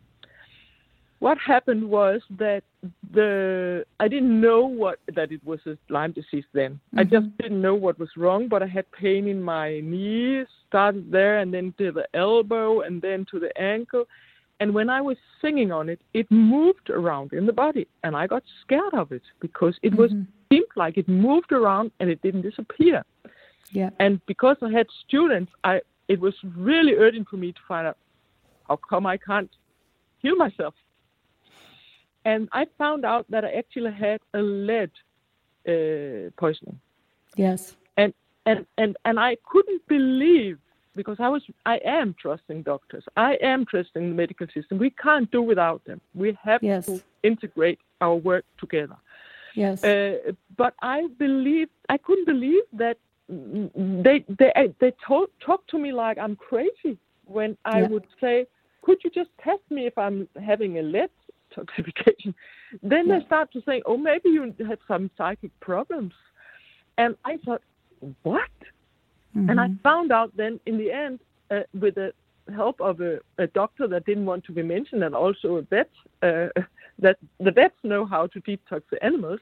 What 1.20 1.38
happened 1.40 1.90
was 1.90 2.22
that 2.38 2.64
the 3.12 3.84
I 4.00 4.08
didn't 4.08 4.40
know 4.40 4.66
what 4.66 5.00
that 5.16 5.32
it 5.32 5.44
was 5.44 5.60
a 5.66 5.76
Lyme 5.90 6.12
disease 6.12 6.46
then. 6.54 6.80
I 6.96 7.04
Mhm. 7.04 7.10
just 7.10 7.38
didn't 7.38 7.62
know 7.62 7.74
what 7.74 7.98
was 7.98 8.16
wrong, 8.16 8.48
but 8.48 8.62
I 8.62 8.68
had 8.68 8.90
pain 8.92 9.28
in 9.28 9.42
my 9.42 9.80
knees, 9.80 10.48
started 10.68 11.12
there 11.12 11.40
and 11.40 11.52
then 11.52 11.74
to 11.80 11.92
the 11.92 12.08
elbow 12.14 12.82
and 12.82 13.02
then 13.02 13.26
to 13.32 13.40
the 13.40 13.52
ankle. 13.60 14.08
And 14.60 14.74
when 14.74 14.90
I 14.90 15.02
was 15.02 15.18
singing 15.42 15.72
on 15.72 15.90
it, 15.90 16.00
it 16.14 16.30
moved 16.30 16.90
around 16.90 17.34
in 17.34 17.46
the 17.46 17.54
body, 17.54 17.88
and 18.04 18.16
I 18.16 18.28
got 18.28 18.44
scared 18.62 18.94
of 18.94 19.12
it 19.12 19.24
because 19.40 19.76
it 19.82 19.94
was 19.96 20.12
seemed 20.50 20.66
like 20.76 20.98
it 20.98 21.08
moved 21.08 21.52
around 21.52 21.92
and 22.00 22.10
it 22.10 22.22
didn't 22.22 22.42
disappear. 22.42 23.04
Yeah. 23.72 23.90
And 24.00 24.26
because 24.26 24.58
I 24.62 24.70
had 24.72 24.88
students, 25.08 25.52
I 25.64 25.82
it 26.08 26.20
was 26.20 26.34
really 26.56 26.94
urgent 26.96 27.28
for 27.30 27.38
me 27.38 27.52
to 27.52 27.60
find 27.68 27.86
out 27.88 27.98
how 28.68 28.78
come 28.90 29.06
I 29.06 29.18
can't 29.18 29.52
heal 30.20 30.36
myself. 30.36 30.74
And 32.26 32.50
I 32.52 32.66
found 32.78 33.06
out 33.06 33.26
that 33.30 33.46
I 33.46 33.52
actually 33.52 33.92
had 33.92 34.20
a 34.34 34.42
lead 34.42 34.92
uh, 35.68 36.30
poisoning, 36.38 36.80
Yes. 37.36 37.76
and 37.98 38.14
and 38.46 38.66
and 38.78 38.98
and 39.06 39.20
I 39.20 39.38
couldn't 39.52 39.86
believe 39.88 40.58
because 40.96 41.18
I 41.20 41.30
was 41.30 41.44
I 41.66 41.78
am 41.86 42.16
trusting 42.20 42.64
doctors, 42.64 43.04
I 43.16 43.38
am 43.42 43.66
trusting 43.66 44.10
the 44.10 44.16
medical 44.16 44.48
system. 44.54 44.78
We 44.78 44.90
can't 44.90 45.30
do 45.32 45.42
without 45.42 45.84
them. 45.86 46.00
We 46.16 46.38
have 46.44 46.64
Yes. 46.64 46.86
to 46.88 47.02
integrate 47.24 47.80
our 48.02 48.16
work 48.16 48.46
together. 48.58 48.98
Yes. 49.56 49.84
Uh, 49.84 50.34
but 50.56 50.74
I 50.82 51.08
believe 51.18 51.70
I 51.90 51.98
couldn't 51.98 52.26
believe 52.26 52.64
that 52.74 52.98
they 53.30 54.24
they 54.40 54.74
they 54.80 54.94
told 55.06 55.30
talked 55.46 55.70
to 55.72 55.78
me 55.78 55.92
like 55.92 56.18
I'm 56.18 56.36
crazy 56.36 56.98
when 57.26 57.58
I 57.66 57.82
Yeah. 57.82 57.88
would 57.90 58.06
say, 58.22 58.46
"Could 58.84 59.00
you 59.04 59.10
just 59.10 59.32
test 59.44 59.64
me 59.70 59.86
if 59.86 59.98
I'm 59.98 60.30
having 60.44 60.80
a 60.80 60.82
lead 60.82 61.10
toxification?" 61.54 62.34
Then 62.82 63.08
Yeah. 63.08 63.20
they 63.20 63.26
start 63.26 63.52
to 63.54 63.62
say, 63.64 63.82
"Oh, 63.86 63.98
maybe 63.98 64.30
you 64.30 64.54
have 64.68 64.80
some 64.88 65.12
psychic 65.18 65.52
problems," 65.60 66.14
and 66.98 67.16
I 67.26 67.38
thought, 67.44 67.62
"What?" 68.24 68.50
And 69.50 69.60
I 69.60 69.68
Mhm. 69.68 69.80
found 69.84 70.12
out 70.12 70.36
then 70.36 70.60
in 70.66 70.78
the 70.78 70.92
end, 70.92 71.22
uh, 71.52 71.64
with 71.74 71.96
the 71.96 72.14
help 72.56 72.80
of 72.80 73.02
a, 73.02 73.20
a 73.38 73.48
doctor 73.48 73.88
that 73.88 74.06
didn't 74.06 74.26
want 74.26 74.44
to 74.46 74.52
be 74.54 74.64
mentioned 74.64 75.04
and 75.04 75.14
also 75.14 75.58
a 75.58 75.62
vet, 75.64 75.90
uh, 76.22 76.48
that 77.00 77.18
the 77.40 77.52
vets 77.52 77.78
know 77.84 78.06
how 78.06 78.28
to 78.28 78.42
detox 78.42 78.84
the 78.90 79.04
animals, 79.04 79.40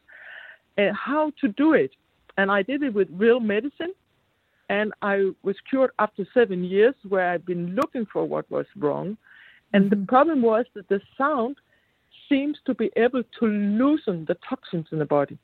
uh, 0.78 0.92
how 0.94 1.32
to 1.42 1.48
do 1.50 1.74
it. 1.74 1.92
And 2.38 2.52
I 2.52 2.62
did 2.62 2.84
it 2.84 2.94
with 2.94 3.08
real 3.12 3.40
medicine. 3.40 3.94
And 4.70 4.94
I 5.02 5.32
was 5.44 5.56
cured 5.70 5.92
after 6.00 6.28
seven 6.34 6.64
years, 6.64 6.96
where 7.08 7.30
I've 7.30 7.46
been 7.46 7.76
looking 7.76 8.06
for 8.12 8.26
what 8.26 8.50
was 8.50 8.66
wrong. 8.76 9.18
And 9.74 9.92
the 9.92 10.06
problem 10.08 10.42
was 10.42 10.66
that 10.74 10.88
the 10.90 11.02
sound 11.18 11.58
seems 12.30 12.58
to 12.66 12.74
be 12.74 12.90
able 12.96 13.24
to 13.40 13.46
loosen 13.46 14.26
the 14.28 14.38
toxins 14.48 14.88
in 14.92 15.00
the 15.00 15.06
body. 15.06 15.38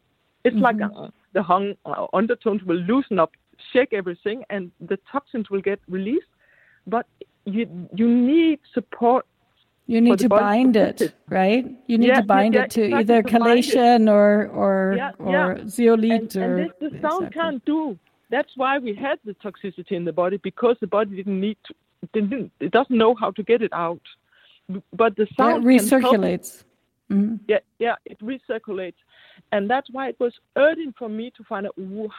It's 0.43 0.55
like 0.55 0.77
uh, 0.81 1.09
the 1.33 1.43
hung 1.43 1.75
uh, 1.85 2.07
undertones 2.13 2.63
will 2.63 2.77
loosen 2.77 3.19
up, 3.19 3.31
shake 3.71 3.93
everything, 3.93 4.43
and 4.49 4.71
the 4.79 4.97
toxins 5.11 5.49
will 5.51 5.61
get 5.61 5.79
released. 5.87 6.25
But 6.87 7.05
you 7.45 7.87
you 7.95 8.07
need 8.07 8.59
support. 8.73 9.25
You 9.91 9.99
need 9.99 10.19
to 10.19 10.29
bind 10.29 10.77
it, 10.77 11.13
right? 11.27 11.65
You 11.87 11.97
need 11.97 12.07
Yeah, 12.07 12.21
to 12.21 12.23
bind 12.23 12.55
yeah, 12.55 12.63
it 12.63 12.71
to 12.71 12.81
exactly, 12.81 13.01
either 13.01 13.23
chelation 13.23 14.09
or 14.09 14.47
or 14.61 14.95
Yeah, 14.95 15.11
or 15.19 15.57
yeah. 15.57 15.67
zeolite 15.67 16.35
and, 16.35 16.43
or 16.43 16.55
and 16.55 16.69
this 16.79 16.93
the 16.93 16.99
sound 17.01 17.23
exactly. 17.25 17.41
can't 17.41 17.65
do. 17.65 17.99
That's 18.29 18.53
why 18.55 18.77
we 18.77 18.93
had 18.95 19.19
the 19.25 19.35
toxicity 19.45 19.91
in 19.99 20.05
the 20.05 20.13
body 20.13 20.37
because 20.37 20.77
the 20.79 20.87
body 20.87 21.17
didn't 21.17 21.41
need 21.41 21.57
to, 21.67 21.73
didn't 22.13 22.53
it 22.61 22.71
doesn't 22.71 22.97
know 23.03 23.13
how 23.15 23.31
to 23.31 23.43
get 23.43 23.61
it 23.61 23.73
out. 23.73 24.05
But 25.01 25.17
the 25.17 25.27
sound 25.37 25.65
it 25.67 25.89
can 25.89 25.99
help 25.99 26.23
it. 26.23 26.41
recirculates. 26.41 26.63
Mhm. 27.11 27.39
Yeah, 27.49 27.63
yeah, 27.85 27.97
it 28.05 28.17
recirculates, 28.31 28.99
and 29.51 29.69
that's 29.69 29.89
why 29.91 30.07
it 30.07 30.17
was 30.21 30.33
urgent 30.55 30.95
for 30.97 31.09
me 31.09 31.25
to 31.37 31.43
find 31.43 31.63
out 31.67 31.75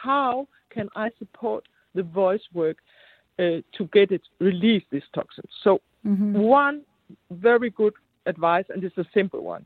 how 0.07 0.47
can 0.69 0.89
I 0.95 1.09
support 1.17 1.63
the 1.95 2.03
voice 2.03 2.45
work 2.53 2.77
uh, 3.39 3.65
to 3.77 3.81
get 3.91 4.11
it 4.11 4.21
release 4.39 4.85
these 4.91 5.09
toxins. 5.15 5.51
So 5.63 5.81
Mhm. 6.05 6.33
one 6.33 6.77
very 7.31 7.69
good 7.69 7.93
advice, 8.25 8.65
and 8.69 8.83
it's 8.83 8.97
a 8.97 9.05
simple 9.13 9.43
one. 9.43 9.65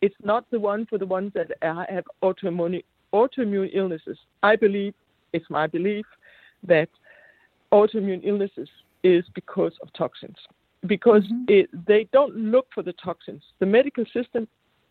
It's 0.00 0.14
not 0.22 0.48
the 0.50 0.60
one 0.60 0.86
for 0.86 0.98
the 0.98 1.06
ones 1.06 1.32
that 1.34 1.50
have 1.62 2.04
autoimmune 2.22 2.84
autoimmune 3.12 3.70
illnesses. 3.72 4.18
I 4.42 4.54
believe 4.56 4.94
it's 5.32 5.48
my 5.48 5.66
belief 5.66 6.06
that 6.62 6.88
autoimmune 7.72 8.20
illnesses 8.22 8.68
is 9.02 9.24
because 9.34 9.72
of 9.82 9.92
toxins 9.94 10.36
because 10.86 11.22
mm-hmm. 11.24 11.44
it, 11.48 11.86
they 11.86 12.08
don't 12.12 12.34
look 12.36 12.66
for 12.74 12.82
the 12.82 12.92
toxins. 12.92 13.42
The 13.58 13.66
medical 13.66 14.04
system, 14.12 14.46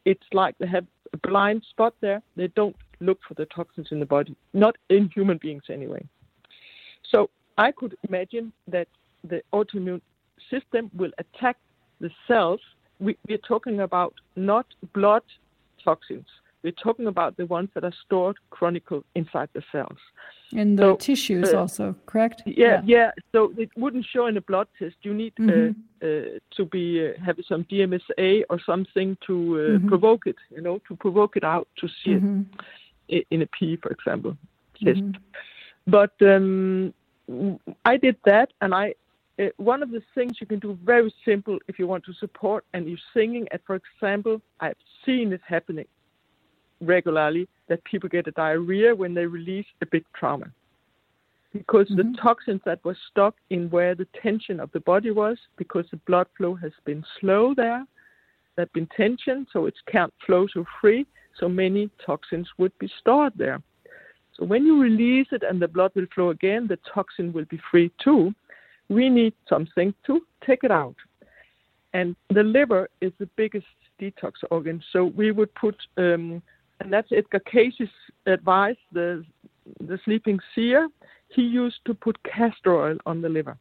it's 0.06 0.24
like 0.34 0.58
they 0.58 0.68
have 0.68 0.86
a 1.14 1.18
blind 1.18 1.64
spot 1.70 1.94
there. 2.02 2.22
They 2.36 2.48
don't 2.50 2.76
look 3.00 3.20
for 3.28 3.34
the 3.36 3.46
toxins 3.46 3.88
in 3.92 4.00
the 4.00 4.06
body, 4.06 4.36
not 4.54 4.76
in 4.90 5.10
human 5.14 5.38
beings 5.38 5.64
anyway. 5.70 6.06
So 7.10 7.30
I 7.58 7.72
could 7.72 7.96
imagine 8.08 8.52
that 8.68 8.88
the 9.24 9.42
autoimmune 9.54 10.02
system 10.50 10.92
will 10.96 11.12
attack 11.18 11.58
the 12.00 12.12
cells. 12.28 12.60
We, 13.00 13.18
we're 13.28 13.38
talking 13.48 13.82
about 13.82 14.14
not 14.36 14.66
blood 14.94 15.24
toxins. 15.84 16.26
We're 16.64 16.72
talking 16.84 17.08
about 17.08 17.38
the 17.38 17.46
ones 17.46 17.70
that 17.76 17.84
are 17.84 17.94
stored 18.06 18.38
chronicle 18.50 19.04
inside 19.16 19.50
the 19.54 19.64
cells. 19.72 19.98
In 20.52 20.76
the 20.76 20.84
So, 20.84 20.96
tissues 20.96 21.54
uh, 21.54 21.58
also, 21.58 21.96
correct? 22.06 22.44
Yeah, 22.46 22.82
yeah. 22.86 23.12
So 23.32 23.54
it 23.58 23.70
wouldn't 23.78 24.06
show 24.06 24.26
in 24.28 24.38
a 24.38 24.42
blood 24.42 24.68
test. 24.80 24.96
You 25.02 25.14
need 25.14 25.34
Mhm. 25.40 25.76
uh, 26.02 26.06
uh, 26.06 26.40
to 26.56 26.66
be 26.66 26.86
uh, 27.08 27.14
have 27.24 27.38
some 27.48 27.64
DMSA 27.66 28.44
or 28.50 28.60
something 28.60 29.18
to 29.28 29.34
uh, 29.34 29.80
Mhm. 29.80 29.88
provoke 29.88 30.28
it. 30.28 30.36
You 30.50 30.62
know, 30.62 30.80
to 30.88 30.96
provoke 30.96 31.38
it 31.38 31.44
out 31.44 31.68
to 31.80 31.88
see 31.88 32.16
Mhm. 32.16 32.46
it 33.08 33.26
in 33.30 33.42
a 33.42 33.48
pee, 33.48 33.76
for 33.78 33.92
example, 33.92 34.38
test. 34.84 35.02
Mhm. 35.02 35.16
But 35.86 36.14
um, 36.22 36.94
I 37.86 37.98
did 37.98 38.18
that, 38.26 38.50
and 38.62 38.74
I 38.74 38.96
uh, 39.40 39.46
one 39.58 39.84
of 39.84 39.92
the 39.92 40.02
things 40.16 40.38
you 40.40 40.48
can 40.48 40.60
do 40.60 40.78
very 40.84 41.14
simple 41.24 41.60
if 41.68 41.78
you 41.78 41.88
want 41.88 42.04
to 42.06 42.14
support 42.14 42.66
and 42.74 42.88
you're 42.88 42.98
singing. 43.14 43.48
And 43.52 43.62
for 43.66 43.76
example, 43.76 44.42
I've 44.60 44.78
seen 45.06 45.32
it 45.32 45.42
happening 45.46 45.86
regularly 46.82 47.48
that 47.68 47.84
people 47.84 48.10
get 48.10 48.28
a 48.28 48.32
diarrhea 48.32 48.96
when 48.96 49.14
they 49.14 49.26
release 49.26 49.66
a 49.82 49.86
big 49.86 50.06
trauma. 50.14 50.46
Because 51.54 51.88
the 51.90 52.14
toxins 52.22 52.62
that 52.66 52.84
were 52.84 52.98
stuck 53.10 53.36
in 53.50 53.70
where 53.70 53.96
the 53.96 54.08
tension 54.22 54.60
of 54.60 54.72
the 54.74 54.80
body 54.82 55.12
was 55.12 55.38
because 55.58 55.86
the 55.90 55.98
blood 55.98 56.28
flow 56.38 56.54
has 56.56 56.72
been 56.86 57.04
slow 57.20 57.54
there 57.56 57.86
there's 58.56 58.70
been 58.74 58.88
tension 58.96 59.48
so 59.54 59.66
it 59.66 59.74
can't 59.90 60.14
flow 60.26 60.46
so 60.54 60.66
free 60.82 61.06
so 61.40 61.48
many 61.48 61.90
toxins 62.06 62.48
would 62.58 62.78
be 62.80 62.90
stored 63.00 63.34
there. 63.38 63.62
So 64.34 64.46
when 64.46 64.66
you 64.66 64.82
release 64.82 65.28
it 65.32 65.44
and 65.44 65.60
the 65.60 65.68
blood 65.68 65.92
will 65.96 66.06
flow 66.14 66.30
again 66.30 66.68
the 66.68 66.80
toxin 66.94 67.32
will 67.34 67.46
be 67.46 67.60
free 67.72 67.92
too 68.04 68.36
we 68.90 69.10
need 69.10 69.34
something 69.50 69.94
to 70.06 70.22
take 70.46 70.64
it 70.64 70.72
out 70.72 70.96
and 71.94 72.16
the 72.30 72.44
liver 72.44 72.90
is 73.02 73.12
the 73.20 73.30
biggest 73.36 73.66
detox 74.00 74.34
organ 74.52 74.82
so 74.92 75.06
we 75.06 75.32
would 75.32 75.54
put 75.56 75.76
um, 75.98 76.42
and 76.80 76.94
that's 76.94 77.12
Edgar 77.12 77.40
Cayce's 77.40 77.90
advice, 78.26 78.78
the 78.92 79.24
the 79.82 80.00
sleeping 80.06 80.40
seer. 80.54 80.88
He 81.30 81.42
used 81.42 81.80
to 81.86 81.94
put 81.94 82.18
castor 82.24 82.76
oil 82.76 82.98
on 83.06 83.22
the 83.22 83.30
liver. 83.30 83.58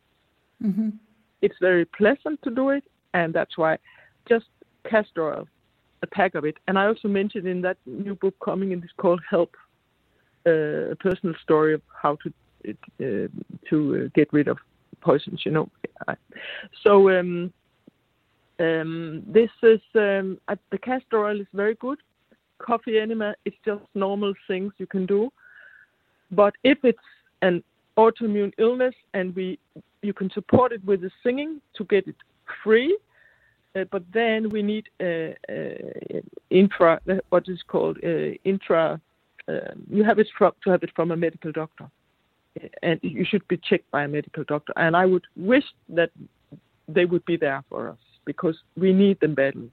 Mhm. 0.63 0.99
It's 1.43 1.59
very 1.59 1.85
pleasant 1.85 2.41
to 2.43 2.51
do 2.51 2.71
it, 2.71 2.85
and 3.13 3.35
that's 3.35 3.59
why 3.59 3.79
just 4.29 4.47
castor 4.85 5.33
oil, 5.33 5.49
a 6.03 6.07
pack 6.07 6.35
of 6.35 6.45
it. 6.45 6.57
And 6.69 6.79
I 6.79 6.87
also 6.87 7.09
mentioned 7.09 7.47
in 7.47 7.61
that 7.63 7.79
new 7.87 8.15
book 8.15 8.37
coming 8.45 8.73
in, 8.73 8.83
it's 8.83 8.93
called 8.93 9.21
Help, 9.29 9.57
uh, 10.47 10.93
a 10.95 10.97
personal 10.97 11.35
story 11.43 11.75
of 11.75 11.83
how 12.03 12.17
to 12.17 12.33
uh, 12.69 13.29
to 13.71 13.77
uh, 13.97 14.09
get 14.15 14.33
rid 14.33 14.49
of 14.49 14.59
poisons. 15.01 15.43
You 15.45 15.53
know, 15.53 15.69
so 16.83 17.11
um, 17.11 17.53
um, 18.59 19.23
this 19.27 19.51
is 19.63 19.81
um, 19.95 20.39
uh, 20.49 20.57
the 20.71 20.79
castor 20.79 21.25
oil 21.25 21.41
is 21.41 21.47
very 21.53 21.75
good 21.75 21.99
coffee 22.59 22.99
enema. 22.99 23.35
It's 23.45 23.57
just 23.65 23.85
normal 23.95 24.35
things 24.47 24.73
you 24.79 24.87
can 24.87 25.07
do. 25.07 25.31
But 26.31 26.55
if 26.65 26.79
it's 26.85 26.99
an 27.43 27.63
autoimmune 27.99 28.53
illness 28.59 28.95
and 29.15 29.35
we 29.35 29.59
you 30.03 30.13
can 30.13 30.31
support 30.31 30.73
it 30.73 30.85
with 30.85 31.01
the 31.01 31.11
singing 31.23 31.61
to 31.77 31.85
get 31.85 32.07
it 32.07 32.17
free, 32.63 32.97
uh, 33.75 33.85
but 33.91 34.03
then 34.13 34.51
we 34.51 34.63
need 34.63 34.89
uh, 35.01 35.33
uh, 35.51 37.15
what 37.31 37.49
is 37.49 37.61
called 37.67 37.99
uh, 38.05 38.35
intra. 38.45 39.01
Um, 39.49 39.85
you 39.91 40.05
have 40.05 40.19
it 40.19 40.29
from, 40.37 40.53
to 40.65 40.71
have 40.71 40.83
it 40.83 40.91
from 40.95 41.11
a 41.13 41.17
medical 41.17 41.53
doctor, 41.53 41.89
and 42.83 43.01
you 43.03 43.25
should 43.25 43.47
be 43.49 43.57
checked 43.57 43.91
by 43.91 44.05
a 44.05 44.09
medical 44.09 44.45
doctor. 44.45 44.73
And 44.77 44.97
I 44.97 45.07
would 45.07 45.25
wish 45.37 45.65
that 45.91 46.11
they 46.89 47.05
would 47.05 47.25
be 47.25 47.37
there 47.37 47.63
for 47.69 47.91
us 47.91 47.99
because 48.25 48.63
we 48.77 48.93
need 48.93 49.21
them 49.21 49.35
badly. 49.35 49.71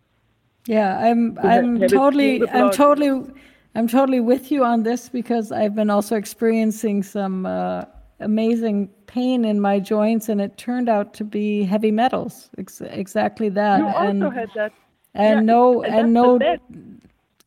Yeah, 0.65 0.97
I'm 0.97 1.37
I'm 1.43 1.79
totally 1.87 2.47
I'm 2.49 2.71
totally 2.71 3.31
I'm 3.75 3.87
totally 3.87 4.19
with 4.19 4.51
you 4.51 4.63
on 4.63 4.83
this 4.83 5.09
because 5.09 5.51
I've 5.51 5.75
been 5.75 5.89
also 5.89 6.15
experiencing 6.15 7.03
some 7.03 7.45
uh, 7.45 7.83
amazing 8.19 8.89
pain 9.07 9.43
in 9.45 9.59
my 9.59 9.79
joints, 9.79 10.29
and 10.29 10.39
it 10.39 10.57
turned 10.57 10.87
out 10.87 11.13
to 11.15 11.23
be 11.23 11.63
heavy 11.63 11.91
metals. 11.91 12.49
Ex- 12.57 12.81
exactly 12.81 13.49
that. 13.49 13.79
You 13.79 13.87
and, 13.87 14.23
also 14.23 14.35
had 14.35 14.49
that. 14.55 14.71
And 15.15 15.39
yeah, 15.39 15.53
no 15.53 15.83
and, 15.83 15.95
and 15.95 16.13
no 16.13 16.39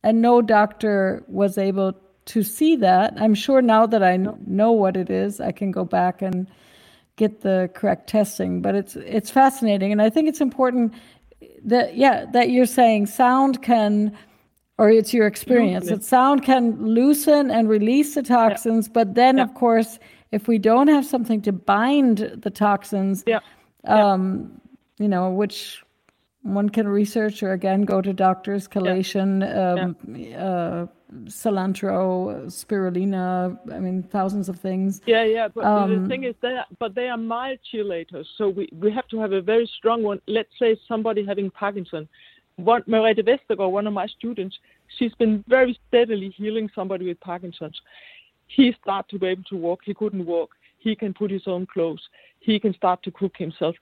and 0.03 0.21
no 0.21 0.41
doctor 0.41 1.23
was 1.27 1.57
able 1.57 1.93
to 2.27 2.43
see 2.43 2.75
that. 2.77 3.13
I'm 3.17 3.33
sure 3.33 3.61
now 3.61 3.85
that 3.87 4.03
I 4.03 4.17
know 4.45 4.71
what 4.71 4.95
it 4.95 5.09
is, 5.09 5.39
I 5.39 5.51
can 5.51 5.71
go 5.71 5.83
back 5.83 6.21
and 6.21 6.47
get 7.15 7.41
the 7.41 7.69
correct 7.73 8.07
testing. 8.07 8.61
But 8.61 8.75
it's 8.75 8.95
it's 8.95 9.29
fascinating, 9.29 9.91
and 9.91 10.01
I 10.01 10.09
think 10.09 10.29
it's 10.29 10.41
important 10.41 10.93
that 11.65 11.97
yeah 11.97 12.25
that 12.33 12.49
you're 12.49 12.65
saying 12.65 13.07
sound 13.07 13.61
can 13.61 14.15
or 14.77 14.91
it's 14.91 15.13
your 15.13 15.25
experience 15.25 15.89
that 15.89 16.03
sound 16.03 16.43
can 16.43 16.85
loosen 16.85 17.49
and 17.49 17.67
release 17.67 18.13
the 18.15 18.23
toxins, 18.23 18.87
yeah. 18.87 18.93
but 18.93 19.15
then 19.15 19.37
yeah. 19.37 19.43
of 19.43 19.53
course 19.55 19.99
if 20.31 20.47
we 20.47 20.57
don't 20.57 20.87
have 20.87 21.05
something 21.05 21.41
to 21.41 21.51
bind 21.51 22.17
the 22.17 22.49
toxins, 22.49 23.23
yeah. 23.25 23.39
Um, 23.85 24.59
you 24.97 25.07
know 25.07 25.29
which 25.29 25.83
one 26.41 26.69
can 26.69 26.87
research 26.87 27.41
or 27.41 27.53
again 27.53 27.83
go 27.83 28.01
to 28.01 28.13
doctors 28.13 28.67
chelation 28.67 29.43
um, 29.55 29.95
uh, 30.37 30.85
cilantro, 31.25 32.45
spirulina. 32.47 33.57
I 33.73 33.79
mean, 33.79 34.03
thousands 34.03 34.49
of 34.49 34.59
things. 34.59 35.01
Yeah, 35.05 35.23
yeah. 35.23 35.47
But 35.47 35.65
um, 35.65 36.03
the 36.03 36.09
thing 36.09 36.23
is, 36.23 36.35
they 36.41 36.49
are, 36.49 36.65
but 36.79 36.95
they 36.95 37.07
are 37.07 37.17
mild 37.17 37.59
chelators, 37.73 38.25
so 38.37 38.49
we, 38.49 38.69
we 38.71 38.91
have 38.91 39.07
to 39.09 39.19
have 39.19 39.31
a 39.31 39.41
very 39.41 39.69
strong 39.77 40.03
one. 40.03 40.21
Let's 40.27 40.49
say 40.59 40.77
somebody 40.87 41.25
having 41.25 41.49
Parkinson. 41.51 42.07
One, 42.57 42.81
Merete 42.83 43.19
Vestergaard, 43.19 43.71
one 43.71 43.85
of 43.85 43.93
my 43.93 44.07
students, 44.07 44.57
she's 44.97 45.13
been 45.15 45.43
very 45.47 45.79
steadily 45.87 46.33
healing 46.35 46.69
somebody 46.73 47.05
with 47.07 47.19
Parkinson's. 47.19 47.79
He 48.47 48.73
started 48.81 49.09
to 49.09 49.19
be 49.19 49.27
able 49.27 49.43
to 49.43 49.57
walk. 49.57 49.81
He 49.85 49.93
couldn't 49.93 50.25
walk. 50.25 50.51
He 50.79 50.95
can 50.95 51.13
put 51.13 51.29
his 51.29 51.43
own 51.45 51.67
clothes. 51.67 52.01
He 52.39 52.59
can 52.59 52.73
start 52.73 53.03
to 53.03 53.11
cook 53.11 53.33
himself. 53.37 53.75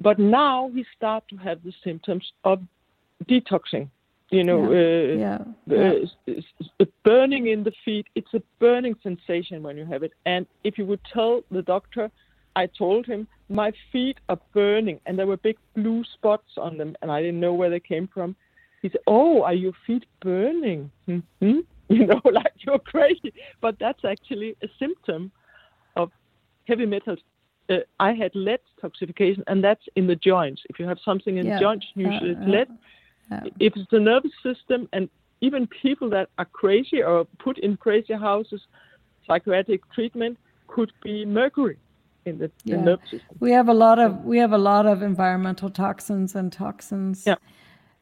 But 0.00 0.18
now 0.18 0.70
he 0.74 0.84
starts 0.96 1.26
to 1.30 1.36
have 1.36 1.62
the 1.62 1.72
symptoms 1.84 2.32
of 2.44 2.62
detoxing 3.28 3.88
you 4.34 4.44
know, 4.44 4.72
yeah. 4.72 5.38
Uh, 5.70 6.06
yeah. 6.26 6.40
Uh, 6.80 6.84
burning 7.04 7.46
in 7.46 7.62
the 7.62 7.72
feet. 7.84 8.06
It's 8.14 8.34
a 8.34 8.42
burning 8.58 8.96
sensation 9.02 9.62
when 9.62 9.76
you 9.76 9.86
have 9.86 10.02
it. 10.02 10.12
And 10.26 10.46
if 10.64 10.76
you 10.76 10.86
would 10.86 11.00
tell 11.12 11.42
the 11.50 11.62
doctor, 11.62 12.10
I 12.56 12.66
told 12.66 13.06
him 13.06 13.28
my 13.48 13.72
feet 13.92 14.18
are 14.28 14.38
burning, 14.52 15.00
and 15.06 15.18
there 15.18 15.26
were 15.26 15.36
big 15.36 15.58
blue 15.74 16.02
spots 16.14 16.50
on 16.56 16.78
them, 16.78 16.96
and 17.02 17.10
I 17.10 17.20
didn't 17.20 17.40
know 17.40 17.54
where 17.54 17.70
they 17.70 17.80
came 17.80 18.08
from. 18.08 18.34
He 18.82 18.88
said, 18.90 19.00
"Oh, 19.06 19.42
are 19.42 19.54
your 19.54 19.72
feet 19.86 20.04
burning?" 20.20 20.90
Mm-hmm. 21.08 21.60
You 21.90 22.06
know, 22.06 22.22
like 22.32 22.54
you're 22.60 22.78
crazy. 22.78 23.34
But 23.60 23.76
that's 23.78 24.06
actually 24.06 24.56
a 24.62 24.68
symptom 24.78 25.30
of 25.96 26.10
heavy 26.66 26.86
metals. 26.86 27.18
Uh, 27.68 27.80
I 28.00 28.14
had 28.14 28.34
lead 28.34 28.60
toxification, 28.82 29.42
and 29.48 29.62
that's 29.62 29.84
in 29.94 30.06
the 30.06 30.16
joints. 30.16 30.62
If 30.70 30.78
you 30.78 30.86
have 30.88 30.96
something 31.04 31.36
in 31.36 31.44
yeah. 31.44 31.56
the 31.56 31.60
joints, 31.60 31.86
usually 31.94 32.30
uh, 32.30 32.40
it's 32.40 32.48
lead. 32.48 32.68
Yeah. 33.30 33.40
If 33.60 33.76
it's 33.76 33.90
the 33.90 34.00
nervous 34.00 34.32
system, 34.42 34.88
and 34.92 35.08
even 35.40 35.66
people 35.66 36.08
that 36.10 36.28
are 36.38 36.44
crazy 36.44 37.02
or 37.02 37.24
put 37.38 37.58
in 37.58 37.76
crazy 37.76 38.14
houses, 38.14 38.60
psychiatric 39.26 39.80
treatment 39.92 40.38
could 40.66 40.92
be 41.02 41.24
mercury 41.24 41.78
in 42.24 42.38
the, 42.38 42.50
yeah. 42.64 42.76
the 42.76 42.82
nervous 42.82 43.10
system. 43.10 43.36
We 43.40 43.52
have 43.52 43.68
a 43.68 43.74
lot 43.74 43.98
of 43.98 44.24
we 44.24 44.38
have 44.38 44.52
a 44.52 44.58
lot 44.58 44.86
of 44.86 45.02
environmental 45.02 45.70
toxins 45.70 46.34
and 46.34 46.52
toxins. 46.52 47.24
Yeah. 47.26 47.36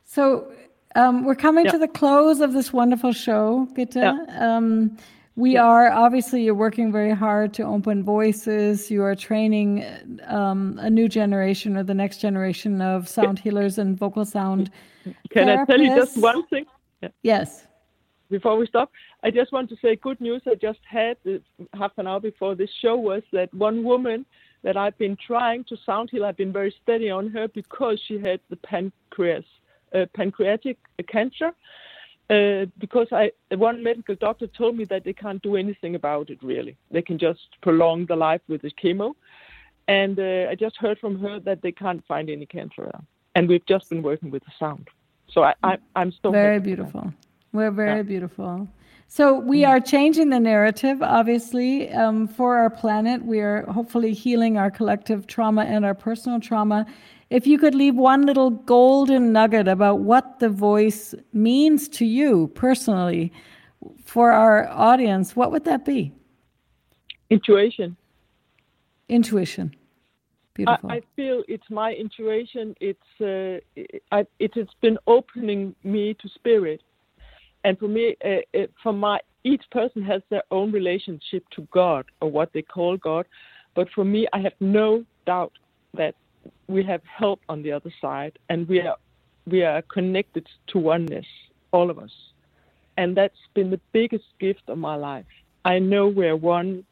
So 0.04 0.52
um, 0.94 1.24
we're 1.24 1.34
coming 1.34 1.64
yeah. 1.64 1.72
to 1.72 1.78
the 1.78 1.88
close 1.88 2.40
of 2.40 2.52
this 2.52 2.72
wonderful 2.72 3.12
show, 3.12 3.68
Gitte. 3.74 3.96
Yeah. 3.96 4.56
Um, 4.56 4.96
we 5.36 5.52
Yeah. 5.52 5.64
are 5.64 5.90
obviously 5.90 6.42
you're 6.44 6.54
working 6.54 6.92
very 6.92 7.12
hard 7.12 7.54
to 7.54 7.62
open 7.62 8.02
voices. 8.04 8.90
You 8.90 9.02
are 9.02 9.14
training 9.14 9.84
um, 10.26 10.78
a 10.78 10.90
new 10.90 11.08
generation 11.08 11.76
or 11.76 11.82
the 11.82 11.94
next 11.94 12.18
generation 12.18 12.82
of 12.82 13.08
sound 13.08 13.38
healers 13.38 13.78
and 13.78 13.98
vocal 13.98 14.24
sound. 14.24 14.70
Can 15.30 15.48
I 15.48 15.64
tell 15.64 15.80
you 15.80 15.94
just 15.94 16.18
one 16.18 16.46
thing? 16.46 16.66
Yeah. 17.02 17.08
Yes. 17.22 17.66
Before 18.30 18.56
we 18.56 18.66
stop, 18.66 18.90
I 19.22 19.30
just 19.30 19.52
want 19.52 19.68
to 19.70 19.76
say 19.76 19.96
good 19.96 20.20
news. 20.20 20.42
I 20.46 20.54
just 20.54 20.80
had 20.84 21.16
uh, 21.26 21.38
half 21.74 21.92
an 21.98 22.06
hour 22.06 22.20
before 22.20 22.54
this 22.54 22.70
show 22.80 22.96
was 22.96 23.22
that 23.32 23.52
one 23.52 23.84
woman 23.84 24.24
that 24.62 24.76
I've 24.76 24.96
been 24.96 25.16
trying 25.16 25.64
to 25.64 25.76
sound 25.84 26.10
heal. 26.10 26.24
I've 26.24 26.36
been 26.36 26.52
very 26.52 26.74
steady 26.82 27.10
on 27.10 27.28
her 27.30 27.48
because 27.48 28.00
she 28.06 28.18
had 28.18 28.40
the 28.48 28.56
pancreas, 28.56 29.44
uh, 29.94 30.06
pancreatic 30.14 30.78
cancer. 31.08 31.52
Uh, 32.32 32.64
because 32.78 33.08
I 33.12 33.30
one 33.68 33.82
medical 33.82 34.14
doctor 34.14 34.46
told 34.46 34.74
me 34.78 34.84
that 34.92 35.04
they 35.04 35.12
can't 35.12 35.42
do 35.42 35.56
anything 35.56 35.94
about 35.96 36.30
it 36.30 36.38
really. 36.42 36.74
They 36.90 37.02
can 37.02 37.18
just 37.18 37.44
prolong 37.60 38.06
the 38.06 38.16
life 38.16 38.40
with 38.48 38.62
the 38.62 38.70
chemo. 38.82 39.08
And 39.88 40.18
uh, 40.18 40.50
I 40.50 40.54
just 40.54 40.76
heard 40.78 40.98
from 40.98 41.14
her 41.24 41.40
that 41.40 41.60
they 41.60 41.72
can't 41.72 42.02
find 42.06 42.30
any 42.30 42.46
cancer. 42.46 42.90
And 43.34 43.48
we've 43.50 43.66
just 43.66 43.90
been 43.90 44.02
working 44.02 44.30
with 44.30 44.42
the 44.44 44.52
sound. 44.58 44.88
So 45.32 45.42
I, 45.42 45.52
I 45.62 45.76
I'm 45.94 46.12
so 46.22 46.30
very 46.30 46.60
beautiful. 46.60 47.12
We're 47.52 47.70
very 47.70 47.98
Yeah. 47.98 48.10
beautiful. 48.14 48.68
So 49.14 49.38
we 49.38 49.62
are 49.66 49.78
changing 49.78 50.30
the 50.30 50.40
narrative, 50.40 51.02
obviously, 51.02 51.90
um, 51.90 52.26
for 52.26 52.56
our 52.56 52.70
planet. 52.70 53.22
We 53.22 53.40
are 53.40 53.66
hopefully 53.66 54.14
healing 54.14 54.56
our 54.56 54.70
collective 54.70 55.26
trauma 55.26 55.64
and 55.64 55.84
our 55.84 55.92
personal 55.92 56.40
trauma. 56.40 56.86
If 57.28 57.46
you 57.46 57.58
could 57.58 57.74
leave 57.74 57.94
one 57.94 58.24
little 58.24 58.48
golden 58.48 59.30
nugget 59.30 59.68
about 59.68 59.98
what 59.98 60.38
the 60.38 60.48
voice 60.48 61.14
means 61.34 61.90
to 61.90 62.06
you 62.06 62.50
personally 62.54 63.34
for 64.02 64.32
our 64.32 64.66
audience, 64.70 65.36
what 65.36 65.52
would 65.52 65.66
that 65.66 65.84
be? 65.84 66.10
Intuition. 67.28 67.98
Intuition. 69.10 69.76
Beautiful. 70.54 70.90
I, 70.90 70.94
I 70.94 71.00
feel 71.16 71.42
it's 71.48 71.68
my 71.68 71.92
intuition. 71.92 72.74
It's 72.80 73.20
uh, 73.20 73.60
I, 74.10 74.26
it 74.38 74.54
has 74.54 74.68
been 74.80 74.96
opening 75.06 75.74
me 75.84 76.14
to 76.14 76.30
spirit, 76.30 76.80
and 77.64 77.78
for 77.78 77.88
me, 77.88 78.16
uh, 78.24 78.58
uh, 78.58 78.66
for 78.82 78.92
my 78.92 79.20
each 79.44 79.62
person 79.70 80.02
has 80.02 80.22
their 80.30 80.42
own 80.50 80.72
relationship 80.72 81.44
to 81.56 81.66
God 81.72 82.06
or 82.20 82.30
what 82.30 82.52
they 82.52 82.62
call 82.62 82.96
God, 82.96 83.26
but 83.74 83.88
for 83.94 84.04
me, 84.04 84.26
I 84.32 84.40
have 84.40 84.52
no 84.60 85.04
doubt 85.26 85.52
that 85.94 86.14
we 86.68 86.84
have 86.84 87.02
help 87.04 87.40
on 87.48 87.62
the 87.62 87.72
other 87.72 87.92
side, 88.00 88.38
and 88.48 88.68
we 88.68 88.80
are 88.80 88.96
we 89.46 89.62
are 89.62 89.82
connected 89.82 90.46
to 90.68 90.78
oneness, 90.78 91.26
all 91.72 91.90
of 91.90 91.98
us, 91.98 92.10
and 92.96 93.16
that's 93.16 93.38
been 93.54 93.70
the 93.70 93.80
biggest 93.92 94.24
gift 94.40 94.62
of 94.68 94.78
my 94.78 94.94
life. 94.94 95.26
I 95.64 95.78
know 95.78 96.08
we're 96.08 96.36
one. 96.36 96.84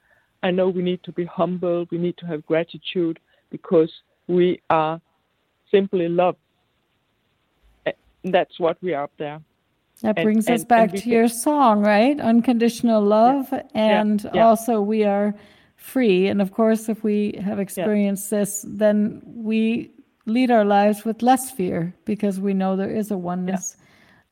I 0.42 0.50
know 0.50 0.68
we 0.68 0.82
need 0.82 1.02
to 1.04 1.12
be 1.12 1.24
humble. 1.24 1.86
We 1.90 1.98
need 1.98 2.16
to 2.18 2.26
have 2.26 2.46
gratitude 2.46 3.18
because 3.50 3.92
we 4.26 4.60
are 4.70 5.00
simply 5.70 6.08
love. 6.08 6.36
Eh, 7.86 7.92
That's 8.24 8.58
what 8.58 8.78
we 8.82 8.94
are 8.94 9.04
up 9.04 9.12
there. 9.18 9.40
That 10.03 10.18
And- 10.18 10.24
brings 10.24 10.48
us 10.48 10.61
and- 10.61 10.68
back 10.68 10.90
and 10.92 11.03
to 11.03 11.09
your 11.11 11.28
song, 11.28 11.80
right? 11.82 12.18
Unconditional 12.20 13.03
love. 13.03 13.53
And 13.74 14.28
yeah. 14.34 14.46
also, 14.46 14.80
we 14.80 15.05
are 15.05 15.34
free. 15.76 16.26
And 16.26 16.40
of 16.40 16.53
course, 16.53 16.88
if 16.88 17.03
we 17.05 17.38
have 17.42 17.59
experienced 17.59 18.30
this, 18.30 18.64
then 18.66 19.22
we 19.24 19.90
lead 20.26 20.51
our 20.51 20.64
lives 20.64 21.05
with 21.05 21.22
less 21.22 21.51
fear 21.51 21.94
because 22.05 22.40
we 22.40 22.55
know 22.55 22.76
there 22.76 22.90
is 22.90 23.11
a 23.11 23.18
oneness. 23.18 23.76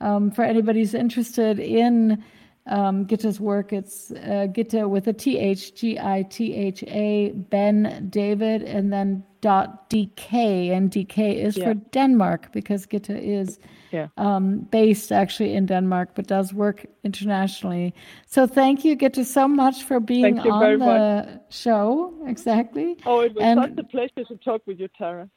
Um, 0.00 0.30
for 0.30 0.42
anybody 0.42 0.80
who's 0.80 0.94
interested 0.94 1.58
in 1.58 2.22
um, 2.68 3.06
Gitte's 3.06 3.40
work, 3.40 3.72
it's 3.72 4.10
uh, 4.10 4.46
Gitte 4.52 4.88
with 4.88 5.06
a 5.08 5.12
T 5.12 5.38
H 5.38 5.74
G 5.74 5.98
I 5.98 6.22
T 6.22 6.54
H 6.54 6.82
A, 6.84 7.32
Ben 7.34 8.06
David, 8.10 8.62
and 8.62 8.92
then 8.92 9.24
dot 9.40 9.88
DK. 9.90 10.70
And 10.70 10.90
DK 10.90 11.34
is 11.34 11.56
Yeah. 11.56 11.64
for 11.64 11.74
Denmark 11.74 12.52
because 12.52 12.86
Gitta 12.86 13.16
is 13.18 13.58
Yeah. 13.92 14.08
um, 14.16 14.66
based 14.70 15.12
actually 15.12 15.54
in 15.54 15.66
Denmark, 15.66 16.10
but 16.14 16.26
does 16.26 16.52
work 16.52 16.86
internationally. 17.04 17.94
So 18.26 18.46
thank 18.46 18.84
you, 18.84 18.96
Gitta, 18.96 19.24
so 19.24 19.46
much 19.48 19.84
for 19.84 20.00
being 20.00 20.38
on 20.40 20.78
the 20.78 20.78
much. 20.78 21.54
show. 21.54 22.12
Exactly. 22.26 22.96
Oh, 23.06 23.20
it 23.20 23.34
was 23.34 23.44
And- 23.44 23.60
such 23.60 23.78
a 23.78 23.84
pleasure 23.84 24.24
to 24.28 24.36
talk 24.44 24.62
with 24.66 24.80
you, 24.80 24.88
Tara. 24.98 25.28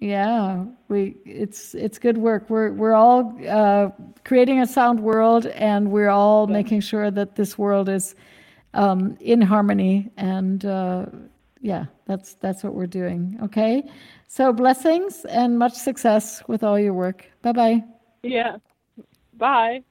Yeah, 0.00 0.64
we 0.88 1.16
it's 1.26 1.74
it's 1.74 1.98
good 1.98 2.16
work. 2.16 2.48
We're 2.48 2.72
we're 2.72 2.94
all 2.94 3.38
uh, 3.46 3.90
creating 4.24 4.60
a 4.60 4.66
sound 4.66 5.00
world, 5.00 5.44
and 5.46 5.90
we're 5.90 6.08
all 6.08 6.46
yeah. 6.48 6.54
making 6.54 6.80
sure 6.80 7.10
that 7.10 7.36
this 7.36 7.58
world 7.58 7.90
is 7.90 8.14
um, 8.72 9.18
in 9.20 9.42
harmony. 9.42 10.10
And 10.16 10.64
uh, 10.64 11.06
yeah, 11.60 11.84
that's 12.06 12.34
that's 12.36 12.64
what 12.64 12.74
we're 12.74 12.86
doing. 12.86 13.38
Okay, 13.42 13.82
so 14.26 14.54
blessings 14.54 15.26
and 15.26 15.58
much 15.58 15.74
success 15.74 16.42
with 16.48 16.64
all 16.64 16.78
your 16.78 16.94
work. 16.94 17.30
Bye 17.42 17.52
bye. 17.52 17.84
Yeah. 18.22 18.56
Bye. 19.34 19.82